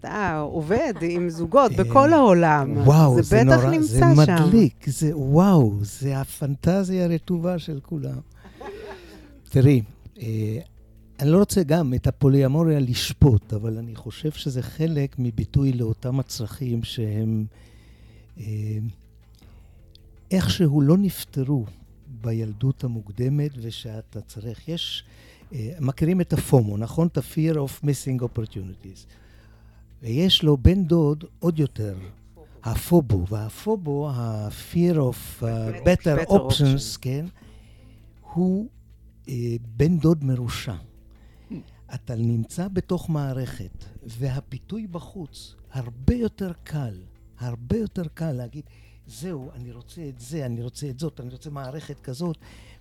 אתה 0.00 0.38
עובד 0.38 0.94
עם 1.02 1.28
זוגות 1.28 1.72
אה, 1.72 1.84
בכל 1.84 2.12
העולם. 2.12 2.76
וואו, 2.76 3.16
זה, 3.16 3.22
זה 3.22 3.44
נורא, 3.44 3.80
זה 3.80 3.98
שם. 3.98 4.14
זה 4.14 4.22
מדליק, 4.22 4.86
זה 4.88 5.16
וואו, 5.16 5.78
זה 5.80 6.20
הפנטזיה 6.20 7.04
הרטובה 7.04 7.58
של 7.58 7.80
כולם. 7.82 8.18
תראי, 9.48 9.82
אה, 10.22 10.58
אני 11.20 11.30
לא 11.30 11.38
רוצה 11.38 11.62
גם 11.62 11.94
את 11.94 12.06
הפוליאמוריה 12.06 12.80
לשפוט, 12.80 13.52
אבל 13.52 13.78
אני 13.78 13.96
חושב 13.96 14.30
שזה 14.30 14.62
חלק 14.62 15.16
מביטוי 15.18 15.72
לאותם 15.72 16.20
הצרכים 16.20 16.84
שהם 16.84 17.44
אה, 18.40 18.44
איכשהו 20.30 20.80
לא 20.80 20.96
נפתרו 20.96 21.64
בילדות 22.20 22.84
המוקדמת 22.84 23.50
ושאתה 23.62 24.20
צריך. 24.20 24.68
יש, 24.68 25.04
מכירים 25.80 26.20
את 26.20 26.32
הפומו, 26.32 26.76
נכון? 26.76 27.06
את 27.06 27.18
ה-fear 27.18 27.54
of 27.54 27.84
missing 27.84 28.22
opportunities. 28.22 29.06
ויש 30.04 30.42
לו 30.42 30.56
בן 30.56 30.84
דוד 30.84 31.24
עוד 31.38 31.58
יותר, 31.58 31.96
הפובו, 32.62 33.26
והפובו, 33.28 34.10
ה-fear 34.10 34.96
of 34.96 35.42
uh, 35.42 35.44
better 35.84 36.28
options, 36.30 36.98
כן, 37.00 37.26
הוא 38.20 38.68
uh, 39.26 39.30
בן 39.76 39.98
דוד 39.98 40.24
מרושע. 40.24 40.74
אתה 41.94 42.14
נמצא 42.14 42.68
בתוך 42.68 43.10
מערכת, 43.10 43.84
והפיתוי 44.02 44.86
בחוץ 44.86 45.54
הרבה 45.70 46.14
יותר 46.14 46.52
קל, 46.64 46.94
הרבה 47.38 47.76
יותר 47.76 48.08
קל 48.14 48.32
להגיד, 48.32 48.64
זהו, 49.06 49.50
אני 49.54 49.72
רוצה 49.72 50.08
את 50.08 50.20
זה, 50.20 50.46
אני 50.46 50.62
רוצה 50.62 50.90
את 50.90 50.98
זאת, 50.98 51.20
אני 51.20 51.30
רוצה 51.30 51.50
מערכת 51.50 52.00
כזאת, 52.00 52.36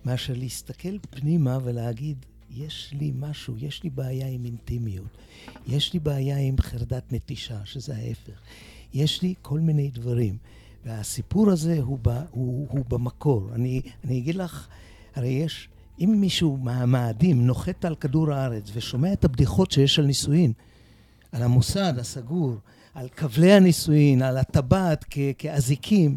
מאשר 0.05 0.33
להסתכל 0.33 0.99
פנימה 1.09 1.57
ולהגיד, 1.63 2.25
יש 2.55 2.93
לי 2.99 3.11
משהו, 3.19 3.57
יש 3.57 3.83
לי 3.83 3.89
בעיה 3.89 4.27
עם 4.27 4.45
אינטימיות, 4.45 5.17
יש 5.67 5.93
לי 5.93 5.99
בעיה 5.99 6.37
עם 6.37 6.55
חרדת 6.59 7.13
נטישה, 7.13 7.65
שזה 7.65 7.95
ההפך, 7.95 8.39
יש 8.93 9.21
לי 9.21 9.33
כל 9.41 9.59
מיני 9.59 9.91
דברים. 9.93 10.37
והסיפור 10.85 11.51
הזה 11.51 11.79
הוא, 11.81 11.99
ב, 12.01 12.09
הוא, 12.31 12.67
הוא 12.69 12.85
במקור. 12.89 13.49
אני, 13.53 13.81
אני 14.03 14.17
אגיד 14.17 14.35
לך, 14.35 14.67
הרי 15.15 15.27
יש, 15.27 15.69
אם 15.99 16.15
מישהו 16.17 16.57
מהמאדים 16.57 17.47
נוחת 17.47 17.85
על 17.85 17.95
כדור 17.95 18.33
הארץ 18.33 18.69
ושומע 18.73 19.13
את 19.13 19.25
הבדיחות 19.25 19.71
שיש 19.71 19.99
על 19.99 20.05
נישואין, 20.05 20.53
על 21.31 21.43
המוסד 21.43 21.93
הסגור, 21.97 22.55
על 22.93 23.09
כבלי 23.09 23.53
הנישואין, 23.53 24.21
על 24.21 24.37
הטבעת 24.37 25.05
כאזיקים, 25.37 26.15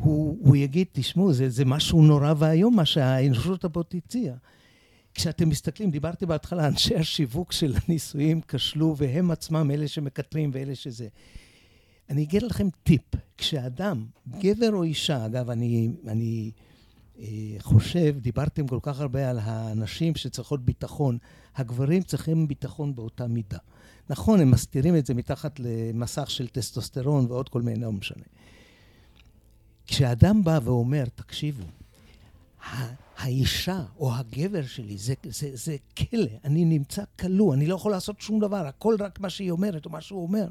הוא, 0.00 0.38
הוא 0.40 0.56
יגיד, 0.56 0.86
תשמעו, 0.92 1.32
זה, 1.32 1.48
זה 1.50 1.64
משהו 1.64 2.02
נורא 2.02 2.34
ואיום 2.38 2.76
מה 2.76 2.84
שהאנושות 2.84 3.64
הציעה. 3.94 4.34
כשאתם 5.14 5.48
מסתכלים, 5.48 5.90
דיברתי 5.90 6.26
בהתחלה, 6.26 6.66
אנשי 6.66 6.96
השיווק 6.96 7.52
של 7.52 7.74
הנישואים 7.76 8.40
כשלו, 8.48 8.94
והם 8.96 9.30
עצמם 9.30 9.70
אלה 9.70 9.88
שמקטרים 9.88 10.50
ואלה 10.52 10.74
שזה. 10.74 11.08
אני 12.10 12.22
אגיד 12.22 12.42
לכם 12.42 12.68
טיפ, 12.82 13.14
כשאדם, 13.38 14.06
גבר 14.38 14.72
או 14.72 14.82
אישה, 14.82 15.26
אגב, 15.26 15.50
אני, 15.50 15.90
אני 16.08 16.50
אה, 17.18 17.26
חושב, 17.60 18.16
דיברתם 18.20 18.66
כל 18.66 18.78
כך 18.82 19.00
הרבה 19.00 19.30
על 19.30 19.38
הנשים 19.42 20.14
שצריכות 20.14 20.64
ביטחון, 20.64 21.18
הגברים 21.56 22.02
צריכים 22.02 22.48
ביטחון 22.48 22.94
באותה 22.94 23.26
מידה. 23.26 23.58
נכון, 24.10 24.40
הם 24.40 24.50
מסתירים 24.50 24.96
את 24.96 25.06
זה 25.06 25.14
מתחת 25.14 25.60
למסך 25.60 26.30
של 26.30 26.48
טסטוסטרון 26.48 27.26
ועוד 27.28 27.48
כל 27.48 27.62
מיני, 27.62 27.80
לא 27.80 27.92
משנה. 27.92 28.24
כשאדם 29.86 30.44
בא 30.44 30.58
ואומר, 30.64 31.04
תקשיבו, 31.14 31.64
האישה 33.24 33.84
או 33.96 34.14
הגבר 34.14 34.62
שלי 34.62 34.98
זה, 34.98 35.14
זה, 35.24 35.50
זה 35.52 35.76
כלא, 35.98 36.30
אני 36.44 36.64
נמצא 36.64 37.02
כלוא, 37.20 37.54
אני 37.54 37.66
לא 37.66 37.74
יכול 37.74 37.92
לעשות 37.92 38.20
שום 38.20 38.40
דבר, 38.40 38.66
הכל 38.66 38.96
רק 39.00 39.20
מה 39.20 39.30
שהיא 39.30 39.50
אומרת 39.50 39.86
או 39.86 39.90
מה 39.90 40.00
שהוא 40.00 40.22
אומר. 40.22 40.48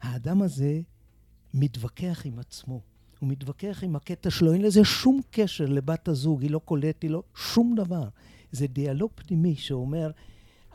האדם 0.00 0.42
הזה 0.42 0.80
מתווכח 1.54 2.22
עם 2.24 2.38
עצמו, 2.38 2.80
הוא 3.18 3.28
מתווכח 3.28 3.80
עם 3.82 3.96
הקטע 3.96 4.30
שלו, 4.30 4.52
אין 4.52 4.62
לזה 4.62 4.84
שום 4.84 5.20
קשר 5.30 5.64
לבת 5.64 6.08
הזוג, 6.08 6.42
היא 6.42 6.50
לא 6.50 6.58
קולטת, 6.58 7.02
היא 7.02 7.10
לא, 7.10 7.22
שום 7.34 7.74
דבר. 7.76 8.08
זה 8.52 8.66
דיאלוג 8.66 9.10
פנימי 9.14 9.56
שאומר, 9.56 10.10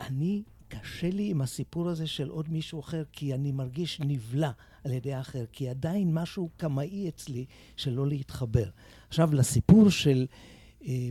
אני, 0.00 0.42
קשה 0.68 1.10
לי 1.10 1.30
עם 1.30 1.40
הסיפור 1.40 1.88
הזה 1.88 2.06
של 2.06 2.28
עוד 2.28 2.52
מישהו 2.52 2.80
אחר, 2.80 3.02
כי 3.12 3.34
אני 3.34 3.52
מרגיש 3.52 4.00
נבלע 4.00 4.50
על 4.84 4.92
ידי 4.92 5.12
האחר, 5.12 5.44
כי 5.52 5.68
עדיין 5.68 6.14
משהו 6.14 6.48
קמאי 6.56 7.08
אצלי 7.08 7.44
שלא 7.76 8.06
להתחבר. 8.06 8.68
עכשיו, 9.08 9.34
לסיפור 9.34 9.90
של 9.90 10.26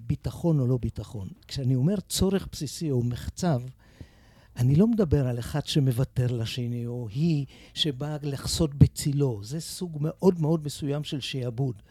ביטחון 0.08 0.60
או 0.60 0.68
לא 0.68 0.78
ביטחון. 0.78 1.28
כשאני 1.48 1.76
אומר 1.76 2.00
צורך 2.00 2.48
בסיסי 2.52 2.92
או 2.92 3.04
מחצב, 3.04 3.62
אני 4.58 4.76
לא 4.76 4.88
מדבר 4.88 5.28
על 5.28 5.40
אחד 5.40 5.66
שמוותר 5.66 6.28
לשני, 6.28 6.88
או 6.88 7.08
היא 7.10 7.46
שבאה 7.74 8.18
לחסות 8.22 8.74
בצילו. 8.74 9.40
זה 9.44 9.60
סוג 9.60 9.98
מאוד 10.02 10.42
מאוד 10.42 10.66
מסוים 10.66 11.04
של 11.04 11.20
שעבוד, 11.20 11.82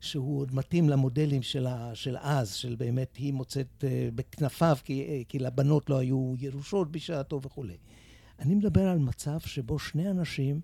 שהוא 0.00 0.40
עוד 0.40 0.54
מתאים 0.54 0.88
למודלים 0.88 1.42
של, 1.42 1.66
ה, 1.66 1.90
של 1.94 2.16
אז, 2.20 2.54
של 2.54 2.74
באמת 2.74 3.16
היא 3.16 3.32
מוצאת 3.32 3.66
uh, 3.80 3.84
בכנפיו, 4.14 4.78
כי, 4.84 5.22
uh, 5.24 5.30
כי 5.30 5.38
לבנות 5.38 5.90
לא 5.90 5.98
היו 5.98 6.34
ירושות 6.38 6.92
בשעתו 6.92 7.42
וכולי. 7.42 7.76
אני 8.38 8.54
מדבר 8.54 8.88
על 8.88 8.98
מצב 8.98 9.40
שבו 9.40 9.78
שני 9.78 10.10
אנשים 10.10 10.60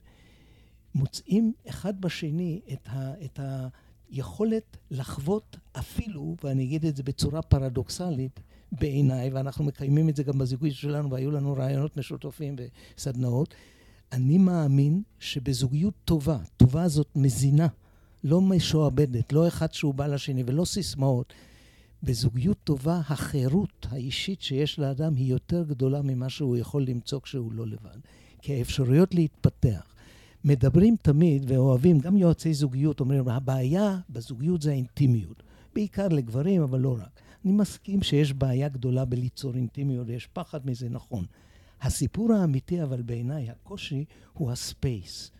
מוצאים 0.94 1.52
אחד 1.68 2.00
בשני 2.00 2.60
את, 2.72 2.88
ה, 2.88 3.12
את 3.24 3.40
היכולת 4.14 4.76
לחוות 4.90 5.56
אפילו, 5.72 6.36
ואני 6.44 6.64
אגיד 6.64 6.86
את 6.86 6.96
זה 6.96 7.02
בצורה 7.02 7.42
פרדוקסלית, 7.42 8.40
בעיניי, 8.72 9.30
ואנחנו 9.30 9.64
מקיימים 9.64 10.08
את 10.08 10.16
זה 10.16 10.22
גם 10.22 10.38
בזיכוי 10.38 10.70
שלנו, 10.70 11.10
והיו 11.10 11.30
לנו 11.30 11.52
רעיונות 11.52 11.96
משותפים 11.96 12.56
וסדנאות, 12.96 13.54
אני 14.12 14.38
מאמין 14.38 15.02
שבזוגיות 15.18 15.94
טובה, 16.04 16.38
טובה 16.56 16.88
זאת 16.88 17.08
מזינה, 17.16 17.66
לא 18.24 18.40
משועבדת, 18.40 19.32
לא 19.32 19.48
אחד 19.48 19.72
שהוא 19.72 19.94
בא 19.94 20.06
לשני 20.06 20.42
ולא 20.46 20.64
סיסמאות. 20.64 21.32
בזוגיות 22.02 22.58
טובה, 22.64 23.00
החירות 23.08 23.86
האישית 23.90 24.42
שיש 24.42 24.78
לאדם 24.78 25.14
היא 25.14 25.30
יותר 25.30 25.62
גדולה 25.62 26.02
ממה 26.02 26.28
שהוא 26.28 26.56
יכול 26.56 26.84
למצוא 26.84 27.20
כשהוא 27.20 27.52
לא 27.52 27.66
לבד. 27.66 27.98
כי 28.42 28.54
האפשרויות 28.54 29.14
להתפתח. 29.14 29.93
מדברים 30.44 30.96
תמיד 31.02 31.50
ואוהבים, 31.50 31.98
גם 31.98 32.16
יועצי 32.16 32.54
זוגיות 32.54 33.00
אומרים, 33.00 33.28
הבעיה 33.28 33.98
בזוגיות 34.10 34.62
זה 34.62 34.70
האינטימיות. 34.70 35.42
בעיקר 35.74 36.08
לגברים, 36.08 36.62
אבל 36.62 36.80
לא 36.80 36.96
רק. 37.00 37.20
אני 37.44 37.52
מסכים 37.52 38.02
שיש 38.02 38.32
בעיה 38.32 38.68
גדולה 38.68 39.04
בליצור 39.04 39.54
אינטימיות, 39.54 40.06
ויש 40.08 40.26
פחד 40.26 40.66
מזה, 40.66 40.88
נכון. 40.88 41.24
הסיפור 41.82 42.32
האמיתי, 42.32 42.82
אבל 42.82 43.02
בעיניי, 43.02 43.50
הקושי 43.50 44.04
הוא 44.32 44.50
ה 44.50 44.62
space. 44.62 45.30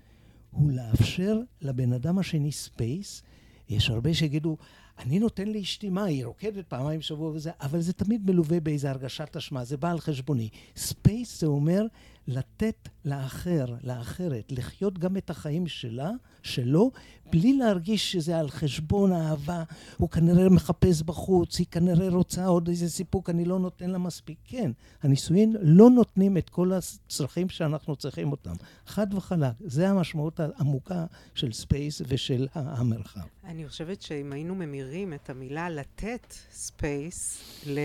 הוא 0.50 0.70
לאפשר 0.70 1.40
לבן 1.61 1.92
אדם 1.92 2.18
השני 2.18 2.52
space. 2.53 3.22
יש 3.68 3.90
הרבה 3.90 4.14
שיגידו, 4.14 4.57
אני 4.98 5.18
נותן 5.18 5.48
לאשתי 5.48 5.88
מה, 5.88 6.05
היא 6.05 6.26
רוקדת 6.26 6.66
פעמיים 6.68 7.00
בשבוע 7.00 7.30
וזה, 7.30 7.50
אבל 7.61 7.80
זה 7.80 7.92
תמיד 7.92 8.30
מלווה 8.30 8.61
באיזו 8.61 8.88
הרגשת 8.88 9.36
אשמה, 9.36 9.64
זה 9.64 9.76
בא 9.76 9.90
על 9.90 10.00
חשבוני. 10.00 10.48
space 10.76 11.40
זה 11.40 11.46
אומר 11.46 11.86
לתת 12.27 12.89
לאחר, 13.05 13.66
לאחרת, 13.85 14.53
לחיות 14.53 14.99
גם 14.99 15.16
את 15.16 15.31
החיים 15.31 15.66
שלה, 15.66 16.11
שלו, 16.43 16.91
בלי 17.31 17.53
להרגיש 17.53 18.12
שזה 18.12 18.39
על 18.39 18.51
חשבון 18.51 19.12
האהבה. 19.12 19.62
הוא 19.97 20.11
כנראה 20.11 20.49
מחפש 20.49 21.03
בחוץ, 21.03 21.59
היא 21.59 21.66
כנראה 21.70 22.09
רוצה 22.09 22.47
עוד 22.47 22.68
איזה 22.68 22.91
סיפוק, 22.91 23.31
אני 23.31 23.45
לא 23.45 23.59
נותן 23.59 23.91
לה 23.91 23.99
מספיק. 23.99 24.39
כן, 24.45 24.70
הנישואין 25.03 25.57
לא 25.61 25.91
נותנים 25.91 26.37
את 26.37 26.51
כל 26.51 26.72
הצרכים 26.72 27.49
שאנחנו 27.49 27.97
צריכים 27.97 28.33
אותם. 28.33 28.55
חד 28.87 29.14
וחלק, 29.14 29.53
זה 29.61 29.89
המשמעות 29.89 30.41
העמוקה 30.41 31.07
של 31.35 31.53
space 31.53 32.03
ושל 32.09 32.49
המרחב. 32.55 33.20
אני 33.45 33.68
חושבת 33.68 34.03
שאם 34.03 34.33
היינו 34.33 34.55
ממירים 34.55 35.12
את 35.12 35.31
המילה 35.31 35.70
לתת 35.70 36.35
space, 36.51 37.38
ל... 37.66 37.79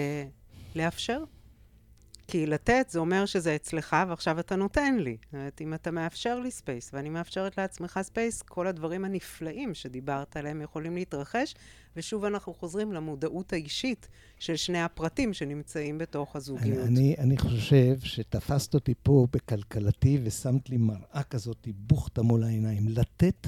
לאפשר 0.75 1.23
כי 2.29 2.45
לתת 2.45 2.85
זה 2.89 2.99
אומר 2.99 3.25
שזה 3.25 3.55
אצלך 3.55 3.95
ועכשיו 4.07 4.39
אתה 4.39 4.55
נותן 4.55 4.95
לי. 4.95 5.17
זאת 5.25 5.33
אומרת, 5.33 5.61
אם 5.61 5.73
אתה 5.73 5.91
מאפשר 5.91 6.39
לי 6.39 6.51
space 6.51 6.91
ואני 6.93 7.09
מאפשרת 7.09 7.57
לעצמך 7.57 7.99
space, 8.01 8.41
כל 8.41 8.67
הדברים 8.67 9.05
הנפלאים 9.05 9.73
שדיברת 9.73 10.37
עליהם 10.37 10.61
יכולים 10.61 10.95
להתרחש, 10.95 11.55
ושוב 11.95 12.25
אנחנו 12.25 12.53
חוזרים 12.53 12.93
למודעות 12.93 13.53
האישית 13.53 14.07
של 14.39 14.55
שני 14.55 14.81
הפרטים 14.81 15.33
שנמצאים 15.33 15.97
בתוך 15.97 16.35
הזוגיות. 16.35 16.87
אני, 16.87 17.15
אני 17.17 17.37
חושב 17.37 17.99
שתפסת 18.03 18.73
אותי 18.73 18.93
פה 19.03 19.27
בכלכלתי 19.31 20.19
ושמת 20.23 20.69
לי 20.69 20.77
מראה 20.77 21.23
כזאת, 21.29 21.67
בוכתה 21.75 22.21
מול 22.21 22.43
העיניים. 22.43 22.87
לתת 22.87 23.47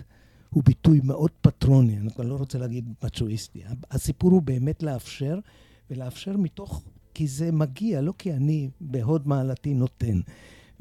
הוא 0.49 0.63
ביטוי 0.63 0.99
מאוד 1.03 1.31
פטרוני, 1.41 1.97
אני 1.97 2.11
כבר 2.11 2.23
לא 2.23 2.35
רוצה 2.35 2.57
להגיד 2.57 2.93
מצ'ואיסטי. 3.03 3.63
הסיפור 3.91 4.31
הוא 4.31 4.41
באמת 4.41 4.83
לאפשר, 4.83 5.39
ולאפשר 5.89 6.37
מתוך 6.37 6.83
כי 7.13 7.27
זה 7.27 7.51
מגיע, 7.51 8.01
לא 8.01 8.13
כי 8.17 8.33
אני 8.33 8.69
בהוד 8.81 9.27
מעלתי 9.27 9.73
נותן. 9.73 10.19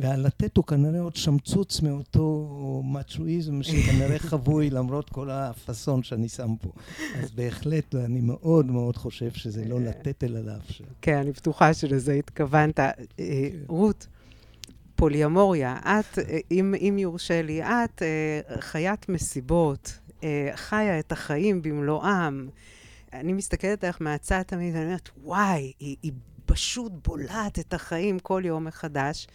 והלתת 0.01 0.57
הוא 0.57 0.65
כנראה 0.65 1.01
עוד 1.01 1.17
שמצוץ 1.17 1.81
מאותו 1.81 2.83
מצ'ואיזם 2.85 3.63
שכנראה 3.63 4.19
חבוי 4.31 4.71
למרות 4.71 5.11
כל 5.11 5.31
הפאסון 5.31 6.03
שאני 6.03 6.29
שם 6.29 6.55
פה. 6.61 6.73
אז 7.19 7.31
בהחלט, 7.31 7.95
אני 7.95 8.21
מאוד 8.21 8.67
מאוד 8.67 8.97
חושב 8.97 9.31
שזה 9.31 9.65
לא 9.65 9.81
לתת 9.81 10.25
אלא 10.25 10.41
לאפשר. 10.41 10.85
כן, 11.03 11.17
אני 11.17 11.33
בטוחה 11.33 11.75
שלזה 11.75 12.13
התכוונת. 12.13 12.81
אה, 12.81 12.95
כן. 13.19 13.57
רות, 13.69 14.07
פוליומוריה, 14.97 15.77
את, 15.77 16.19
אה, 16.19 16.39
אם, 16.51 16.75
אם 16.81 16.97
יורשה 16.99 17.43
לי, 17.43 17.63
את 17.63 18.03
אה, 18.03 18.61
חיית 18.61 19.09
מסיבות, 19.09 19.99
חיה 20.55 20.99
את 20.99 21.13
החיים 21.13 21.63
במלואם. 21.63 22.49
אני 23.13 23.33
מסתכלת 23.33 23.85
עליך 23.85 23.97
מהצד 24.01 24.43
תמיד, 24.43 24.75
ואני 24.75 24.85
אומרת, 24.85 25.11
וואי, 25.23 25.73
היא, 25.79 25.97
היא 26.03 26.13
פשוט 26.47 26.93
בולעת 27.05 27.59
את 27.59 27.75
החיים 27.75 28.19
כל 28.19 28.43
יום 28.45 28.65
מחדש. 28.65 29.27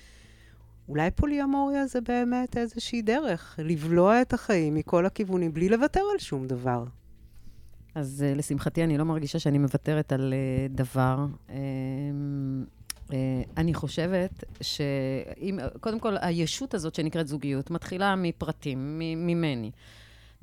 אולי 0.90 1.12
פוליומוריה 1.12 1.88
זה 1.88 2.02
באמת 2.02 2.58
איזושהי 2.58 3.02
דרך, 3.02 3.60
לבלוע 3.64 4.22
את 4.22 4.34
החיים 4.34 4.76
מכל 4.76 5.06
הכיוונים, 5.06 5.54
בלי 5.54 5.70
לוותר 5.70 6.02
על 6.14 6.20
שום 6.20 6.48
דבר. 6.48 6.84
אז 7.96 8.26
uh, 8.28 8.38
לשמחתי, 8.38 8.84
אני 8.84 8.98
לא 8.98 9.04
מרגישה 9.04 9.40
שאני 9.40 9.58
מוותרת 9.58 10.12
על 10.12 10.34
uh, 10.34 10.78
דבר. 10.78 11.26
Uh, 11.48 11.52
uh, 13.08 13.12
אני 13.58 13.74
חושבת 13.74 14.44
שאם, 14.62 15.60
קודם 15.80 16.00
כל, 16.00 16.16
הישות 16.22 16.74
הזאת 16.74 16.96
שנקראת 16.96 17.28
זוגיות 17.28 17.72
מתחילה 17.72 18.16
מפרטים, 18.16 19.00
ממני. 19.00 19.72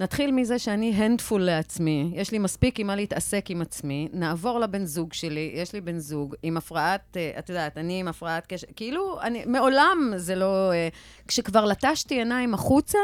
נתחיל 0.02 0.30
מזה 0.32 0.58
שאני 0.58 0.94
הנדפול 0.94 1.42
לעצמי, 1.42 2.12
יש 2.14 2.30
לי 2.30 2.38
מספיק 2.38 2.80
עם 2.80 2.86
מה 2.86 2.96
להתעסק 2.96 3.50
עם 3.50 3.62
עצמי, 3.62 4.08
נעבור 4.12 4.60
לבן 4.60 4.84
זוג 4.84 5.12
שלי, 5.12 5.52
יש 5.54 5.72
לי 5.72 5.80
בן 5.80 5.98
זוג 5.98 6.34
עם 6.42 6.56
הפרעת, 6.56 7.16
אה, 7.16 7.30
את 7.38 7.48
יודעת, 7.48 7.78
אני 7.78 8.00
עם 8.00 8.08
הפרעת 8.08 8.46
קשר, 8.46 8.66
כאילו, 8.76 9.20
אני, 9.20 9.42
מעולם 9.46 10.12
זה 10.16 10.34
לא... 10.34 10.72
אה, 10.72 10.88
כשכבר 11.28 11.64
לטשתי 11.64 12.14
עיניים 12.14 12.54
החוצה, 12.54 12.98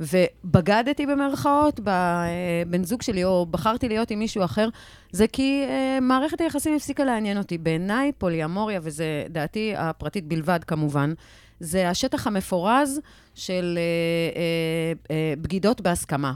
ובגדתי 0.00 1.06
במרכאות 1.06 1.80
בבן 1.80 2.84
זוג 2.84 3.02
שלי, 3.02 3.24
או 3.24 3.46
בחרתי 3.46 3.88
להיות 3.88 4.10
עם 4.10 4.18
מישהו 4.18 4.44
אחר, 4.44 4.68
זה 5.12 5.26
כי 5.26 5.64
מערכת 6.00 6.40
היחסים 6.40 6.76
הפסיקה 6.76 7.04
לעניין 7.04 7.38
אותי. 7.38 7.58
בעיניי, 7.58 8.12
פוליאמוריה, 8.18 8.80
וזה 8.82 9.24
דעתי 9.30 9.74
הפרטית 9.76 10.24
בלבד 10.24 10.64
כמובן, 10.64 11.12
זה 11.60 11.88
השטח 11.88 12.26
המפורז 12.26 13.00
של 13.34 13.78
uh, 13.78 14.34
uh, 14.34 15.08
uh, 15.08 15.42
בגידות 15.42 15.80
בהסכמה. 15.80 16.32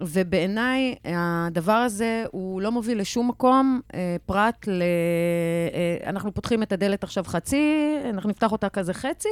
ובעיניי 0.00 0.94
הדבר 1.04 1.72
הזה 1.72 2.24
הוא 2.30 2.60
לא 2.60 2.72
מוביל 2.72 3.00
לשום 3.00 3.28
מקום, 3.28 3.80
אה, 3.94 4.16
פרט 4.26 4.68
ל... 4.68 4.82
אה, 4.82 6.10
אנחנו 6.10 6.34
פותחים 6.34 6.62
את 6.62 6.72
הדלת 6.72 7.04
עכשיו 7.04 7.24
חצי, 7.24 7.96
אנחנו 8.10 8.30
נפתח 8.30 8.52
אותה 8.52 8.68
כזה 8.68 8.94
חצי, 8.94 9.28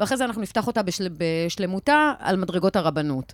ואחרי 0.00 0.16
זה 0.16 0.24
אנחנו 0.24 0.42
נפתח 0.42 0.66
אותה 0.66 0.82
בשל... 0.82 1.08
בשלמותה 1.18 2.12
על 2.18 2.36
מדרגות 2.36 2.76
הרבנות. 2.76 3.32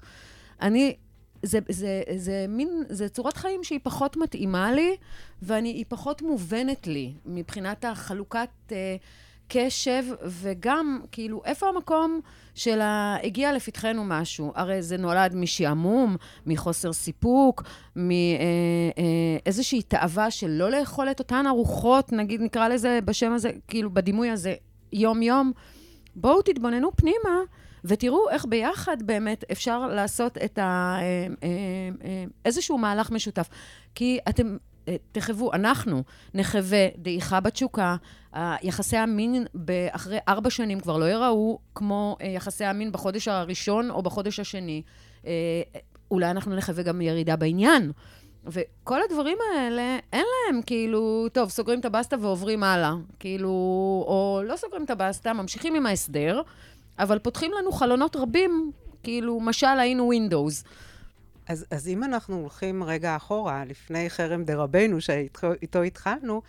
אני 0.63 0.95
זה, 1.43 1.59
זה, 1.69 2.03
זה 2.17 2.47
מין, 2.49 2.83
זה 2.89 3.09
צורת 3.09 3.37
חיים 3.37 3.65
שהיא 3.65 3.81
פחות 3.83 4.17
מתאימה 4.17 4.73
לי, 4.73 4.97
והיא 5.43 5.85
פחות 5.89 6.23
מובנת 6.23 6.87
לי 6.87 7.13
מבחינת 7.27 7.85
החלוקת 7.85 8.49
אה, 8.73 8.97
קשב, 9.49 10.05
וגם, 10.23 11.01
כאילו, 11.13 11.43
איפה 11.45 11.69
המקום 11.69 12.21
של 12.55 12.81
הגיע 12.83 13.53
לפתחנו 13.53 14.05
משהו? 14.05 14.53
הרי 14.55 14.83
זה 14.83 14.97
נולד 14.97 15.35
משעמום, 15.35 16.17
מחוסר 16.47 16.93
סיפוק, 16.93 17.63
מאיזושהי 17.97 19.79
אה, 19.79 19.85
אה, 19.85 20.01
תאווה 20.01 20.31
של 20.31 20.51
לא 20.51 20.71
לאכול 20.71 21.11
את 21.11 21.19
אותן 21.19 21.47
ארוחות, 21.47 22.13
נגיד, 22.13 22.41
נקרא 22.41 22.69
לזה 22.69 22.99
בשם 23.05 23.33
הזה, 23.33 23.51
כאילו, 23.69 23.91
בדימוי 23.91 24.31
הזה, 24.31 24.55
יום-יום. 24.93 25.53
בואו 26.17 26.43
תתבוננו 26.43 26.91
פנימה. 26.97 27.41
ותראו 27.85 28.29
איך 28.31 28.47
ביחד 28.49 28.97
באמת 29.03 29.45
אפשר 29.53 29.87
לעשות 29.87 30.39
את 30.39 30.59
ה... 30.59 30.97
אה, 31.43 32.25
איזשהו 32.45 32.79
מהלך 32.79 33.11
משותף. 33.11 33.49
כי 33.95 34.19
אתם 34.29 34.57
תחוו, 35.13 35.53
אנחנו 35.53 36.03
נחווה 36.35 36.87
דעיכה 36.99 37.41
בתשוקה, 37.41 37.97
יחסי 38.63 38.97
המין 38.97 39.45
אחרי 39.91 40.19
ארבע 40.29 40.51
שנים 40.51 40.81
כבר 40.81 40.99
לא 40.99 41.05
ייראו 41.05 41.59
כמו 41.75 42.17
יחסי 42.35 42.65
המין 42.65 42.93
בחודש 42.93 43.29
הראשון 43.29 43.91
או 43.91 44.03
בחודש 44.03 44.41
השני. 44.41 44.83
אולי 46.11 46.31
אנחנו 46.31 46.57
נחווה 46.57 46.83
גם 46.83 47.01
ירידה 47.01 47.37
בעניין. 47.37 47.93
וכל 48.47 48.99
הדברים 49.03 49.39
האלה, 49.55 49.99
אין 50.13 50.25
להם 50.47 50.63
כאילו, 50.63 51.27
טוב, 51.33 51.51
סוגרים 51.51 51.81
את 51.81 51.85
הבסטה 51.85 52.17
ועוברים 52.21 52.63
הלאה. 52.63 52.95
כאילו, 53.19 53.49
או 54.07 54.41
לא 54.45 54.57
סוגרים 54.57 54.85
את 54.85 54.91
הבסטה, 54.91 55.33
ממשיכים 55.33 55.75
עם 55.75 55.87
ההסדר, 55.87 56.43
אבל 56.99 57.19
פותחים 57.19 57.51
לנו 57.59 57.73
חלונות 57.73 58.17
רבים, 58.17 58.73
כאילו, 59.03 59.41
משל 59.41 59.79
היינו 59.79 60.11
Windows. 60.13 60.69
אז, 61.49 61.67
אז 61.71 61.89
אם 61.89 62.05
אנחנו 62.05 62.37
הולכים 62.37 62.83
רגע 62.83 63.17
אחורה, 63.17 63.65
לפני 63.65 64.11
חרם 64.11 64.45
דה 64.45 64.57
רבנו, 64.57 65.01
שאיתו 65.01 65.83
התחלנו, 65.83 66.43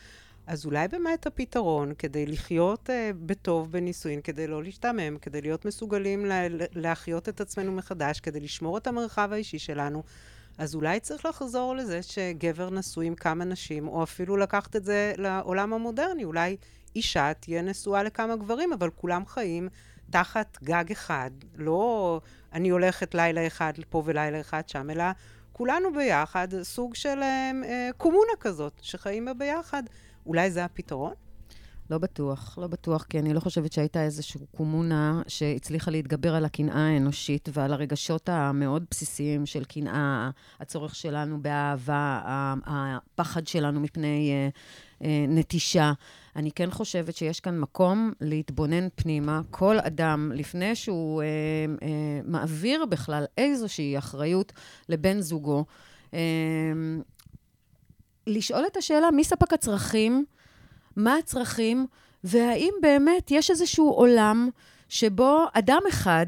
אז 0.48 0.66
אולי 0.66 0.88
באמת 0.88 1.28
הפתרון 1.28 1.94
כדי 1.98 2.26
לחיות 2.26 2.90
uh, 2.90 2.94
בטוב 3.26 3.72
בנישואין, 3.72 4.22
כדי 4.22 4.48
לא 4.48 4.64
להשתעמם, 4.64 5.18
כדי 5.18 5.42
להיות 5.42 5.66
מסוגלים 5.66 6.26
לה, 6.26 6.48
להחיות 6.76 7.30
את 7.30 7.42
עצמנו 7.42 7.72
מחדש, 7.72 8.20
כדי 8.20 8.40
לשמור 8.40 8.78
את 8.78 8.88
המרחב 8.88 9.30
האישי 9.32 9.60
שלנו, 9.60 10.04
אז 10.58 10.76
אולי 10.76 11.00
צריך 11.00 11.26
לחזור 11.26 11.76
לזה 11.76 12.02
שגבר 12.02 12.70
נשוי 12.70 13.08
עם 13.08 13.16
כמה 13.16 13.46
נשים, 13.46 13.88
או 13.88 14.04
אפילו 14.04 14.38
לקחת 14.38 14.76
את 14.76 14.86
זה 14.86 15.14
לעולם 15.18 15.74
המודרני. 15.74 16.24
אולי 16.24 16.58
אישה 16.96 17.34
תהיה 17.34 17.62
נשואה 17.62 18.04
לכמה 18.04 18.36
גברים, 18.36 18.74
אבל 18.74 18.90
כולם 18.90 19.26
חיים 19.26 19.70
תחת 20.10 20.58
גג 20.64 20.92
אחד, 20.92 21.32
לא 21.56 22.22
אני 22.54 22.70
הולכת 22.70 23.16
לילה 23.16 23.48
אחד 23.48 23.74
פה 23.90 24.04
ולילה 24.06 24.42
אחד 24.42 24.70
שם, 24.70 24.90
אלא 24.90 25.04
כולנו 25.52 25.94
ביחד, 25.94 26.48
סוג 26.62 26.96
של 26.96 27.20
אה, 27.22 27.52
אה, 27.64 27.90
קומונה 27.98 28.32
כזאת, 28.40 28.74
שחיים 28.82 29.26
בה 29.26 29.34
ביחד. 29.34 29.84
אולי 30.26 30.52
זה 30.52 30.66
הפתרון? 30.66 31.14
לא 31.90 31.98
בטוח, 31.98 32.58
לא 32.58 32.68
בטוח, 32.68 33.04
כי 33.04 33.20
אני 33.20 33.34
לא 33.34 33.40
חושבת 33.40 33.72
שהייתה 33.72 34.04
איזושהי 34.04 34.42
קומונה 34.58 35.22
שהצליחה 35.28 35.92
להתגבר 35.92 36.36
על 36.36 36.46
הקנאה 36.46 36.88
האנושית 36.88 37.50
ועל 37.54 37.74
הרגשות 37.74 38.30
המאוד 38.30 38.86
בסיסיים 38.92 39.46
של 39.46 39.64
קנאה, 39.64 40.30
הצורך 40.60 40.96
שלנו 40.96 41.42
באהבה, 41.42 42.22
הפחד 42.66 43.48
שלנו 43.48 43.80
מפני 43.80 44.32
אה, 44.32 44.50
נטישה. 45.28 45.94
אני 46.36 46.52
כן 46.52 46.72
חושבת 46.72 47.16
שיש 47.16 47.40
כאן 47.40 47.60
מקום 47.60 48.14
להתבונן 48.22 48.88
פנימה. 48.96 49.42
כל 49.52 49.80
אדם, 49.80 50.32
לפני 50.36 50.76
שהוא 50.76 51.22
אה, 51.22 51.28
אה, 51.82 52.22
מעביר 52.24 52.86
בכלל 52.86 53.26
איזושהי 53.38 53.98
אחריות 53.98 54.54
לבן 54.90 55.22
זוגו, 55.22 55.66
אה, 56.14 56.20
לשאול 58.28 58.64
את 58.72 58.78
השאלה 58.78 59.12
מי 59.12 59.24
ספק 59.24 59.54
הצרכים, 59.54 60.26
מה 60.96 61.18
הצרכים, 61.18 61.88
והאם 62.24 62.74
באמת 62.82 63.32
יש 63.32 63.52
איזשהו 63.52 63.90
עולם 63.90 64.50
שבו 64.90 65.46
אדם 65.54 65.82
אחד 65.90 66.28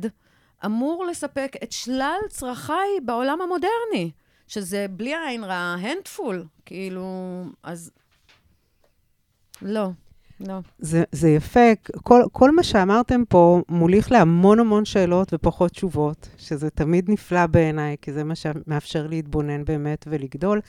אמור 0.65 1.05
לספק 1.05 1.55
את 1.63 1.71
שלל 1.71 2.17
צרכיי 2.29 2.89
בעולם 3.03 3.41
המודרני, 3.41 4.11
שזה 4.47 4.85
בלי 4.89 5.13
עין 5.27 5.43
רעה, 5.43 5.75
הנדפול, 5.79 6.45
כאילו, 6.65 7.43
אז 7.63 7.91
לא. 9.61 9.89
לא. 10.39 10.59
זה, 10.79 11.03
זה 11.11 11.29
יפה. 11.29 11.69
כל, 12.03 12.21
כל 12.31 12.55
מה 12.55 12.63
שאמרתם 12.63 13.23
פה 13.29 13.61
מוליך 13.69 14.11
להמון 14.11 14.59
המון 14.59 14.85
שאלות 14.85 15.33
ופחות 15.33 15.71
תשובות, 15.71 16.29
שזה 16.37 16.69
תמיד 16.69 17.09
נפלא 17.09 17.45
בעיניי, 17.45 17.95
כי 18.01 18.13
זה 18.13 18.23
מה 18.23 18.35
שמאפשר 18.35 19.07
להתבונן 19.07 19.65
באמת 19.65 20.07
ולגדול. 20.09 20.61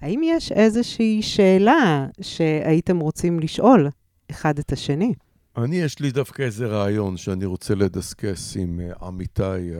האם 0.00 0.20
יש 0.24 0.52
איזושהי 0.52 1.22
שאלה 1.22 2.06
שהייתם 2.20 2.98
רוצים 2.98 3.40
לשאול 3.40 3.88
אחד 4.30 4.58
את 4.58 4.72
השני? 4.72 5.14
אני, 5.56 5.76
יש 5.76 6.00
לי 6.00 6.10
דווקא 6.10 6.42
איזה 6.42 6.66
רעיון 6.66 7.16
שאני 7.16 7.44
רוצה 7.44 7.74
לדסקס 7.74 8.56
עם 8.56 8.80
uh, 8.80 9.04
עמיתיי 9.04 9.70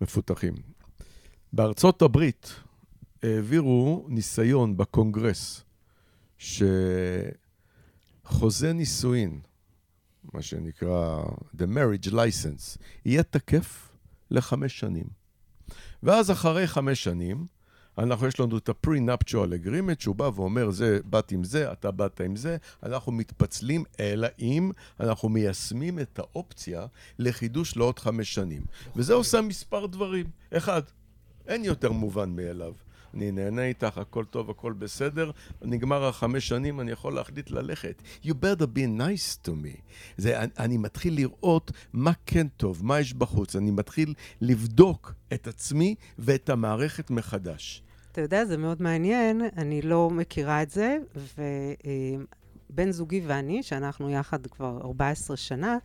המפותחים. 0.00 0.54
בארצות 1.52 2.02
הברית 2.02 2.54
העבירו 3.22 4.06
ניסיון 4.08 4.76
בקונגרס 4.76 5.64
שחוזה 8.24 8.72
נישואין, 8.72 9.40
מה 10.32 10.42
שנקרא 10.42 11.22
The 11.56 11.62
Marriage 11.62 12.08
License, 12.10 12.78
יהיה 13.04 13.22
תקף 13.22 13.92
לחמש 14.30 14.80
שנים. 14.80 15.06
ואז 16.02 16.30
אחרי 16.30 16.66
חמש 16.66 17.04
שנים, 17.04 17.46
אנחנו, 17.98 18.26
יש 18.26 18.40
לנו 18.40 18.58
את 18.58 18.68
ה-pre-nuptual 18.68 19.66
agreement, 19.66 19.96
שהוא 19.98 20.16
בא 20.16 20.30
ואומר, 20.34 20.70
זה, 20.70 20.98
באת 21.04 21.32
עם 21.32 21.44
זה, 21.44 21.72
אתה 21.72 21.90
באת 21.90 22.20
עם 22.20 22.36
זה, 22.36 22.56
אנחנו 22.82 23.12
מתפצלים, 23.12 23.84
אלא 24.00 24.28
אם 24.38 24.70
אנחנו 25.00 25.28
מיישמים 25.28 25.98
את 25.98 26.18
האופציה 26.18 26.86
לחידוש 27.18 27.76
לעוד 27.76 27.98
חמש 27.98 28.34
שנים. 28.34 28.62
וזה 28.96 29.14
עושה 29.14 29.40
מספר 29.40 29.86
דברים. 29.86 30.26
אחד, 30.52 30.82
אין 31.46 31.64
יותר 31.64 31.92
מובן 31.92 32.36
מאליו. 32.36 32.72
אני 33.14 33.32
נהנה 33.32 33.64
איתך, 33.64 33.98
הכל 33.98 34.24
טוב, 34.24 34.50
הכל 34.50 34.72
בסדר, 34.72 35.30
נגמר 35.62 36.04
החמש 36.04 36.48
שנים, 36.48 36.80
אני 36.80 36.90
יכול 36.90 37.14
להחליט 37.14 37.50
ללכת. 37.50 38.02
You 38.24 38.28
better 38.28 38.66
be 38.76 39.00
nice 39.00 39.46
to 39.46 39.50
me. 39.50 39.80
זה, 40.16 40.40
אני, 40.40 40.50
אני 40.58 40.76
מתחיל 40.76 41.14
לראות 41.14 41.72
מה 41.92 42.12
כן 42.26 42.48
טוב, 42.48 42.84
מה 42.84 43.00
יש 43.00 43.14
בחוץ, 43.14 43.56
אני 43.56 43.70
מתחיל 43.70 44.14
לבדוק 44.40 45.14
את 45.34 45.46
עצמי 45.46 45.94
ואת 46.18 46.50
המערכת 46.50 47.10
מחדש. 47.10 47.82
אתה 48.12 48.20
יודע, 48.20 48.44
זה 48.44 48.56
מאוד 48.56 48.82
מעניין, 48.82 49.42
אני 49.56 49.82
לא 49.82 50.10
מכירה 50.10 50.62
את 50.62 50.70
זה, 50.70 50.98
ובן 52.70 52.90
זוגי 52.90 53.22
ואני, 53.26 53.62
שאנחנו 53.62 54.10
יחד 54.10 54.46
כבר 54.46 54.78
14 54.84 55.36
שנה, 55.36 55.78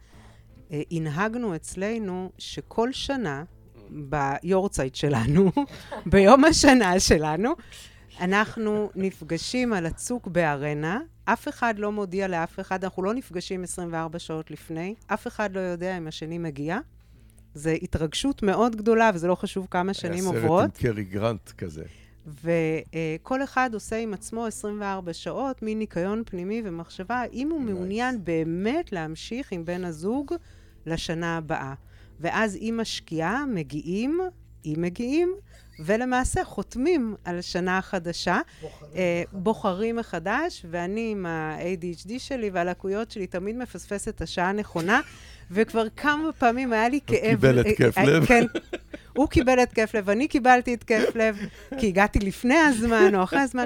אה, 0.72 0.82
הנהגנו 0.92 1.56
אצלנו 1.56 2.32
שכל 2.38 2.92
שנה 2.92 3.44
ביורצייט 3.90 4.96
שלנו, 4.96 5.52
ביום 6.12 6.46
השנה 6.46 7.00
שלנו. 7.00 7.54
אנחנו 8.22 8.90
נפגשים 8.96 9.74
על 9.74 9.86
הצוק 9.86 10.28
בארנה, 10.28 11.00
אף 11.26 11.48
אחד 11.48 11.80
לא 11.80 11.92
מודיע 11.92 12.28
לאף 12.28 12.60
אחד, 12.60 12.84
אנחנו 12.84 13.04
לא 13.04 13.14
נפגשים 13.14 13.64
24 13.64 14.20
שעות 14.20 14.52
לפני, 14.52 14.96
אף 15.08 15.28
אחד 15.28 15.56
לא 15.56 15.60
יודע 15.60 15.98
אם 15.98 16.08
השני 16.08 16.38
מגיע. 16.38 16.80
זו 17.54 17.70
התרגשות 17.70 18.44
מאוד 18.44 18.76
גדולה, 18.76 19.12
וזה 19.14 19.28
לא 19.28 19.36
חשוב 19.36 19.68
כמה 19.72 19.94
שנים 19.94 20.26
עוברות. 20.26 20.62
היה 20.62 20.70
סרט 20.70 20.86
עם 20.86 20.94
קרי 20.94 21.04
גרנט 21.04 21.52
כזה. 21.52 21.84
וכל 22.28 23.44
אחד 23.44 23.70
עושה 23.74 23.98
עם 23.98 24.14
עצמו 24.14 24.46
24 24.46 25.14
שעות, 25.14 25.62
מין 25.62 25.80
ניקיון 25.80 26.24
פנימי 26.26 26.62
ומחשבה, 26.66 27.24
אם 27.34 27.50
הוא 27.52 27.62
מעוניין 27.62 28.24
באמת 28.24 28.92
להמשיך 28.92 29.52
עם 29.52 29.66
בן 29.66 29.86
הזוג 29.86 30.34
לשנה 30.86 31.38
הבאה. 31.38 31.74
ואז 32.20 32.58
עם 32.60 32.80
השקיעה 32.80 33.46
מגיעים, 33.46 34.20
אם 34.66 34.76
מגיעים, 34.78 35.36
ולמעשה 35.80 36.44
חותמים 36.44 37.16
על 37.24 37.42
שנה 37.42 37.82
חדשה, 37.82 38.40
בוחרים, 38.62 38.92
אה, 38.96 39.24
בוחרים 39.32 39.96
מחדש, 39.96 40.66
ואני 40.72 41.10
עם 41.12 41.26
ה-ADHD 41.26 42.12
שלי 42.18 42.50
והלקויות 42.50 43.12
שלי 43.12 43.28
תמיד 43.28 43.58
מפספס 43.58 44.08
את 44.08 44.22
השעה 44.22 44.50
הנכונה, 44.50 45.02
וכבר 45.52 45.90
כמה 45.90 46.32
פעמים 46.32 46.74
היה 46.74 46.90
לי 46.90 47.00
כאב... 47.08 47.46
הוא 47.46 47.54
קיבל 47.54 47.60
התקף 47.60 47.98
אה, 47.98 48.06
לב. 48.06 48.26
כן, 48.26 48.44
הוא 49.14 49.28
קיבל 49.28 49.60
התקף 49.60 49.92
לב, 49.94 50.10
אני 50.10 50.28
קיבלתי 50.28 50.74
התקף 50.74 51.04
לב, 51.16 51.38
כי 51.80 51.88
הגעתי 51.88 52.20
לפני 52.20 52.58
הזמן 52.58 53.16
או 53.16 53.24
אחרי 53.24 53.40
הזמן. 53.40 53.66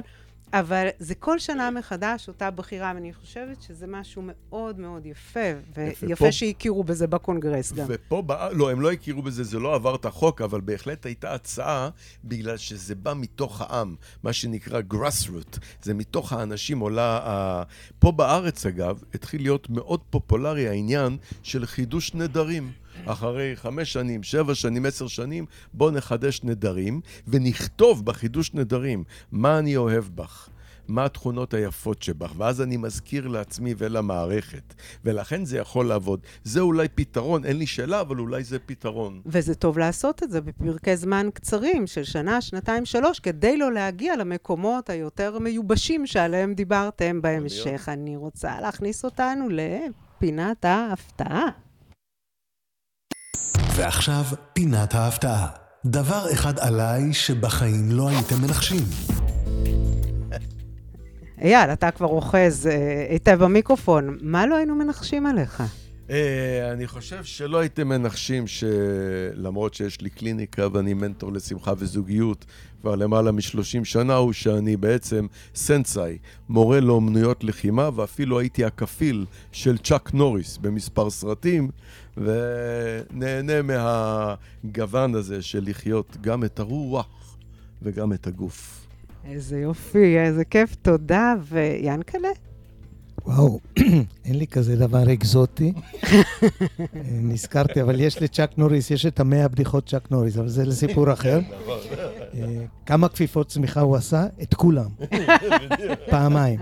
אבל 0.53 0.87
זה 0.99 1.15
כל 1.15 1.39
שנה 1.39 1.71
מחדש 1.71 2.27
אותה 2.27 2.51
בחירה, 2.51 2.91
ואני 2.95 3.13
חושבת 3.13 3.61
שזה 3.61 3.87
משהו 3.87 4.21
מאוד 4.25 4.79
מאוד 4.79 5.05
יפה, 5.05 5.39
ויפה 5.75 6.15
פה... 6.15 6.31
שהכירו 6.31 6.83
בזה 6.83 7.07
בקונגרס 7.07 7.73
גם. 7.73 7.85
ופה. 7.89 8.23
לא, 8.51 8.71
הם 8.71 8.81
לא 8.81 8.91
הכירו 8.91 9.21
בזה, 9.21 9.43
זה 9.43 9.59
לא 9.59 9.75
עבר 9.75 9.95
את 9.95 10.05
החוק, 10.05 10.41
אבל 10.41 10.61
בהחלט 10.61 11.05
הייתה 11.05 11.33
הצעה, 11.33 11.89
בגלל 12.23 12.57
שזה 12.57 12.95
בא 12.95 13.13
מתוך 13.15 13.61
העם, 13.61 13.95
מה 14.23 14.33
שנקרא 14.33 14.81
grassroot, 14.93 15.59
זה 15.81 15.93
מתוך 15.93 16.33
האנשים 16.33 16.79
עולה... 16.79 17.19
ה... 17.23 17.63
פה 17.99 18.11
בארץ, 18.11 18.65
אגב, 18.65 19.03
התחיל 19.13 19.41
להיות 19.41 19.69
מאוד 19.69 19.99
פופולרי 20.09 20.67
העניין 20.67 21.17
של 21.43 21.65
חידוש 21.65 22.13
נדרים. 22.13 22.71
אחרי 23.05 23.55
חמש 23.55 23.93
שנים, 23.93 24.23
שבע 24.23 24.55
שנים, 24.55 24.85
עשר 24.85 25.07
שנים, 25.07 25.45
בואו 25.73 25.91
נחדש 25.91 26.41
נדרים, 26.43 27.01
ונכתוב 27.27 28.05
בחידוש 28.05 28.53
נדרים 28.53 29.03
מה 29.31 29.59
אני 29.59 29.77
אוהב 29.77 30.03
בך. 30.15 30.49
מה 30.89 31.05
התכונות 31.05 31.53
היפות 31.53 32.03
שבך, 32.03 32.33
ואז 32.37 32.61
אני 32.61 32.77
מזכיר 32.77 33.27
לעצמי 33.27 33.73
ולמערכת. 33.77 34.73
ולכן 35.05 35.45
זה 35.45 35.57
יכול 35.57 35.85
לעבוד. 35.85 36.19
זה 36.43 36.59
אולי 36.59 36.87
פתרון, 36.95 37.45
אין 37.45 37.57
לי 37.57 37.67
שאלה, 37.67 38.01
אבל 38.01 38.19
אולי 38.19 38.43
זה 38.43 38.59
פתרון. 38.59 39.21
וזה 39.25 39.55
טוב 39.55 39.77
לעשות 39.77 40.23
את 40.23 40.31
זה 40.31 40.41
בפרקי 40.41 40.97
זמן 40.97 41.29
קצרים, 41.33 41.87
של 41.87 42.03
שנה, 42.03 42.41
שנתיים, 42.41 42.85
שלוש, 42.85 43.19
כדי 43.19 43.57
לא 43.57 43.73
להגיע 43.73 44.15
למקומות 44.15 44.89
היותר 44.89 45.39
מיובשים 45.39 46.07
שעליהם 46.07 46.53
דיברתם 46.53 47.21
בהמשך. 47.21 47.89
אני 47.89 48.15
רוצה 48.15 48.61
להכניס 48.61 49.05
אותנו 49.05 49.47
לפינת 49.49 50.65
ההפתעה. 50.65 51.49
ועכשיו, 53.75 54.23
פינת 54.53 54.95
ההפתעה. 54.95 55.47
דבר 55.85 56.25
אחד 56.33 56.59
עליי 56.59 57.13
שבחיים 57.13 57.91
לא 57.91 58.09
הייתם 58.09 58.41
מנחשים. 58.41 58.83
אייל, 61.41 61.73
אתה 61.73 61.91
כבר 61.91 62.07
אוחז 62.07 62.67
אה, 62.67 63.05
היטב 63.09 63.43
במיקרופון, 63.43 64.17
מה 64.21 64.45
לא 64.45 64.55
היינו 64.55 64.75
מנחשים 64.75 65.25
עליך? 65.25 65.63
אה, 66.09 66.71
אני 66.71 66.87
חושב 66.87 67.23
שלא 67.23 67.57
הייתם 67.57 67.87
מנחשים 67.87 68.45
שלמרות 68.47 69.73
שיש 69.73 70.01
לי 70.01 70.09
קליניקה 70.09 70.67
ואני 70.73 70.93
מנטור 70.93 71.33
לשמחה 71.33 71.73
וזוגיות 71.77 72.45
כבר 72.81 72.95
למעלה 72.95 73.31
מ-30 73.31 73.83
שנה, 73.83 74.15
הוא 74.15 74.33
שאני 74.33 74.77
בעצם 74.77 75.27
סנסאי, 75.55 76.17
מורה 76.49 76.79
לאומנויות 76.79 77.43
לחימה, 77.43 77.89
ואפילו 77.95 78.39
הייתי 78.39 78.65
הכפיל 78.65 79.25
של 79.51 79.77
צ'אק 79.77 80.13
נוריס 80.13 80.57
במספר 80.57 81.09
סרטים, 81.09 81.69
ונהנה 82.19 83.61
מהגוון 83.61 85.15
הזה 85.15 85.41
של 85.41 85.63
לחיות 85.65 86.17
גם 86.21 86.43
את 86.43 86.59
הרוח 86.59 87.37
וגם 87.81 88.13
את 88.13 88.27
הגוף. 88.27 88.87
איזה 89.25 89.59
יופי, 89.59 90.19
איזה 90.19 90.45
כיף, 90.45 90.75
תודה. 90.75 91.35
ויאנקלה? 91.49 92.29
וואו, 93.25 93.59
אין 94.25 94.35
לי 94.37 94.47
כזה 94.47 94.75
דבר 94.75 95.13
אקזוטי. 95.13 95.73
נזכרתי, 97.05 97.81
אבל 97.81 97.99
יש 97.99 98.21
לצ'אק 98.21 98.51
נוריס, 98.57 98.91
יש 98.91 99.05
את 99.05 99.19
המאה 99.19 99.47
בדיחות 99.47 99.89
צ'אק 99.89 100.11
נוריס, 100.11 100.37
אבל 100.37 100.47
זה 100.47 100.65
לסיפור 100.65 101.13
אחר. 101.13 101.39
אה, 102.33 102.65
כמה 102.85 103.09
כפיפות 103.09 103.47
צמיחה 103.47 103.81
הוא 103.81 103.95
עשה? 103.95 104.25
את 104.41 104.53
כולם. 104.53 104.89
פעמיים. 106.11 106.59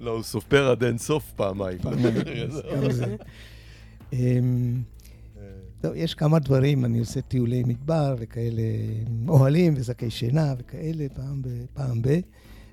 לא, 0.00 0.10
הוא 0.10 0.22
סופר 0.22 0.70
עד 0.70 0.84
אין 0.84 0.98
סוף 0.98 1.32
פעמיים. 1.36 1.78
אמ, 4.12 4.82
טוב, 5.80 5.92
יש 5.94 6.14
כמה 6.14 6.38
דברים, 6.38 6.84
אני 6.84 6.98
עושה 6.98 7.20
טיולי 7.20 7.62
מדבר 7.66 8.14
וכאלה, 8.18 8.62
אוהלים 9.28 9.74
וזכי 9.76 10.10
שינה 10.10 10.54
וכאלה, 10.58 11.06
פעם 11.74 12.02
ב... 12.02 12.20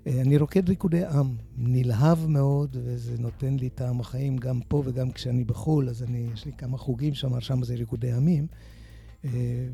אה, 0.08 0.22
אני 0.22 0.38
רוקד 0.38 0.70
ריקודי 0.70 1.06
עם, 1.06 1.36
נלהב 1.58 2.28
מאוד, 2.28 2.78
וזה 2.84 3.16
נותן 3.20 3.54
לי 3.54 3.70
טעם 3.70 4.00
החיים 4.00 4.38
גם 4.38 4.60
פה 4.68 4.84
וגם 4.86 5.12
כשאני 5.12 5.44
בחו"ל, 5.44 5.90
אז 5.90 6.04
אני, 6.04 6.28
יש 6.34 6.46
לי 6.46 6.52
כמה 6.58 6.78
חוגים 6.78 7.14
שם, 7.14 7.42
שם 7.42 7.64
זה 7.64 7.76
ריקודי 7.76 8.12
עמים, 8.12 8.48
אה, 9.26 9.30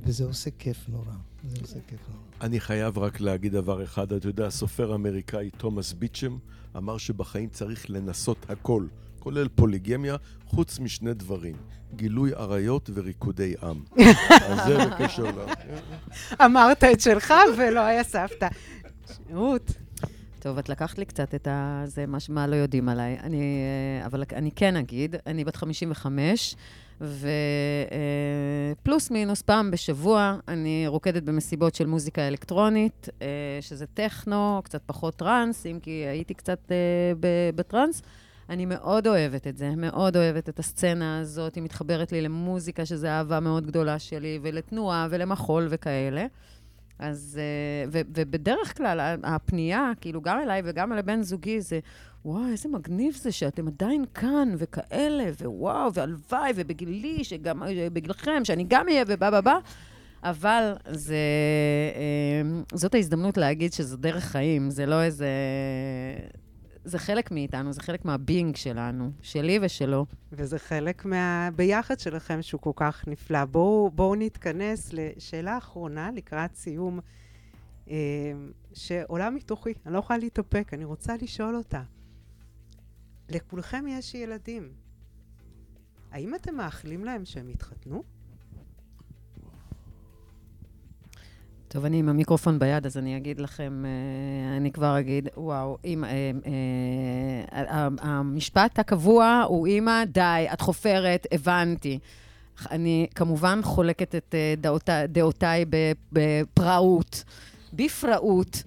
וזה 0.05 0.23
עושה 0.25 0.49
כיף 0.59 0.89
נורא. 0.89 1.13
זה 1.43 1.57
עושה 1.61 1.79
כיף 1.87 1.99
נורא. 2.09 2.21
אני 2.41 2.59
חייב 2.59 2.97
רק 2.97 3.19
להגיד 3.19 3.51
דבר 3.51 3.83
אחד, 3.83 4.13
אתה 4.13 4.27
יודע, 4.27 4.47
הסופר 4.47 4.91
האמריקאי 4.91 5.49
תומאס 5.57 5.93
ביצ'ם 5.93 6.37
אמר 6.77 6.97
שבחיים 6.97 7.49
צריך 7.49 7.89
לנסות 7.89 8.45
הכל, 8.49 8.85
כולל 9.19 9.47
פוליגמיה, 9.47 10.15
חוץ 10.45 10.79
משני 10.79 11.13
דברים, 11.13 11.55
גילוי 11.95 12.33
עריות 12.33 12.89
וריקודי 12.93 13.53
עם. 13.63 13.83
אז 14.49 14.67
זה 14.67 14.77
בקשר 14.85 15.23
ל... 15.23 15.45
אמרת 16.45 16.83
את 16.83 17.01
שלך 17.01 17.33
ולא 17.57 17.79
היה 17.79 18.03
סבתא. 18.03 18.47
רות. 19.33 19.71
טוב, 20.39 20.57
את 20.57 20.69
לקחת 20.69 20.97
לי 20.97 21.05
קצת 21.05 21.35
את 21.35 21.47
ה... 21.47 21.83
זה 21.85 22.05
מה, 22.05 22.17
מה 22.29 22.47
לא 22.47 22.55
יודעים 22.55 22.89
עליי. 22.89 23.17
אני, 23.19 23.41
אה, 24.01 24.05
אבל 24.05 24.23
אני 24.33 24.51
כן 24.51 24.75
אגיד, 24.75 25.15
אני 25.27 25.43
בת 25.43 25.55
55, 25.55 26.55
ופלוס 27.03 29.11
אה, 29.11 29.13
מינוס 29.13 29.41
פעם 29.41 29.71
בשבוע 29.71 30.37
אני 30.47 30.87
רוקדת 30.87 31.23
במסיבות 31.23 31.75
של 31.75 31.85
מוזיקה 31.85 32.27
אלקטרונית, 32.27 33.09
אה, 33.21 33.27
שזה 33.61 33.85
טכנו, 33.85 34.61
קצת 34.63 34.81
פחות 34.85 35.15
טראנס, 35.15 35.65
אם 35.65 35.79
כי 35.81 35.91
הייתי 35.91 36.33
קצת 36.33 36.71
בטראנס. 37.55 38.01
אני 38.49 38.65
מאוד 38.65 39.07
אוהבת 39.07 39.47
את 39.47 39.57
זה, 39.57 39.75
מאוד 39.75 40.17
אוהבת 40.17 40.49
את 40.49 40.59
הסצנה 40.59 41.19
הזאת, 41.19 41.55
היא 41.55 41.63
מתחברת 41.63 42.11
לי 42.11 42.21
למוזיקה, 42.21 42.85
שזו 42.85 43.07
אהבה 43.07 43.39
מאוד 43.39 43.67
גדולה 43.67 43.99
שלי, 43.99 44.39
ולתנועה 44.41 45.07
ולמחול 45.09 45.67
וכאלה. 45.69 46.25
אז, 46.99 47.39
אה, 47.41 47.89
ו, 47.91 48.01
ובדרך 48.15 48.77
כלל 48.77 49.17
הפנייה, 49.23 49.91
כאילו, 50.01 50.21
גם 50.21 50.39
אליי 50.39 50.61
וגם 50.65 50.91
לבן 50.91 51.21
זוגי, 51.21 51.61
זה, 51.61 51.79
וואו, 52.25 52.47
איזה 52.51 52.69
מגניב 52.69 53.15
זה 53.15 53.31
שאתם 53.31 53.67
עדיין 53.67 54.05
כאן, 54.13 54.53
וכאלה, 54.57 55.23
ווואו, 55.39 55.93
והלוואי, 55.93 56.51
ובגילי, 56.55 57.23
שגם, 57.23 57.63
בגילכם, 57.93 58.45
שאני 58.45 58.65
גם 58.67 58.87
אהיה, 58.89 59.03
ובא, 59.07 59.29
בא, 59.29 59.41
בא. 59.41 59.57
אבל 60.23 60.73
זה, 60.89 61.15
אה, 61.95 62.61
זאת 62.73 62.95
ההזדמנות 62.95 63.37
להגיד 63.37 63.73
שזו 63.73 63.97
דרך 63.97 64.23
חיים, 64.23 64.69
זה 64.69 64.85
לא 64.85 65.03
איזה... 65.03 65.27
זה 66.85 66.99
חלק 66.99 67.31
מאיתנו, 67.31 67.73
זה 67.73 67.81
חלק 67.81 68.05
מהבינג 68.05 68.55
שלנו, 68.55 69.11
שלי 69.21 69.59
ושלו. 69.61 70.05
וזה 70.31 70.59
חלק 70.59 71.05
מהביחד 71.05 71.99
שלכם 71.99 72.41
שהוא 72.41 72.61
כל 72.61 72.71
כך 72.75 73.07
נפלא. 73.07 73.45
בואו 73.45 73.91
בוא 73.95 74.15
נתכנס 74.15 74.93
לשאלה 74.93 75.57
אחרונה 75.57 76.09
לקראת 76.15 76.55
סיום, 76.55 76.99
אה, 77.89 77.95
שעולה 78.73 79.29
מתוכי, 79.29 79.73
אני 79.85 79.93
לא 79.93 79.99
יכולה 79.99 80.19
להתאפק, 80.19 80.73
אני 80.73 80.85
רוצה 80.85 81.13
לשאול 81.21 81.55
אותה. 81.55 81.81
לכולכם 83.29 83.85
יש 83.87 84.13
ילדים. 84.13 84.71
האם 86.11 86.35
אתם 86.35 86.55
מאחלים 86.55 87.05
להם 87.05 87.25
שהם 87.25 87.49
יתחתנו? 87.49 88.03
טוב, 91.73 91.85
אני 91.85 91.99
עם 91.99 92.09
המיקרופון 92.09 92.59
ביד, 92.59 92.85
אז 92.85 92.97
אני 92.97 93.17
אגיד 93.17 93.41
לכם, 93.41 93.83
אה, 93.85 94.57
אני 94.57 94.71
כבר 94.71 94.99
אגיד, 94.99 95.29
וואו, 95.37 95.77
אימא, 95.83 96.05
אה, 96.05 96.31
אה, 97.53 97.87
המשפט 98.01 98.79
הקבוע 98.79 99.43
הוא, 99.47 99.67
אימא, 99.67 100.03
די, 100.05 100.45
את 100.53 100.61
חופרת, 100.61 101.27
הבנתי. 101.31 101.99
אני 102.71 103.07
כמובן 103.15 103.59
חולקת 103.63 104.15
את 104.15 104.35
דעותיי, 104.57 105.07
דעותיי 105.07 105.65
בפראות, 106.11 107.23
בפראות. 107.73 108.63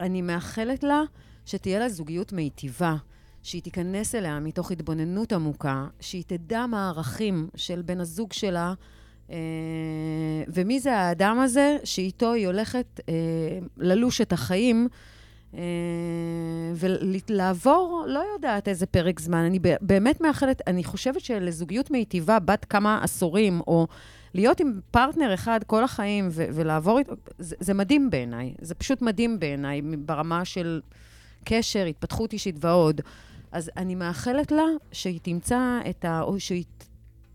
אני 0.00 0.22
מאחלת 0.22 0.84
לה 0.84 1.02
שתהיה 1.46 1.78
לה 1.78 1.88
זוגיות 1.88 2.32
מיטיבה, 2.32 2.96
שהיא 3.42 3.62
תיכנס 3.62 4.14
אליה 4.14 4.40
מתוך 4.40 4.70
התבוננות 4.70 5.32
עמוקה, 5.32 5.86
שהיא 6.00 6.24
תדע 6.26 6.66
מה 6.66 6.86
הערכים 6.86 7.48
של 7.56 7.82
בן 7.82 8.00
הזוג 8.00 8.32
שלה, 8.32 8.74
אה, 9.30 9.36
ומי 10.48 10.80
זה 10.80 10.96
האדם 10.96 11.38
הזה 11.38 11.76
שאיתו 11.84 12.32
היא 12.32 12.46
הולכת 12.46 13.00
אה, 13.08 13.14
ללוש 13.76 14.20
את 14.20 14.32
החיים 14.32 14.88
אה, 15.54 15.60
ולעבור, 16.74 18.04
לא 18.08 18.22
יודעת 18.34 18.68
איזה 18.68 18.86
פרק 18.86 19.20
זמן. 19.20 19.38
אני 19.38 19.58
באמת 19.80 20.20
מאחלת, 20.20 20.62
אני 20.66 20.84
חושבת 20.84 21.20
שלזוגיות 21.20 21.90
מיטיבה 21.90 22.38
בת 22.38 22.64
כמה 22.64 23.00
עשורים, 23.02 23.60
או 23.66 23.86
להיות 24.34 24.60
עם 24.60 24.80
פרטנר 24.90 25.34
אחד 25.34 25.60
כל 25.66 25.84
החיים 25.84 26.28
ולעבור 26.32 26.98
איתו, 26.98 27.14
זה, 27.38 27.56
זה 27.60 27.74
מדהים 27.74 28.10
בעיניי. 28.10 28.54
זה 28.60 28.74
פשוט 28.74 29.02
מדהים 29.02 29.38
בעיניי 29.38 29.82
ברמה 29.82 30.44
של 30.44 30.80
קשר, 31.48 31.84
התפתחות 31.84 32.32
אישית 32.32 32.56
ועוד. 32.60 33.00
אז 33.52 33.70
אני 33.76 33.94
מאחלת 33.94 34.52
לה 34.52 34.64
שהיא 34.92 35.20
תמצא 35.22 35.78
את 35.90 36.04
ה... 36.04 36.20
או 36.22 36.40
שהיא 36.40 36.64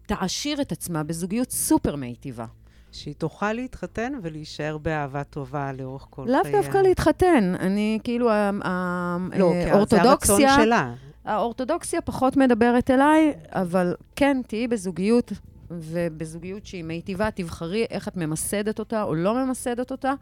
תעשיר 0.05 0.61
את 0.61 0.71
עצמה 0.71 1.03
בזוגיות 1.03 1.51
סופר 1.51 1.95
מיטיבה. 1.95 2.45
שהיא 2.91 3.15
תוכל 3.17 3.53
להתחתן 3.53 4.13
ולהישאר 4.21 4.77
באהבה 4.77 5.23
טובה 5.23 5.71
לאורך 5.73 6.07
כל 6.09 6.25
חייה. 6.25 6.37
לאו 6.37 6.61
דווקא 6.61 6.77
להתחתן. 6.77 7.55
אני, 7.59 7.99
כאילו, 8.03 8.29
האורתודוקסיה... 8.31 9.99
לא, 9.99 10.05
זה 10.05 10.09
הרצון 10.09 10.41
שלה. 10.63 10.93
האורתודוקסיה 11.25 12.01
פחות 12.01 12.37
מדברת 12.37 12.91
אליי, 12.91 13.33
אבל 13.49 13.95
כן, 14.15 14.41
תהיי 14.47 14.67
בזוגיות 14.67 15.31
ובזוגיות 15.71 16.65
שהיא 16.65 16.83
מיטיבה, 16.83 17.31
תבחרי 17.31 17.85
איך 17.89 18.07
את 18.07 18.17
ממסדת 18.17 18.79
אותה 18.79 19.03
או 19.03 19.15
לא 19.15 19.45
ממסדת 19.45 19.91
אותה, 19.91 20.13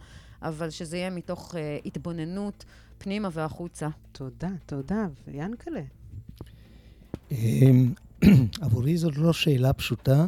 אבל 0.42 0.70
שזה 0.70 0.98
יהיה 0.98 1.10
מתוך 1.10 1.54
uh, 1.54 1.58
התבוננות 1.86 2.66
פנימה 3.00 3.30
והחוצה. 3.34 3.90
תודה, 4.12 4.50
תודה. 4.66 5.08
ויאנקלה. 5.28 5.82
אמ, 7.32 7.94
עבורי 8.62 8.98
זאת 8.98 9.18
לא 9.18 9.34
שאלה 9.34 9.74
פשוטה. 9.74 10.26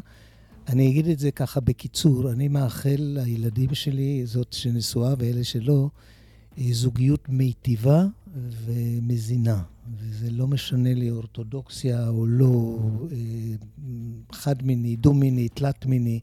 אני 0.67 0.89
אגיד 0.89 1.07
את 1.07 1.19
זה 1.19 1.31
ככה 1.31 1.59
בקיצור, 1.59 2.31
אני 2.31 2.47
מאחל 2.47 2.95
לילדים 2.97 3.73
שלי, 3.73 4.25
זאת 4.25 4.53
שנשואה 4.53 5.13
ואלה 5.17 5.43
שלא, 5.43 5.89
אה, 6.57 6.63
זוגיות 6.71 7.29
מיטיבה 7.29 8.05
ומזינה. 8.65 9.63
וזה 9.97 10.31
לא 10.31 10.47
משנה 10.47 10.93
לי 10.93 11.11
אורתודוקסיה 11.11 12.09
או 12.09 12.27
לא, 12.27 12.79
אה, 13.11 13.17
חד-מיני, 14.31 14.95
דו-מיני, 14.95 15.49
תלת-מיני, 15.49 16.19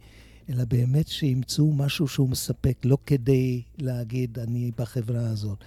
אלא 0.50 0.64
באמת 0.64 1.08
שימצאו 1.08 1.72
משהו 1.72 2.08
שהוא 2.08 2.28
מספק, 2.28 2.78
לא 2.84 2.98
כדי 3.06 3.62
להגיד, 3.78 4.38
אני 4.38 4.70
בחברה 4.78 5.26
הזאת. 5.26 5.64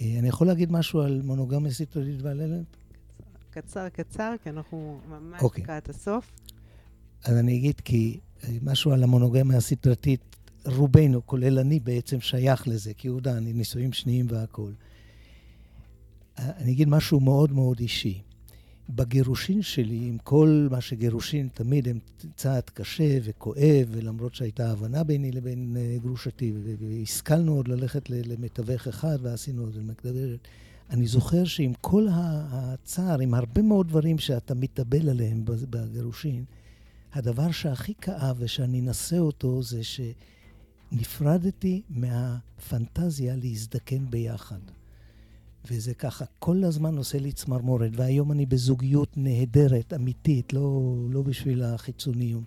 אה, 0.00 0.18
אני 0.18 0.28
יכול 0.28 0.46
להגיד 0.46 0.72
משהו 0.72 1.00
על 1.00 1.20
מונוגמיה 1.24 1.72
סיטרית 1.72 2.22
ועל 2.22 2.40
אלה? 2.40 2.58
קצר, 3.50 3.88
קצר, 3.88 4.34
כי 4.42 4.50
אנחנו 4.50 5.00
ממש 5.08 5.42
אוקיי. 5.42 5.62
לקראת 5.62 5.88
הסוף. 5.88 6.32
אז 7.24 7.36
אני 7.36 7.56
אגיד 7.56 7.80
כי 7.80 8.20
אה, 8.44 8.48
משהו 8.62 8.92
על 8.92 9.02
המונוגמיה 9.02 9.56
הסדרתית, 9.56 10.20
רובנו, 10.66 11.26
כולל 11.26 11.58
אני, 11.58 11.80
בעצם 11.80 12.20
שייך 12.20 12.68
לזה, 12.68 12.94
כי 12.94 13.08
עובדה, 13.08 13.38
אני 13.38 13.52
נישואים 13.52 13.92
שניים 13.92 14.26
והכול. 14.28 14.74
אה, 16.38 16.50
אני 16.58 16.72
אגיד 16.72 16.88
משהו 16.88 17.20
מאוד 17.20 17.52
מאוד 17.52 17.80
אישי. 17.80 18.22
בגירושין 18.88 19.62
שלי, 19.62 20.08
עם 20.08 20.18
כל 20.18 20.68
מה 20.70 20.80
שגירושין 20.80 21.48
תמיד 21.54 21.88
הם 21.88 21.98
צעד 22.36 22.62
קשה 22.62 23.18
וכואב, 23.22 23.88
ולמרות 23.90 24.34
שהייתה 24.34 24.70
הבנה 24.70 25.04
ביני 25.04 25.32
לבין 25.32 25.76
אה, 25.76 25.96
גרושתי, 26.02 26.52
והשכלנו 26.78 27.52
עוד 27.54 27.68
ללכת 27.68 28.10
למתווך 28.10 28.88
אחד 28.88 29.18
ועשינו 29.22 29.62
עוד 29.62 29.74
למקדברת, 29.74 30.48
אני 30.90 31.06
זוכר 31.06 31.44
שעם 31.44 31.72
כל 31.80 32.06
הצער, 32.12 33.20
עם 33.20 33.34
הרבה 33.34 33.62
מאוד 33.62 33.88
דברים 33.88 34.18
שאתה 34.18 34.54
מתאבל 34.54 35.08
עליהם 35.08 35.44
בגירושין, 35.44 36.44
הדבר 37.12 37.50
שהכי 37.50 37.94
כאב 38.00 38.36
ושאני 38.38 38.80
אנסה 38.80 39.18
אותו 39.18 39.62
זה 39.62 39.80
שנפרדתי 40.92 41.82
מהפנטזיה 41.90 43.36
להזדקן 43.36 44.10
ביחד. 44.10 44.77
וזה 45.70 45.94
ככה, 45.94 46.24
כל 46.38 46.64
הזמן 46.64 46.96
עושה 46.96 47.18
לי 47.18 47.32
צמרמורת, 47.32 47.90
והיום 47.94 48.32
אני 48.32 48.46
בזוגיות 48.46 49.16
נהדרת, 49.16 49.92
אמיתית, 49.94 50.52
לא, 50.52 50.94
לא 51.10 51.22
בשביל 51.22 51.62
החיצוניות. 51.62 52.44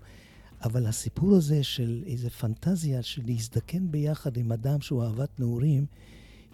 אבל 0.64 0.86
הסיפור 0.86 1.36
הזה 1.36 1.64
של 1.64 2.04
איזה 2.06 2.30
פנטזיה 2.30 3.04
של 3.04 3.22
להזדקן 3.26 3.92
ביחד 3.92 4.38
עם 4.38 4.52
אדם 4.52 4.82
שהוא 4.82 5.04
אהבת 5.04 5.40
נעורים, 5.40 5.86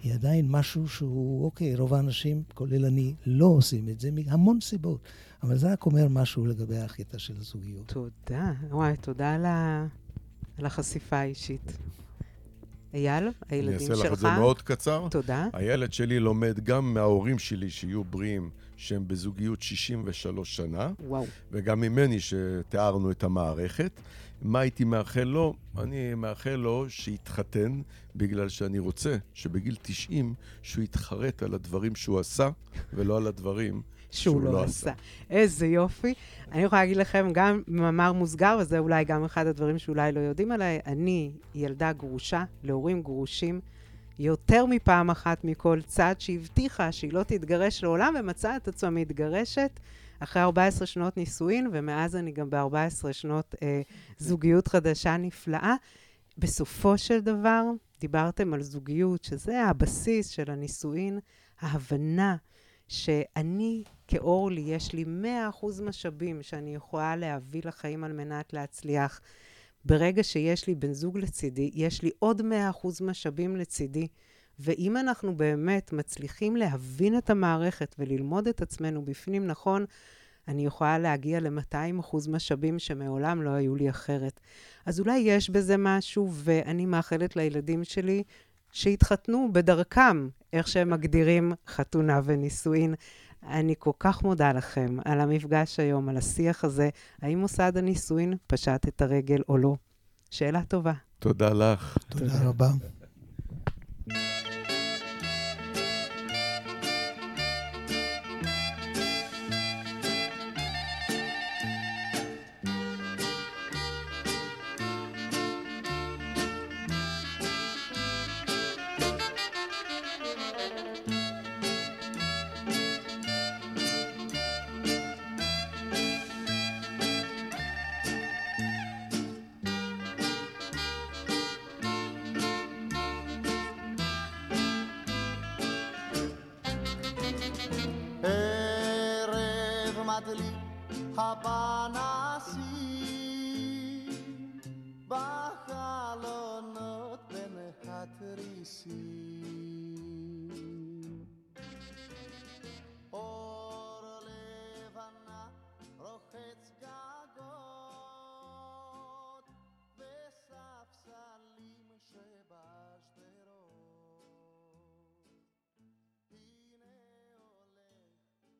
היא 0.02 0.14
עדיין 0.14 0.46
משהו 0.48 0.88
שהוא, 0.88 1.44
אוקיי, 1.44 1.76
רוב 1.76 1.94
האנשים, 1.94 2.42
כולל 2.54 2.84
אני, 2.84 3.14
לא 3.26 3.46
עושים 3.46 3.88
את 3.88 4.00
זה 4.00 4.10
מהמון 4.10 4.60
סיבות. 4.60 5.00
אבל 5.42 5.58
זה 5.58 5.72
רק 5.72 5.86
אומר 5.86 6.08
משהו 6.08 6.46
לגבי 6.46 6.78
הקטע 6.78 7.18
של 7.18 7.36
הזוגיות. 7.36 7.88
תודה. 7.88 8.52
וואי, 8.70 8.96
תודה 8.96 9.34
על, 9.34 9.44
ה... 9.44 9.86
על 10.58 10.66
החשיפה 10.66 11.16
האישית. 11.16 11.78
אייל, 12.94 13.24
אני 13.24 13.32
הילדים 13.48 13.78
שלך... 13.78 13.90
אעשה 13.90 14.04
לך 14.04 14.12
את 14.12 14.18
זה 14.18 14.30
מאוד 14.30 14.62
קצר. 14.62 15.08
תודה. 15.10 15.46
הילד 15.52 15.92
שלי 15.92 16.20
לומד 16.20 16.60
גם 16.60 16.94
מההורים 16.94 17.38
שלי, 17.38 17.70
שיהיו 17.70 18.04
בריאים, 18.04 18.50
שהם 18.76 19.08
בזוגיות 19.08 19.62
63 19.62 20.56
שנה, 20.56 20.90
וואו. 21.06 21.26
וגם 21.52 21.80
ממני 21.80 22.18
שתיארנו 22.20 23.10
את 23.10 23.24
המערכת. 23.24 24.00
מה 24.42 24.60
הייתי 24.60 24.84
מאחל 24.84 25.24
לו? 25.24 25.54
אני 25.78 26.14
מאחל 26.14 26.54
לו 26.54 26.86
שיתחתן, 26.88 27.80
בגלל 28.16 28.48
שאני 28.48 28.78
רוצה 28.78 29.16
שבגיל 29.34 29.76
90 29.82 30.34
שהוא 30.62 30.84
יתחרט 30.84 31.42
על 31.42 31.54
הדברים 31.54 31.94
שהוא 31.94 32.20
עשה, 32.20 32.48
ולא 32.92 33.16
על 33.16 33.26
הדברים 33.26 33.82
שהוא 34.10 34.42
לא 34.42 34.62
עשה. 34.62 34.92
איזה 35.30 35.66
יופי. 35.66 36.14
אני 36.52 36.62
יכולה 36.62 36.82
להגיד 36.82 36.96
לכם, 36.96 37.28
גם 37.32 37.62
במאמר 37.68 38.12
מוסגר, 38.12 38.56
וזה 38.60 38.78
אולי 38.78 39.04
גם 39.04 39.24
אחד 39.24 39.46
הדברים 39.46 39.78
שאולי 39.78 40.12
לא 40.12 40.20
יודעים 40.20 40.52
עליי, 40.52 40.80
אני 40.86 41.32
ילדה 41.54 41.92
גרושה, 41.92 42.44
להורים 42.64 43.02
גרושים, 43.02 43.60
יותר 44.18 44.66
מפעם 44.66 45.10
אחת 45.10 45.44
מכל 45.44 45.80
צד, 45.86 46.14
שהבטיחה 46.18 46.92
שהיא 46.92 47.12
לא 47.12 47.22
תתגרש 47.22 47.82
לעולם, 47.82 48.14
ומצאה 48.20 48.56
את 48.56 48.68
עצמה 48.68 48.90
מתגרשת 48.90 49.80
אחרי 50.20 50.42
14 50.42 50.86
שנות 50.86 51.16
נישואין, 51.16 51.68
ומאז 51.72 52.16
אני 52.16 52.32
גם 52.32 52.50
ב-14 52.50 53.12
שנות 53.12 53.54
אה, 53.62 53.82
זוגיות 54.18 54.68
חדשה 54.68 55.16
נפלאה. 55.16 55.74
בסופו 56.38 56.98
של 56.98 57.20
דבר, 57.20 57.62
דיברתם 58.00 58.54
על 58.54 58.62
זוגיות, 58.62 59.24
שזה 59.24 59.64
הבסיס 59.64 60.28
של 60.28 60.50
הנישואין, 60.50 61.18
ההבנה 61.60 62.36
שאני 62.88 63.82
כאורלי, 64.08 64.60
יש 64.60 64.92
לי 64.92 65.04
100% 65.62 65.82
משאבים 65.82 66.42
שאני 66.42 66.74
יכולה 66.74 67.16
להביא 67.16 67.62
לחיים 67.64 68.04
על 68.04 68.12
מנת 68.12 68.52
להצליח. 68.52 69.20
ברגע 69.84 70.22
שיש 70.22 70.66
לי 70.66 70.74
בן 70.74 70.92
זוג 70.92 71.18
לצידי, 71.18 71.70
יש 71.74 72.02
לי 72.02 72.10
עוד 72.18 72.40
100% 72.40 73.04
משאבים 73.04 73.56
לצידי. 73.56 74.08
ואם 74.58 74.96
אנחנו 74.96 75.36
באמת 75.36 75.92
מצליחים 75.92 76.56
להבין 76.56 77.18
את 77.18 77.30
המערכת 77.30 77.94
וללמוד 77.98 78.48
את 78.48 78.62
עצמנו 78.62 79.04
בפנים 79.04 79.46
נכון, 79.46 79.84
אני 80.48 80.66
יכולה 80.66 80.98
להגיע 80.98 81.40
ל-200% 81.40 82.16
משאבים 82.30 82.78
שמעולם 82.78 83.42
לא 83.42 83.50
היו 83.50 83.74
לי 83.74 83.90
אחרת. 83.90 84.40
אז 84.86 85.00
אולי 85.00 85.18
יש 85.18 85.50
בזה 85.50 85.76
משהו, 85.78 86.30
ואני 86.32 86.86
מאחלת 86.86 87.36
לילדים 87.36 87.84
שלי 87.84 88.22
שיתחתנו 88.72 89.48
בדרכם, 89.52 90.28
איך 90.52 90.68
שהם 90.68 90.90
מגדירים 90.90 91.52
חתונה 91.66 92.20
ונישואין. 92.24 92.94
אני 93.42 93.74
כל 93.78 93.92
כך 93.98 94.22
מודה 94.22 94.52
לכם 94.52 94.96
על 95.04 95.20
המפגש 95.20 95.80
היום, 95.80 96.08
על 96.08 96.16
השיח 96.16 96.64
הזה, 96.64 96.88
האם 97.22 97.38
מוסד 97.38 97.76
הנישואין 97.76 98.34
פשט 98.46 98.88
את 98.88 99.02
הרגל 99.02 99.42
או 99.48 99.58
לא. 99.58 99.76
שאלה 100.30 100.62
טובה. 100.64 100.92
תודה 101.18 101.52
לך. 101.52 101.98
תודה 102.08 102.48
רבה. 102.48 102.68